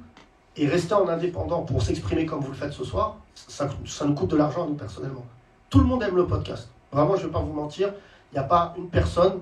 [0.57, 4.14] Et rester en indépendant pour s'exprimer comme vous le faites ce soir, ça, ça nous
[4.14, 5.24] coûte de l'argent à nous personnellement.
[5.70, 6.68] Tout le monde aime le podcast.
[6.91, 7.93] Vraiment, je ne vais pas vous mentir,
[8.32, 9.34] il n'y a pas une personne.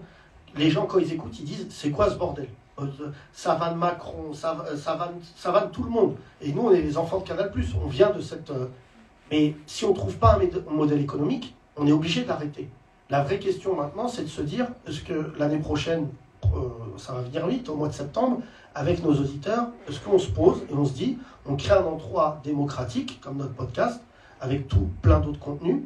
[0.56, 2.48] Les gens, quand ils écoutent, ils disent C'est quoi ce bordel?
[2.78, 2.84] Euh,
[3.32, 6.16] Ça vanne Macron, ça, va- ça, vanne, ça vanne tout le monde.
[6.42, 7.50] Et nous, on est les enfants de Canal.
[7.82, 8.66] On vient de cette, euh,
[9.30, 12.68] Mais si on ne trouve pas un modèle économique, on est obligé d'arrêter.
[13.10, 16.08] La vraie question maintenant, c'est de se dire, est-ce que l'année prochaine,
[16.44, 18.40] euh, ça va venir vite, au mois de septembre,
[18.74, 22.40] avec nos auditeurs, est-ce qu'on se pose et on se dit, on crée un endroit
[22.44, 24.00] démocratique, comme notre podcast,
[24.40, 25.82] avec tout plein d'autres contenus,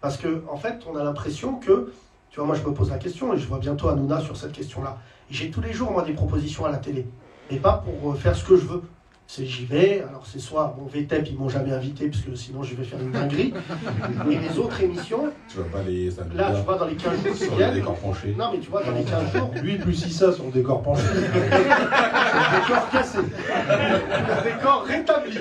[0.00, 1.92] parce que en fait, on a l'impression que,
[2.30, 4.52] tu vois, moi je me pose la question, et je vois bientôt Hanouna sur cette
[4.52, 4.98] question-là.
[5.30, 7.06] J'ai tous les jours, moi, des propositions à la télé,
[7.50, 8.82] mais pas pour euh, faire ce que je veux.
[9.26, 12.62] C'est j'y vais, alors c'est soit, bon, VTEP, ils m'ont jamais invité, parce que sinon
[12.62, 13.54] je vais faire une dinguerie.
[14.30, 17.34] Et les autres émissions, Tu vas pas les là, tu vois, dans les 15 jours
[17.34, 18.34] sur les viennent, décors penchés.
[18.38, 21.02] non, mais tu vois, dans les 15 jours, Lui, plus ça sur le décor penché.
[21.14, 25.38] le décor cassé, le décor rétabli.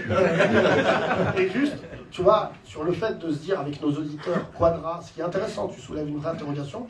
[1.37, 1.75] Et juste,
[2.09, 5.23] tu vois, sur le fait de se dire avec nos auditeurs, Quadra, ce qui est
[5.23, 6.87] intéressant, tu soulèves une vraie interrogation,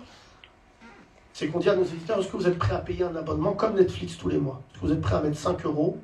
[1.33, 3.53] c'est qu'on dit à nos auditeurs, est-ce que vous êtes prêts à payer un abonnement
[3.53, 4.61] comme Netflix tous les mois?
[4.69, 5.97] Est-ce que vous êtes prêts à mettre 5 euros,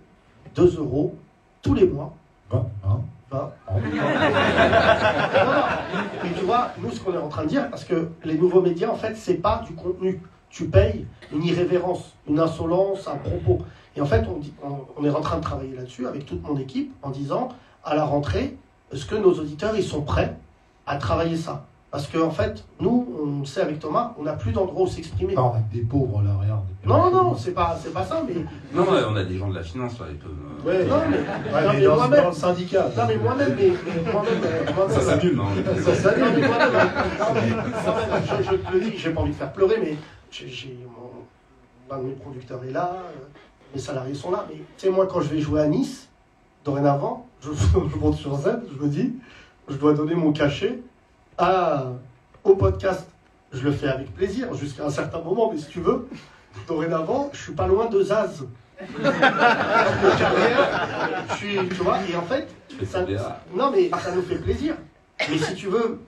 [0.56, 1.16] 2 euros,
[1.62, 2.14] tous les mois
[2.50, 3.00] Bon, hein.
[3.32, 3.82] 20 Non,
[5.52, 5.62] non,
[6.24, 8.62] mais tu vois, nous, ce qu'on est en train de dire, parce que les nouveaux
[8.62, 10.22] médias, en fait, c'est pas du contenu.
[10.50, 13.60] Tu payes une irrévérence, une insolence, un propos.
[13.96, 16.42] Et en fait, on, dit- on- on est en train de travailler là-dessus avec toute
[16.42, 17.50] mon équipe en disant,
[17.84, 18.58] à la rentrée,
[18.92, 20.36] est-ce que nos auditeurs, ils sont prêts
[20.88, 21.66] à travailler ça?
[21.92, 24.88] Parce qu'en en fait, nous, on le sait avec Thomas, on n'a plus d'endroit où
[24.88, 25.34] s'exprimer.
[25.36, 26.62] Ah, on a que des pauvres là, regarde.
[26.86, 28.36] Non, non, c'est pas, c'est pas ça, mais...
[28.74, 30.32] Non, ouais, on a des gens de la finance là, ils peuvent.
[30.32, 32.90] euh, Ouais, Non, mais, Ouais, non, mais dans, moi-même- dans le syndicat.
[32.96, 33.70] Non, mais moi-même, mais,
[34.06, 35.74] mais moi-même, euh, moi-même, Ça s'annule, hein.
[35.84, 36.24] Ça s'annule.
[36.26, 36.72] Non, mais moi-même,
[37.20, 39.96] non, mais moi-même, je, je te le dis, j'ai pas envie de faire pleurer, mais
[40.30, 43.20] j'ai, j'ai mon, l'un de mes producteurs est là, euh,
[43.74, 44.46] mes salariés sont là.
[44.48, 46.08] Mais tu sais, moi, quand je vais jouer à Nice,
[46.64, 47.50] dorénavant, je,
[47.92, 49.14] je monte sur scène, je me dis,
[49.68, 50.80] je dois donner mon cachet
[51.40, 51.86] à,
[52.44, 53.08] au podcast.
[53.52, 56.08] Je le fais avec plaisir jusqu'à un certain moment, mais si tu veux,
[56.68, 58.46] dorénavant, je suis pas loin de Zaz.
[58.80, 62.48] de carrière, je suis, tu vois, et en fait,
[62.86, 63.00] ça,
[63.56, 64.76] non, mais ça nous fait plaisir.
[65.30, 66.00] Mais si tu veux,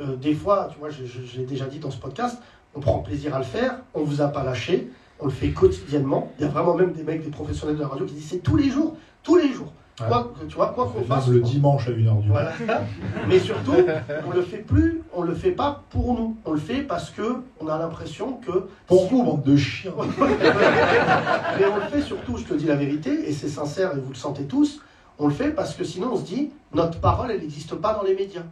[0.00, 2.38] euh, des fois, tu vois, je, je- je l'ai déjà dit dans ce podcast,
[2.74, 6.32] on prend plaisir à le faire, on vous a pas lâché, on le fait quotidiennement.
[6.38, 8.42] Il y a vraiment même des mecs, des professionnels de la radio qui disent c'est
[8.42, 9.72] tous les jours, tous les jours.
[10.00, 10.08] Ouais.
[10.08, 11.28] Quoi, que- tu vois, quoi qu'on fasse.
[11.28, 12.52] le dimanche à 1h du Voilà.
[13.28, 13.74] Mais surtout,
[14.26, 16.36] on le fait plus, on le fait pas pour nous.
[16.44, 18.66] On le fait parce que on a l'impression que.
[18.88, 19.92] Pour vous, bande de chiens.
[21.58, 24.08] Mais on le fait surtout, je te dis la vérité, et c'est sincère et vous
[24.10, 24.80] le sentez tous,
[25.18, 28.02] on le fait parce que sinon on se dit, notre parole, elle n'existe pas dans
[28.02, 28.42] les médias.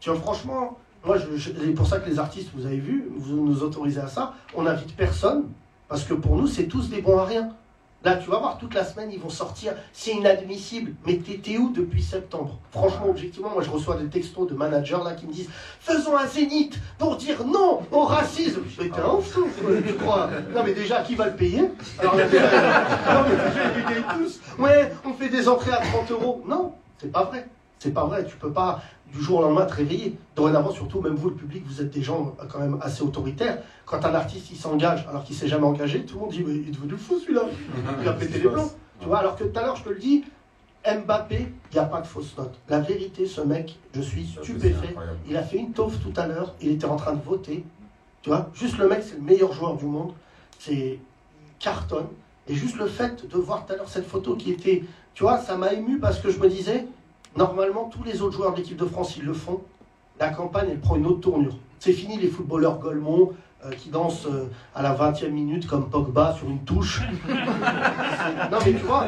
[0.00, 0.76] Tu vois, franchement,
[1.06, 4.34] moi, c'est pour ça que les artistes, vous avez vu, vous nous autorisez à ça,
[4.54, 5.44] on n'invite personne,
[5.88, 7.50] parce que pour nous, c'est tous des bons à rien.
[8.04, 10.92] Là, tu vas voir, toute la semaine, ils vont sortir, c'est inadmissible.
[11.06, 12.58] Mais t'étais où depuis septembre?
[12.72, 15.48] Franchement, objectivement, moi, je reçois des textos de managers là qui me disent
[15.80, 18.62] Faisons un zénith pour dire non au racisme.
[18.78, 19.46] Mais t'es un fou,
[19.86, 21.70] tu crois Non, mais déjà, qui va le payer?
[21.98, 24.40] Alors, là, déjà, non, mais déjà, ils payent tous.
[24.58, 26.42] Ouais, on fait des entrées à 30 euros.
[26.46, 27.46] Non, c'est pas vrai.
[27.78, 28.24] C'est pas vrai.
[28.24, 28.80] Tu peux pas
[29.12, 30.16] du jour au lendemain te réveiller.
[30.34, 33.58] Dorénavant, surtout, même vous, le public, vous êtes des gens quand même assez autoritaires.
[33.84, 36.54] Quand un artiste il s'engage alors qu'il s'est jamais engagé, tout le monde dit mais
[36.54, 37.42] il est devenu fou celui-là.
[38.00, 38.70] Il a pété les plombs.
[39.00, 40.24] Tu vois, alors que tout à l'heure, je te le dis,
[40.84, 42.54] Mbappé, il n'y a pas de fausse note.
[42.68, 44.94] La vérité, ce mec, je suis stupéfait.
[45.28, 47.64] Il a fait une taufe tout à l'heure, il était en train de voter.
[48.22, 50.12] Tu vois, juste le mec, c'est le meilleur joueur du monde.
[50.58, 50.98] C'est
[51.58, 52.06] cartonne.
[52.48, 54.84] Et juste le fait de voir tout à l'heure cette photo qui était,
[55.14, 56.86] tu vois, ça m'a ému parce que je me disais,
[57.36, 59.60] normalement, tous les autres joueurs de l'équipe de France, ils le font.
[60.20, 61.56] La campagne, elle prend une autre tournure.
[61.78, 63.32] C'est fini les footballeurs Golemont
[63.64, 67.00] euh, qui dansent euh, à la 20e minute comme Pogba sur une touche.
[67.28, 69.06] non mais tu vois,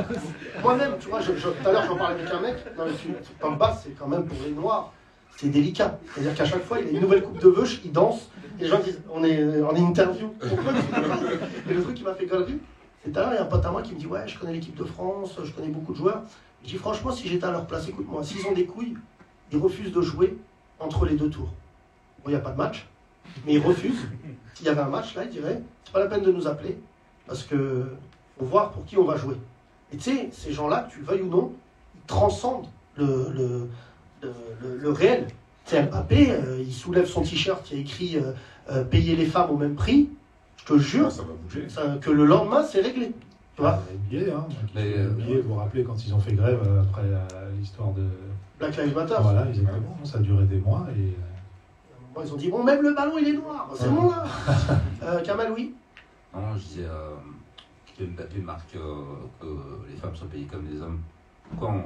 [0.62, 2.93] moi-même, tu vois, je- je- tout à l'heure j'en parlais avec un mec, non mais
[2.95, 3.09] tu,
[3.39, 4.93] Pogba c'est quand même pour les noirs,
[5.37, 5.99] c'est délicat.
[6.14, 8.68] C'est-à-dire qu'à chaque fois il a une nouvelle coupe de veuche, il danse, et les
[8.68, 10.33] gens disent on est en interview.
[11.70, 12.59] Et le truc qui m'a fait galerie,
[13.05, 14.27] c'est tout à l'heure il y a un pote à moi qui me dit ouais
[14.27, 16.22] je connais l'équipe de France, je connais beaucoup de joueurs.
[16.64, 18.96] Je dis franchement si j'étais à leur place, écoute-moi, s'ils ont des couilles,
[19.53, 20.36] ils refusent de jouer
[20.80, 21.53] entre les deux tours.
[22.22, 22.86] Bon, il n'y a pas de match,
[23.45, 24.07] mais ils refusent.
[24.54, 26.78] S'il y avait un match, là, ils diraient c'est pas la peine de nous appeler,
[27.26, 27.86] parce que
[28.38, 29.34] faut voir pour qui on va jouer.
[29.92, 31.53] Et tu sais, ces gens-là, que tu le veuilles ou non,
[31.96, 33.68] ils transcendent le, le,
[34.78, 35.26] le, réel.
[35.66, 38.32] Tu sais, Mbappé, euh, il soulève son t-shirt, il a écrit euh,
[38.70, 40.08] euh, payer les femmes au même prix.
[40.58, 41.68] Je te jure Ça va bouger.
[41.68, 43.12] ça- que le lendemain, c'est réglé.
[43.57, 43.79] Tu vois,
[44.11, 46.61] NBA, hein, qui Mais, fait euh, NBA, vous vous rappelez quand ils ont fait grève
[46.67, 48.05] euh, après euh, l'histoire de.
[48.59, 49.14] Black Lives Matter.
[49.21, 49.97] Voilà, exactement.
[50.05, 51.01] Ça a duré des mois et.
[51.01, 53.68] euh, Bon, ils ont dit bon, même le ballon, il est noir.
[53.75, 53.95] C'est Ouais.
[53.95, 54.25] bon là.
[55.03, 55.75] Euh, Kamal, oui.
[56.33, 57.11] Non, je disais euh,
[57.99, 59.03] que Mbappé marque euh,
[59.41, 59.47] que
[59.91, 61.01] les femmes soient payées comme des hommes.
[61.51, 61.85] Pourquoi on-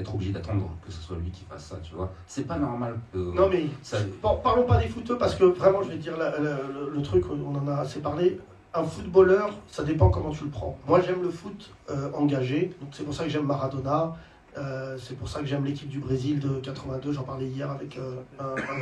[0.00, 2.12] être obligé d'attendre que ce soit lui qui fasse ça, tu vois?
[2.26, 3.18] C'est pas normal que.
[3.18, 6.16] Non, mais Ça, Bon, parlons pas des footeux parce que vraiment, je vais te dire
[6.16, 8.38] la- la- le, le truc, on en a assez parlé.
[8.74, 10.78] Un footballeur, ça dépend comment tu le prends.
[10.88, 14.14] Moi, j'aime le foot euh, engagé, donc c'est pour ça que j'aime Maradona,
[14.58, 17.10] Euh, c'est pour ça que j'aime l'équipe du Brésil de 82.
[17.12, 18.20] J'en parlais hier avec, euh,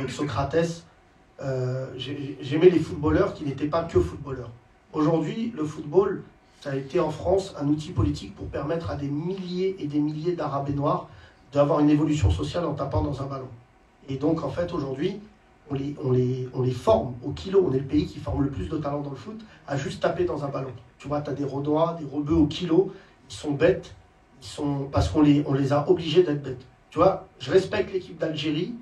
[0.09, 0.83] Socrates.
[1.41, 4.49] Euh, j'ai- J'aimais les footballeurs qui n'étaient pas que footballeurs.
[4.91, 6.23] Aujourd'hui, le football,
[6.59, 9.99] ça a été en France un outil politique pour permettre à des milliers et des
[9.99, 11.07] milliers d'Arabes et Noirs
[11.53, 13.47] d'avoir une évolution sociale en tapant dans un ballon.
[14.09, 15.21] Et donc, en fait, aujourd'hui,
[16.03, 17.65] on les, forme au kilo.
[17.67, 20.01] On est le pays qui forme le plus de talents dans le foot à juste
[20.01, 20.71] taper dans un ballon.
[20.97, 22.93] Tu vois, tu as des Renois, des Rebeux au kilo,
[23.29, 23.95] ils sont bêtes,
[24.41, 26.65] ils sont, parce qu'on les, les a obligés d'être bêtes.
[26.89, 28.73] Tu vois, je respecte l'équipe d'Algérie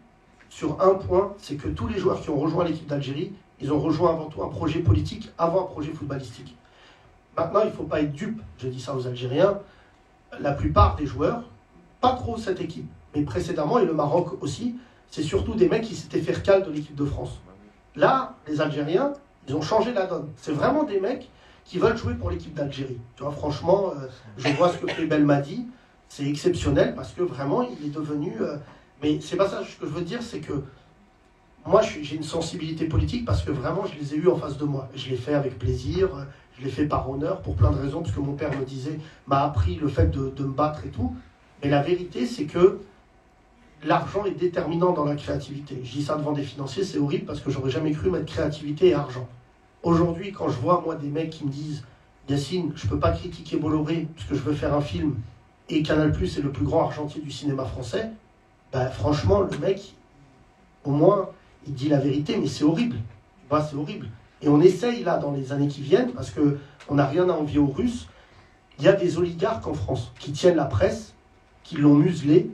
[0.49, 3.79] sur un point, c'est que tous les joueurs qui ont rejoint l'équipe d'Algérie, ils ont
[3.79, 6.55] rejoint avant tout un projet politique avant un projet footballistique.
[7.37, 9.59] Maintenant, il ne faut pas être dupe, je dis ça aux Algériens.
[10.39, 11.43] La plupart des joueurs,
[12.01, 14.75] pas trop cette équipe, mais précédemment, et le Maroc aussi,
[15.11, 17.39] c'est surtout des mecs qui s'étaient fait recal de l'équipe de France.
[17.95, 19.13] Là, les Algériens,
[19.47, 20.29] ils ont changé la donne.
[20.37, 21.29] C'est vraiment des mecs
[21.65, 22.99] qui veulent jouer pour l'équipe d'Algérie.
[23.15, 24.07] Tu vois, franchement, euh,
[24.37, 25.67] je vois ce que fait Belmadi,
[26.07, 28.33] c'est exceptionnel parce que vraiment, il est devenu.
[28.41, 28.57] euh,
[29.01, 30.53] mais c'est pas ça ce que je veux dire, c'est que
[31.65, 34.65] moi, j'ai une sensibilité politique parce que vraiment, je les ai eus en face de
[34.65, 34.89] moi.
[34.95, 36.23] Je l'ai fait avec plaisir, euh,
[36.57, 38.99] je l'ai fait par honneur pour plein de raisons, parce que mon père me disait,
[39.27, 41.15] m'a appris le fait de me battre et tout.
[41.63, 42.79] Mais la vérité, c'est que
[43.83, 45.79] l'argent est déterminant dans la créativité.
[45.83, 48.89] Je dis ça devant des financiers, c'est horrible parce que j'aurais jamais cru mettre créativité
[48.89, 49.27] et argent.
[49.83, 51.83] Aujourd'hui, quand je vois moi des mecs qui me disent
[52.27, 55.15] Yacine, je peux pas critiquer Bolloré parce que je veux faire un film
[55.69, 58.09] et Canal Plus est le plus grand argentier du cinéma français,
[58.71, 59.93] bah, franchement, le mec,
[60.83, 61.29] au moins,
[61.67, 62.97] il dit la vérité, mais c'est horrible.
[63.49, 64.07] Tu c'est horrible.
[64.41, 66.57] Et on essaye là, dans les années qui viennent, parce que
[66.87, 68.07] on n'a rien à envier aux Russes,
[68.77, 71.13] il y a des oligarques en France qui tiennent la presse,
[71.63, 72.49] qui l'ont muselée,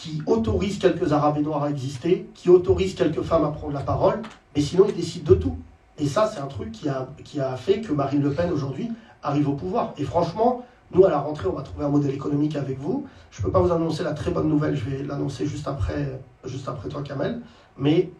[0.00, 3.80] qui autorisent quelques Arabes et Noirs à exister, qui autorisent quelques femmes à prendre la
[3.80, 4.22] parole,
[4.56, 5.58] mais sinon ils décident de tout.
[5.98, 8.90] Et ça, c'est un truc qui a, qui a fait que Marine Le Pen aujourd'hui
[9.22, 9.92] arrive au pouvoir.
[9.98, 13.06] Et franchement, nous, à la rentrée, on va trouver un modèle économique avec vous.
[13.30, 16.18] Je ne peux pas vous annoncer la très bonne nouvelle, je vais l'annoncer juste après,
[16.46, 17.42] juste après toi, Kamel.
[17.76, 18.10] Mais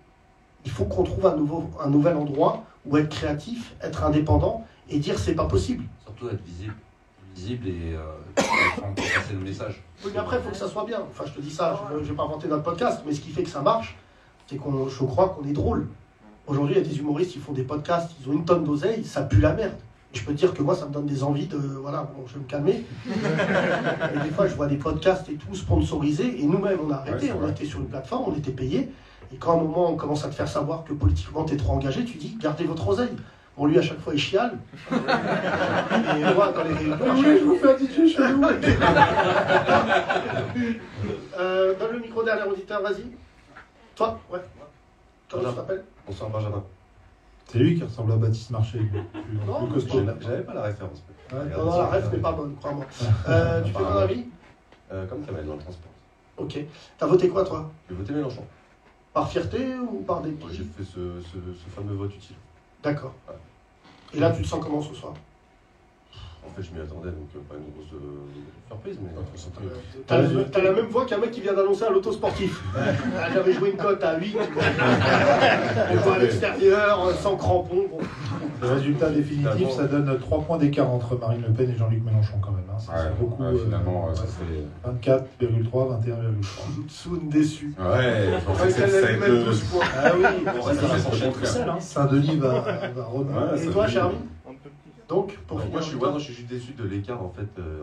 [0.66, 4.98] il faut qu'on trouve un, nouveau, un nouvel endroit où être créatif, être indépendant et
[4.98, 5.84] dire c'est pas possible.
[6.04, 6.74] Surtout être visible.
[7.34, 8.42] Visible et euh,
[8.96, 9.82] passer le message.
[10.04, 11.00] Oui, mais après, il faut que ça soit bien.
[11.10, 13.30] Enfin, je te dis ça, je ne vais pas inventer notre podcast, mais ce qui
[13.30, 13.96] fait que ça marche,
[14.46, 15.86] c'est qu'on, je crois qu'on est drôle.
[16.46, 19.04] Aujourd'hui, il y a des humoristes qui font des podcasts, ils ont une tonne d'oseille,
[19.04, 19.76] ça pue la merde.
[20.12, 21.56] Et je peux te dire que moi, ça me donne des envies de.
[21.56, 22.84] Voilà, bon, je vais me calmer.
[23.06, 27.26] et des fois, je vois des podcasts et tout sponsorisés, et nous-mêmes, on a arrêté,
[27.26, 27.50] Ouais, on vrai.
[27.52, 28.90] était sur une plateforme, on était payé.
[29.32, 31.56] Et quand à un moment, on commence à te faire savoir que politiquement, tu es
[31.56, 33.14] trop engagé, tu dis, gardez votre oseille.
[33.56, 34.58] Bon, lui, à chaque fois, il chiale.
[34.92, 38.44] et moi, dans les réunions, je vous fais un DJ chelou.
[41.38, 43.04] Euh, donne le micro derrière l'auditeur, vas-y.
[43.94, 44.40] Toi, ouais.
[45.30, 46.62] Comment tu t'appelles Bonsoir Benjamin.
[47.46, 48.78] C'est lui qui ressemble à Baptiste Marché.
[49.46, 49.68] Non.
[50.20, 51.02] J'avais pas la référence.
[51.32, 52.84] Ouais, Non, non, la ref n'est pas bonne, crois-moi.
[53.28, 54.26] Euh, tu fais quoi dans la vie
[54.92, 55.90] Euh, comme Kamel dans le transport.
[56.36, 56.58] Ok.
[56.98, 57.70] T'as voté quoi, toi?
[57.88, 58.44] J'ai voté Mélenchon.
[59.14, 62.36] Par fierté ou par dépit J'ai fait ce, ce, ce fameux vote utile.
[62.82, 63.14] D'accord.
[64.14, 65.14] Et là, tu te sens comment ce soir?
[66.46, 69.10] En fait, je m'y attendais, donc euh, pas une grosse euh, surprise, mais.
[70.06, 72.60] T'as la, t'as la même voix qu'un mec qui vient d'annoncer à l'auto sportif.
[72.76, 74.36] Ah, J'avais joué une cote à 8.
[75.92, 77.86] On voit à l'extérieur, euh, sans crampons.
[77.90, 77.98] bon.
[78.62, 82.34] Le résultat définitif, ça donne 3 points d'écart entre Marine Le Pen et Jean-Luc Mélenchon
[82.42, 82.64] quand même.
[82.70, 82.76] hein.
[82.78, 83.42] C'est Ouais, c'est beaucoup.
[83.42, 84.14] ouais, finalement, ouais.
[84.14, 85.10] ça c'est.
[85.10, 86.88] 24,3, 21,3.
[86.88, 87.74] Soun déçu.
[87.78, 89.84] Ouais, en fait, le- 12 points.
[90.02, 91.80] Ah oui, Bon, ça, ça va s'enchaîner tout seul, hein.
[91.80, 92.50] Saint-Denis va,
[92.94, 93.52] va remonter.
[93.54, 94.16] Ouais, Et toi, Charlie?
[95.10, 95.72] Donc, pour finir.
[95.72, 97.82] moi, je suis, ouais, non, je suis juste déçu de l'écart, en fait, euh,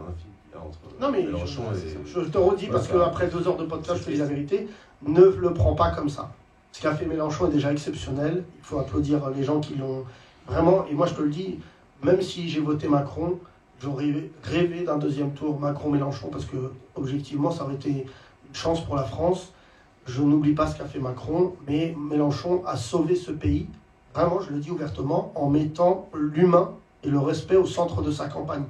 [0.55, 2.25] entre Non, mais Mélenchon je, et.
[2.25, 4.69] je te redis, parce qu'après deux heures de podcast, je te dis la vérité,
[5.05, 6.31] ne le prends pas comme ça.
[6.71, 8.45] Ce qu'a fait Mélenchon est déjà exceptionnel.
[8.59, 10.05] Il faut applaudir les gens qui l'ont
[10.47, 10.85] vraiment.
[10.89, 11.59] Et moi, je te le dis,
[12.01, 13.37] même si j'ai voté Macron,
[13.81, 18.95] j'aurais rêvé d'un deuxième tour Macron-Mélenchon, parce que, objectivement, ça aurait été une chance pour
[18.95, 19.51] la France.
[20.05, 23.67] Je n'oublie pas ce qu'a fait Macron, mais Mélenchon a sauvé ce pays,
[24.13, 26.71] vraiment, je le dis ouvertement, en mettant l'humain
[27.03, 28.63] et le respect au centre de sa campagne.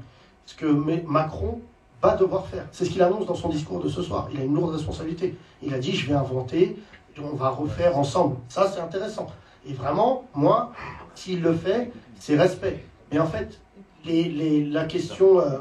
[0.46, 1.62] Ce que Macron
[2.02, 2.66] va devoir faire.
[2.72, 4.30] C'est ce qu'il annonce dans son discours de ce soir.
[4.34, 5.36] Il a une lourde responsabilité.
[5.62, 6.78] Il a dit, je vais inventer,
[7.22, 8.38] on va refaire ensemble.
[8.50, 9.28] Ça, c'est intéressant.
[9.68, 10.72] Et vraiment, moi,
[11.16, 12.84] s'il le fait, c'est respect.
[13.12, 13.60] Mais en fait,
[14.06, 15.60] la question euh,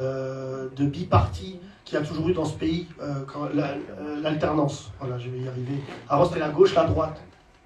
[0.00, 3.24] euh, de biparti qu'il y a toujours eu dans ce pays, euh,
[4.22, 5.80] l'alternance, voilà, je vais y arriver.
[6.08, 7.18] Avant, c'était la gauche, la droite.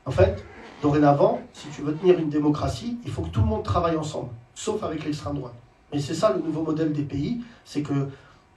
[0.04, 0.44] En fait,
[0.82, 4.30] dorénavant, si tu veux tenir une démocratie, il faut que tout le monde travaille ensemble,
[4.54, 5.54] sauf avec l'extrême droite.
[5.92, 8.08] Et c'est ça le nouveau modèle des pays, c'est que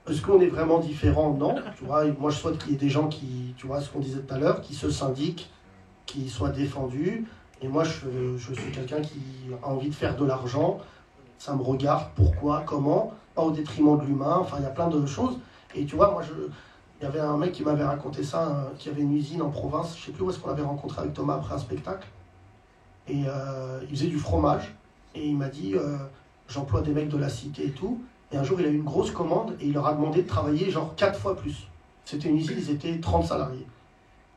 [0.08, 1.34] est-ce qu'on est vraiment différent?
[1.34, 1.56] Non.
[1.76, 4.00] Tu vois, moi je souhaite qu'il y ait des gens qui, tu vois, ce qu'on
[4.00, 5.50] disait tout à l'heure, qui se syndiquent,
[6.06, 7.26] qui soient défendus.
[7.62, 9.20] Et moi je, suis quelqu'un qui
[9.62, 10.78] a envie de faire de l'argent.
[11.38, 14.38] Ça me regarde, pourquoi, comment, pas au détriment de l'humain.
[14.40, 15.38] Enfin, il y a plein de choses.
[15.74, 16.22] Et tu vois, moi,
[17.00, 19.96] il y avait un mec qui m'avait raconté ça, qui avait une usine en province,
[19.98, 22.06] je sais plus où est-ce qu'on l'avait rencontré avec Thomas après un spectacle.
[23.08, 24.74] Et euh, il faisait du fromage.
[25.14, 25.96] Et il m'a dit, euh,
[26.48, 28.00] j'emploie des mecs de la cité et tout.
[28.32, 30.28] Et un jour, il a eu une grosse commande et il leur a demandé de
[30.28, 31.68] travailler genre quatre fois plus.
[32.04, 33.66] C'était une usine, ils étaient 30 salariés.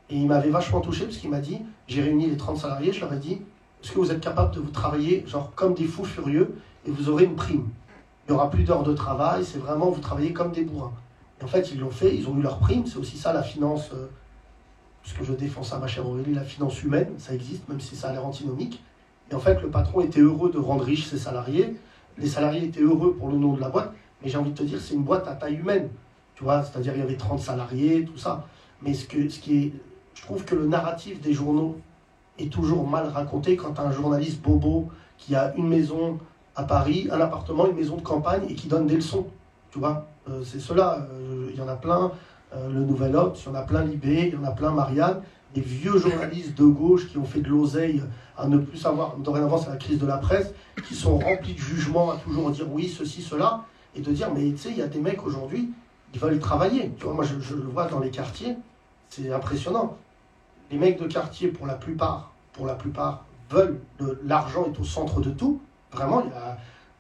[0.10, 3.02] Et il m'avait vachement touché parce qu'il m'a dit, j'ai réuni les 30 salariés, je
[3.02, 3.42] leur ai dit,
[3.84, 6.56] est-ce que vous êtes capable de vous travailler genre comme des fous furieux
[6.86, 7.70] et vous aurez une prime?
[8.28, 10.94] Il n'y aura plus d'heures de travail, c'est vraiment vous travaillez comme des bourrins.
[11.40, 13.44] Et en fait, ils l'ont fait, ils ont eu leur prime, c'est aussi ça la
[13.44, 14.08] finance, euh,
[15.02, 18.10] puisque je défends ça, ma chère Aurélie, la finance humaine, ça existe, même si ça
[18.10, 18.84] a l'air antinomique.
[19.32, 21.76] Et en fait, le patron était heureux de rendre riches ses salariés,
[22.18, 24.64] les salariés étaient heureux pour le nom de la boîte, mais j'ai envie de te
[24.64, 25.90] dire, c'est une boîte à taille humaine.
[26.36, 28.46] Tu vois, c'est-à-dire il y avait 30 salariés, tout ça.
[28.82, 29.74] Mais ce, que, ce qui est.
[30.14, 31.78] Je trouve que le narratif des journaux
[32.38, 36.18] est toujours mal raconté quand un journaliste bobo qui a une maison
[36.56, 39.28] à Paris, un appartement, une maison de campagne et qui donne des leçons.
[39.72, 41.08] Tu vois, euh, c'est cela.
[41.12, 42.12] Euh, Il y en a plein.
[42.56, 44.72] Euh, le Nouvel Obs, il y en a plein Libé, il y en a plein
[44.72, 45.22] Marianne.
[45.54, 48.04] Des vieux journalistes de gauche qui ont fait de l'oseille
[48.38, 49.18] à ne plus savoir.
[49.18, 50.54] Dorénavant, c'est la crise de la presse,
[50.88, 53.66] qui sont remplis de jugement à toujours dire oui, ceci, cela.
[53.96, 55.72] Et de dire, mais tu sais, il y a des mecs aujourd'hui,
[56.14, 56.92] ils veulent travailler.
[57.04, 58.56] Moi, je, je le vois dans les quartiers,
[59.10, 59.98] c'est impressionnant.
[60.70, 63.80] Les mecs de quartier, pour la plupart, pour la plupart, veulent
[64.24, 65.60] l'argent est au centre de tout.
[65.92, 66.58] Vraiment, il y a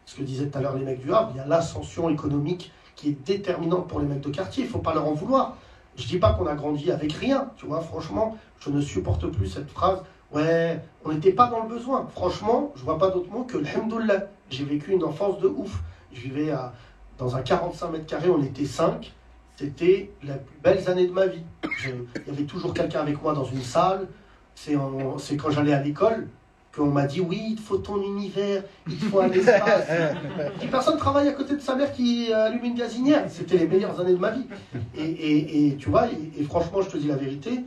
[0.09, 2.71] ce que disaient tout à l'heure les mecs du Havre, il y a l'ascension économique
[2.99, 4.63] qui est déterminante pour les mecs de quartier.
[4.63, 5.55] Il ne faut pas leur en vouloir.
[5.95, 7.49] Je dis pas qu'on a grandi avec rien.
[7.55, 10.01] Tu vois, franchement, je ne supporte plus cette phrase.
[10.33, 12.07] Ouais, on n'était pas dans le besoin.
[12.11, 14.27] Franchement, je vois pas d'autre mot que l'hamdoullah.
[14.49, 15.81] J'ai vécu une enfance de ouf.
[16.11, 16.73] Je vivais à,
[17.17, 19.13] dans un 45 mètres carrés, on était 5.
[19.55, 21.43] C'était les plus belles années de ma vie.
[21.85, 24.09] Il y avait toujours quelqu'un avec moi dans une salle.
[24.55, 24.75] C'est
[25.37, 26.27] quand j'allais à l'école
[26.75, 29.87] qu'on m'a dit oui, il te faut ton univers, il te faut un espace.
[30.63, 33.25] Et personne travaille à côté de sa mère qui allume une gazinière.
[33.29, 34.45] C'était les meilleures années de ma vie.
[34.95, 37.61] Et, et- et tu vois, et, et franchement, je te dis la vérité,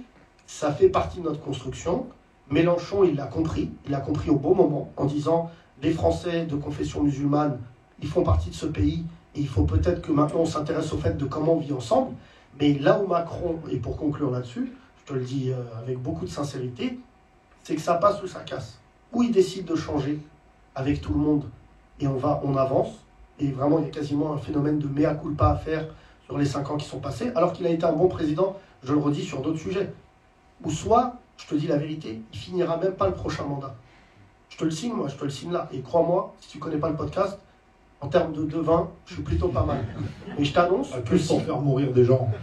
[0.46, 2.06] ça fait partie de notre construction.
[2.50, 3.70] Mélenchon, il l'a compris.
[3.86, 5.50] Il l'a compris au bon moment en disant
[5.82, 7.58] les Français de confession musulmane,
[8.00, 9.04] ils font partie de ce pays
[9.34, 12.12] et il faut peut-être que maintenant on s'intéresse au fait de comment on vit ensemble.
[12.60, 14.72] Mais là où Macron, et pour conclure là-dessus,
[15.04, 16.98] je te le dis euh, avec beaucoup de sincérité,
[17.64, 18.78] c'est que ça passe ou ça casse.
[19.12, 20.18] Ou il décide de changer
[20.74, 21.44] avec tout le monde
[22.00, 22.90] et on va, on avance.
[23.38, 25.86] Et vraiment, il y a quasiment un phénomène de mea culpa à faire
[26.24, 28.92] sur les cinq ans qui sont passés, alors qu'il a été un bon président, je
[28.92, 29.92] le redis, sur d'autres sujets.
[30.64, 33.74] Ou soit, je te dis la vérité, il finira même pas le prochain mandat.
[34.48, 35.68] Je te le signe, moi, je te le signe là.
[35.72, 37.38] Et crois-moi, si tu connais pas le podcast,
[38.02, 39.78] en termes de devin, je suis plutôt pas mal.
[40.38, 42.28] Mais je t'annonce que si pour faire mourir des gens.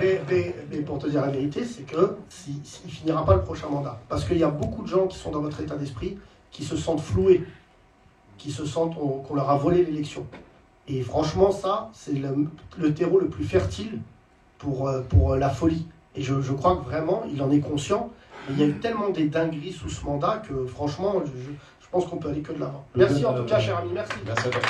[0.00, 3.42] mais, mais- mais pour te dire la vérité, c'est que si, s'il finira pas le
[3.42, 6.18] prochain mandat, parce qu'il y a beaucoup de gens qui sont dans votre état d'esprit
[6.50, 7.44] qui se sentent floués,
[8.36, 10.26] qui se sentent qu'on leur a volé l'élection.
[10.88, 14.00] Et franchement, ça, c'est le, le terreau le plus fertile
[14.58, 15.86] pour, euh, pour la folie.
[16.16, 18.10] Et je, je crois que vraiment, il en est conscient.
[18.50, 21.50] Il y a eu tellement des dingueries sous ce mandat que franchement, je, je-
[21.80, 22.84] je pense qu'on peut aller que de l'avant.
[22.94, 24.12] Merci en tout cas, cher ami, merci.
[24.26, 24.60] Merci à toi.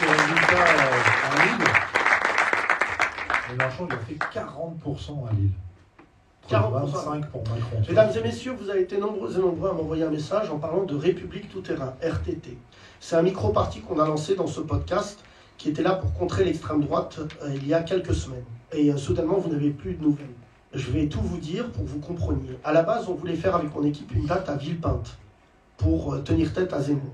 [0.00, 1.66] Résultat, à Lille,
[3.56, 5.50] Mélenchon, il a fait 40% à Lille.
[6.48, 6.70] 40%.
[6.86, 7.82] 25 pour Macron.
[7.88, 10.82] Mesdames et messieurs, vous avez été nombreux et nombreux à m'envoyer un message en parlant
[10.84, 12.58] de République Tout-Terrain, RTT.
[13.00, 15.24] C'est un micro-parti qu'on a lancé dans ce podcast
[15.58, 18.44] qui était là pour contrer l'extrême droite euh, il y a quelques semaines.
[18.72, 20.26] Et euh, soudainement, vous n'avez plus de nouvelles.
[20.72, 22.56] Je vais tout vous dire pour que vous compreniez.
[22.62, 25.18] À la base, on voulait faire avec mon équipe une date à Villepinte
[25.76, 27.10] pour euh, tenir tête à Zemmour.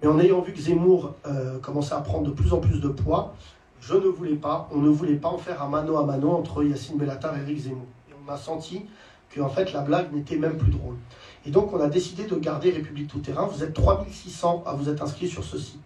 [0.00, 2.88] Mais en ayant vu que Zemmour euh, commençait à prendre de plus en plus de
[2.88, 3.34] poids,
[3.82, 6.64] je ne voulais pas, on ne voulait pas en faire un mano à mano entre
[6.64, 7.86] Yacine Bellatar et Eric Zemmour.
[8.08, 8.86] Et on a senti
[9.28, 10.96] que en fait la blague n'était même plus drôle.
[11.44, 13.44] Et donc on a décidé de garder République Tout Terrain.
[13.44, 15.82] Vous êtes 3600 à vous être inscrits sur ce site.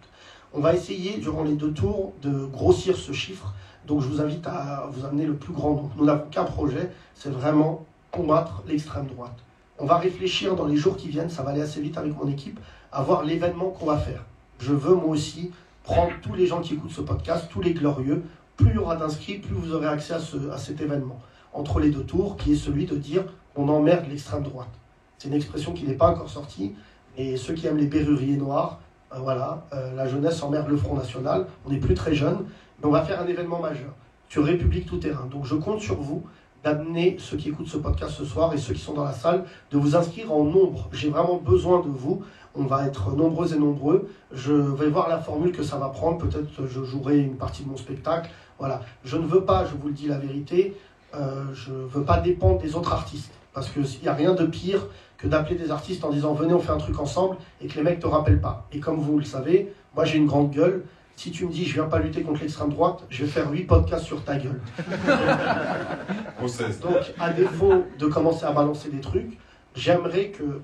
[0.53, 3.53] On va essayer durant les deux tours de grossir ce chiffre.
[3.85, 5.91] Donc je vous invite à vous amener le plus grand nombre.
[5.97, 9.35] Nous n'avons qu'un projet, c'est vraiment combattre l'extrême droite.
[9.77, 12.29] On va réfléchir dans les jours qui viennent, ça va aller assez vite avec mon
[12.29, 12.57] équipe,
[12.93, 14.23] à voir l'événement qu'on va faire.
[14.59, 15.51] Je veux moi aussi
[15.83, 18.23] prendre tous les gens qui écoutent ce podcast, tous les glorieux.
[18.55, 21.19] Plus il y aura d'inscrits, plus vous aurez accès à, ce- à cet événement.
[21.53, 23.25] Entre les deux tours, qui est celui de dire
[23.55, 24.69] on emmerde l'extrême droite.
[25.17, 26.73] C'est une expression qui n'est pas encore sortie,
[27.17, 28.79] et ceux qui aiment les berruriers noirs,
[29.13, 31.47] euh, voilà, euh, la jeunesse emmerde le Front National.
[31.65, 32.45] On n'est plus très jeunes,
[32.79, 33.91] mais on va faire un événement majeur
[34.29, 35.25] sur République Tout Terrain.
[35.29, 36.23] Donc je compte sur vous
[36.63, 39.45] d'amener ceux qui écoutent ce podcast ce soir et ceux qui sont dans la salle,
[39.71, 40.89] de vous inscrire en nombre.
[40.91, 42.21] J'ai vraiment besoin de vous.
[42.55, 44.09] On va être nombreux et nombreux.
[44.31, 46.17] Je vais voir la formule que ça va prendre.
[46.17, 48.29] Peut-être je jouerai une partie de mon spectacle.
[48.57, 48.81] Voilà.
[49.03, 50.75] Je ne veux pas, je vous le dis la vérité,
[51.15, 53.31] euh, je ne veux pas dépendre des autres artistes.
[53.53, 54.87] Parce qu'il n'y a rien de pire
[55.17, 57.83] que d'appeler des artistes en disant venez on fait un truc ensemble et que les
[57.83, 58.67] mecs ne te rappellent pas.
[58.71, 60.85] Et comme vous le savez, Moi, j'ai une grande gueule.
[61.19, 63.65] Si tu me dis je viens pas lutter contre l'extrême droite, je vais faire 8
[63.65, 64.61] podcasts sur ta gueule.
[66.81, 69.37] Donc, à défaut de commencer à balancer des trucs,
[69.75, 70.61] j'aimerais que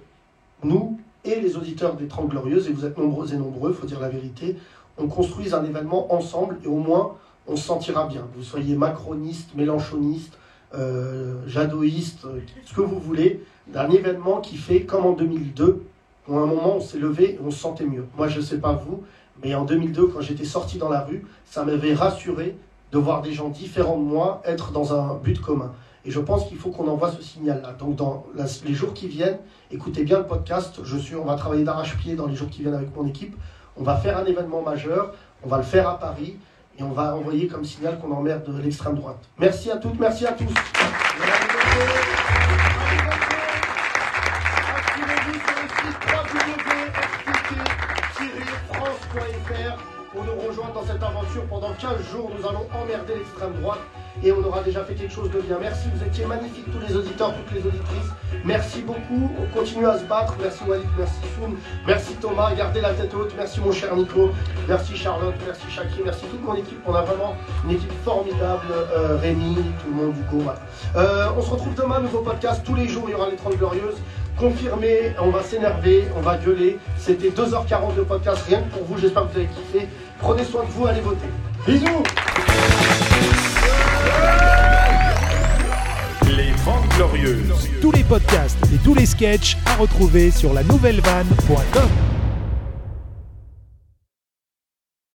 [0.63, 3.85] nous et les auditeurs des 30 Glorieuses, et vous êtes nombreux et nombreux, il faut
[3.85, 4.55] dire la vérité,
[4.97, 7.15] on construise un événement ensemble et au moins
[7.47, 8.25] on se sentira bien.
[8.33, 10.37] Vous soyez macroniste, mélanchoniste,
[10.73, 12.27] euh, jadoïste,
[12.63, 15.83] ce que vous voulez, d'un événement qui fait comme en 2002,
[16.29, 18.05] où à un moment on s'est levé et on se sentait mieux.
[18.15, 19.03] Moi je ne sais pas vous,
[19.43, 22.55] mais en 2002, quand j'étais sorti dans la rue, ça m'avait rassuré
[22.91, 25.71] de voir des gens différents de moi être dans un but commun.
[26.05, 27.73] Et je pense qu'il faut qu'on envoie ce signal-là.
[27.73, 28.25] Donc, dans
[28.65, 29.39] les jours qui viennent,
[29.71, 30.79] écoutez bien le podcast.
[30.83, 33.35] Je suis, on va travailler d'arrache-pied dans les jours qui viennent avec mon équipe.
[33.75, 35.13] On va faire un événement majeur.
[35.43, 36.37] On va le faire à Paris.
[36.77, 39.17] Et on va envoyer comme signal qu'on emmerde l'extrême droite.
[39.39, 40.53] Merci à toutes, merci à tous.
[51.79, 53.79] 15 jours, nous allons emmerder l'extrême droite
[54.23, 55.57] et on aura déjà fait quelque chose de bien.
[55.59, 58.11] Merci, vous étiez magnifiques tous les auditeurs, toutes les auditrices.
[58.45, 60.35] Merci beaucoup, on continue à se battre.
[60.41, 63.33] Merci Walid, merci Soun, merci Thomas, gardez la tête haute.
[63.37, 64.31] Merci mon cher Nico,
[64.67, 66.79] merci Charlotte, merci Chaki, merci toute mon équipe.
[66.85, 67.35] On a vraiment
[67.65, 68.67] une équipe formidable.
[68.71, 70.43] Euh, Rémi, tout le monde du coup.
[70.95, 72.61] Euh, on se retrouve demain, nouveau podcast.
[72.63, 73.97] Tous les jours, il y aura les 30 Glorieuses.
[74.37, 76.77] Confirmé, on va s'énerver, on va gueuler.
[76.97, 78.97] C'était 2h40 de podcast, rien que pour vous.
[78.97, 79.87] J'espère que vous avez kiffé.
[80.19, 81.27] Prenez soin de vous, allez voter.
[81.67, 82.03] Bisous
[86.37, 87.69] Les 30 Glorieuses.
[87.81, 92.14] Tous les podcasts et tous les sketchs à retrouver sur la nouvellevanne.com.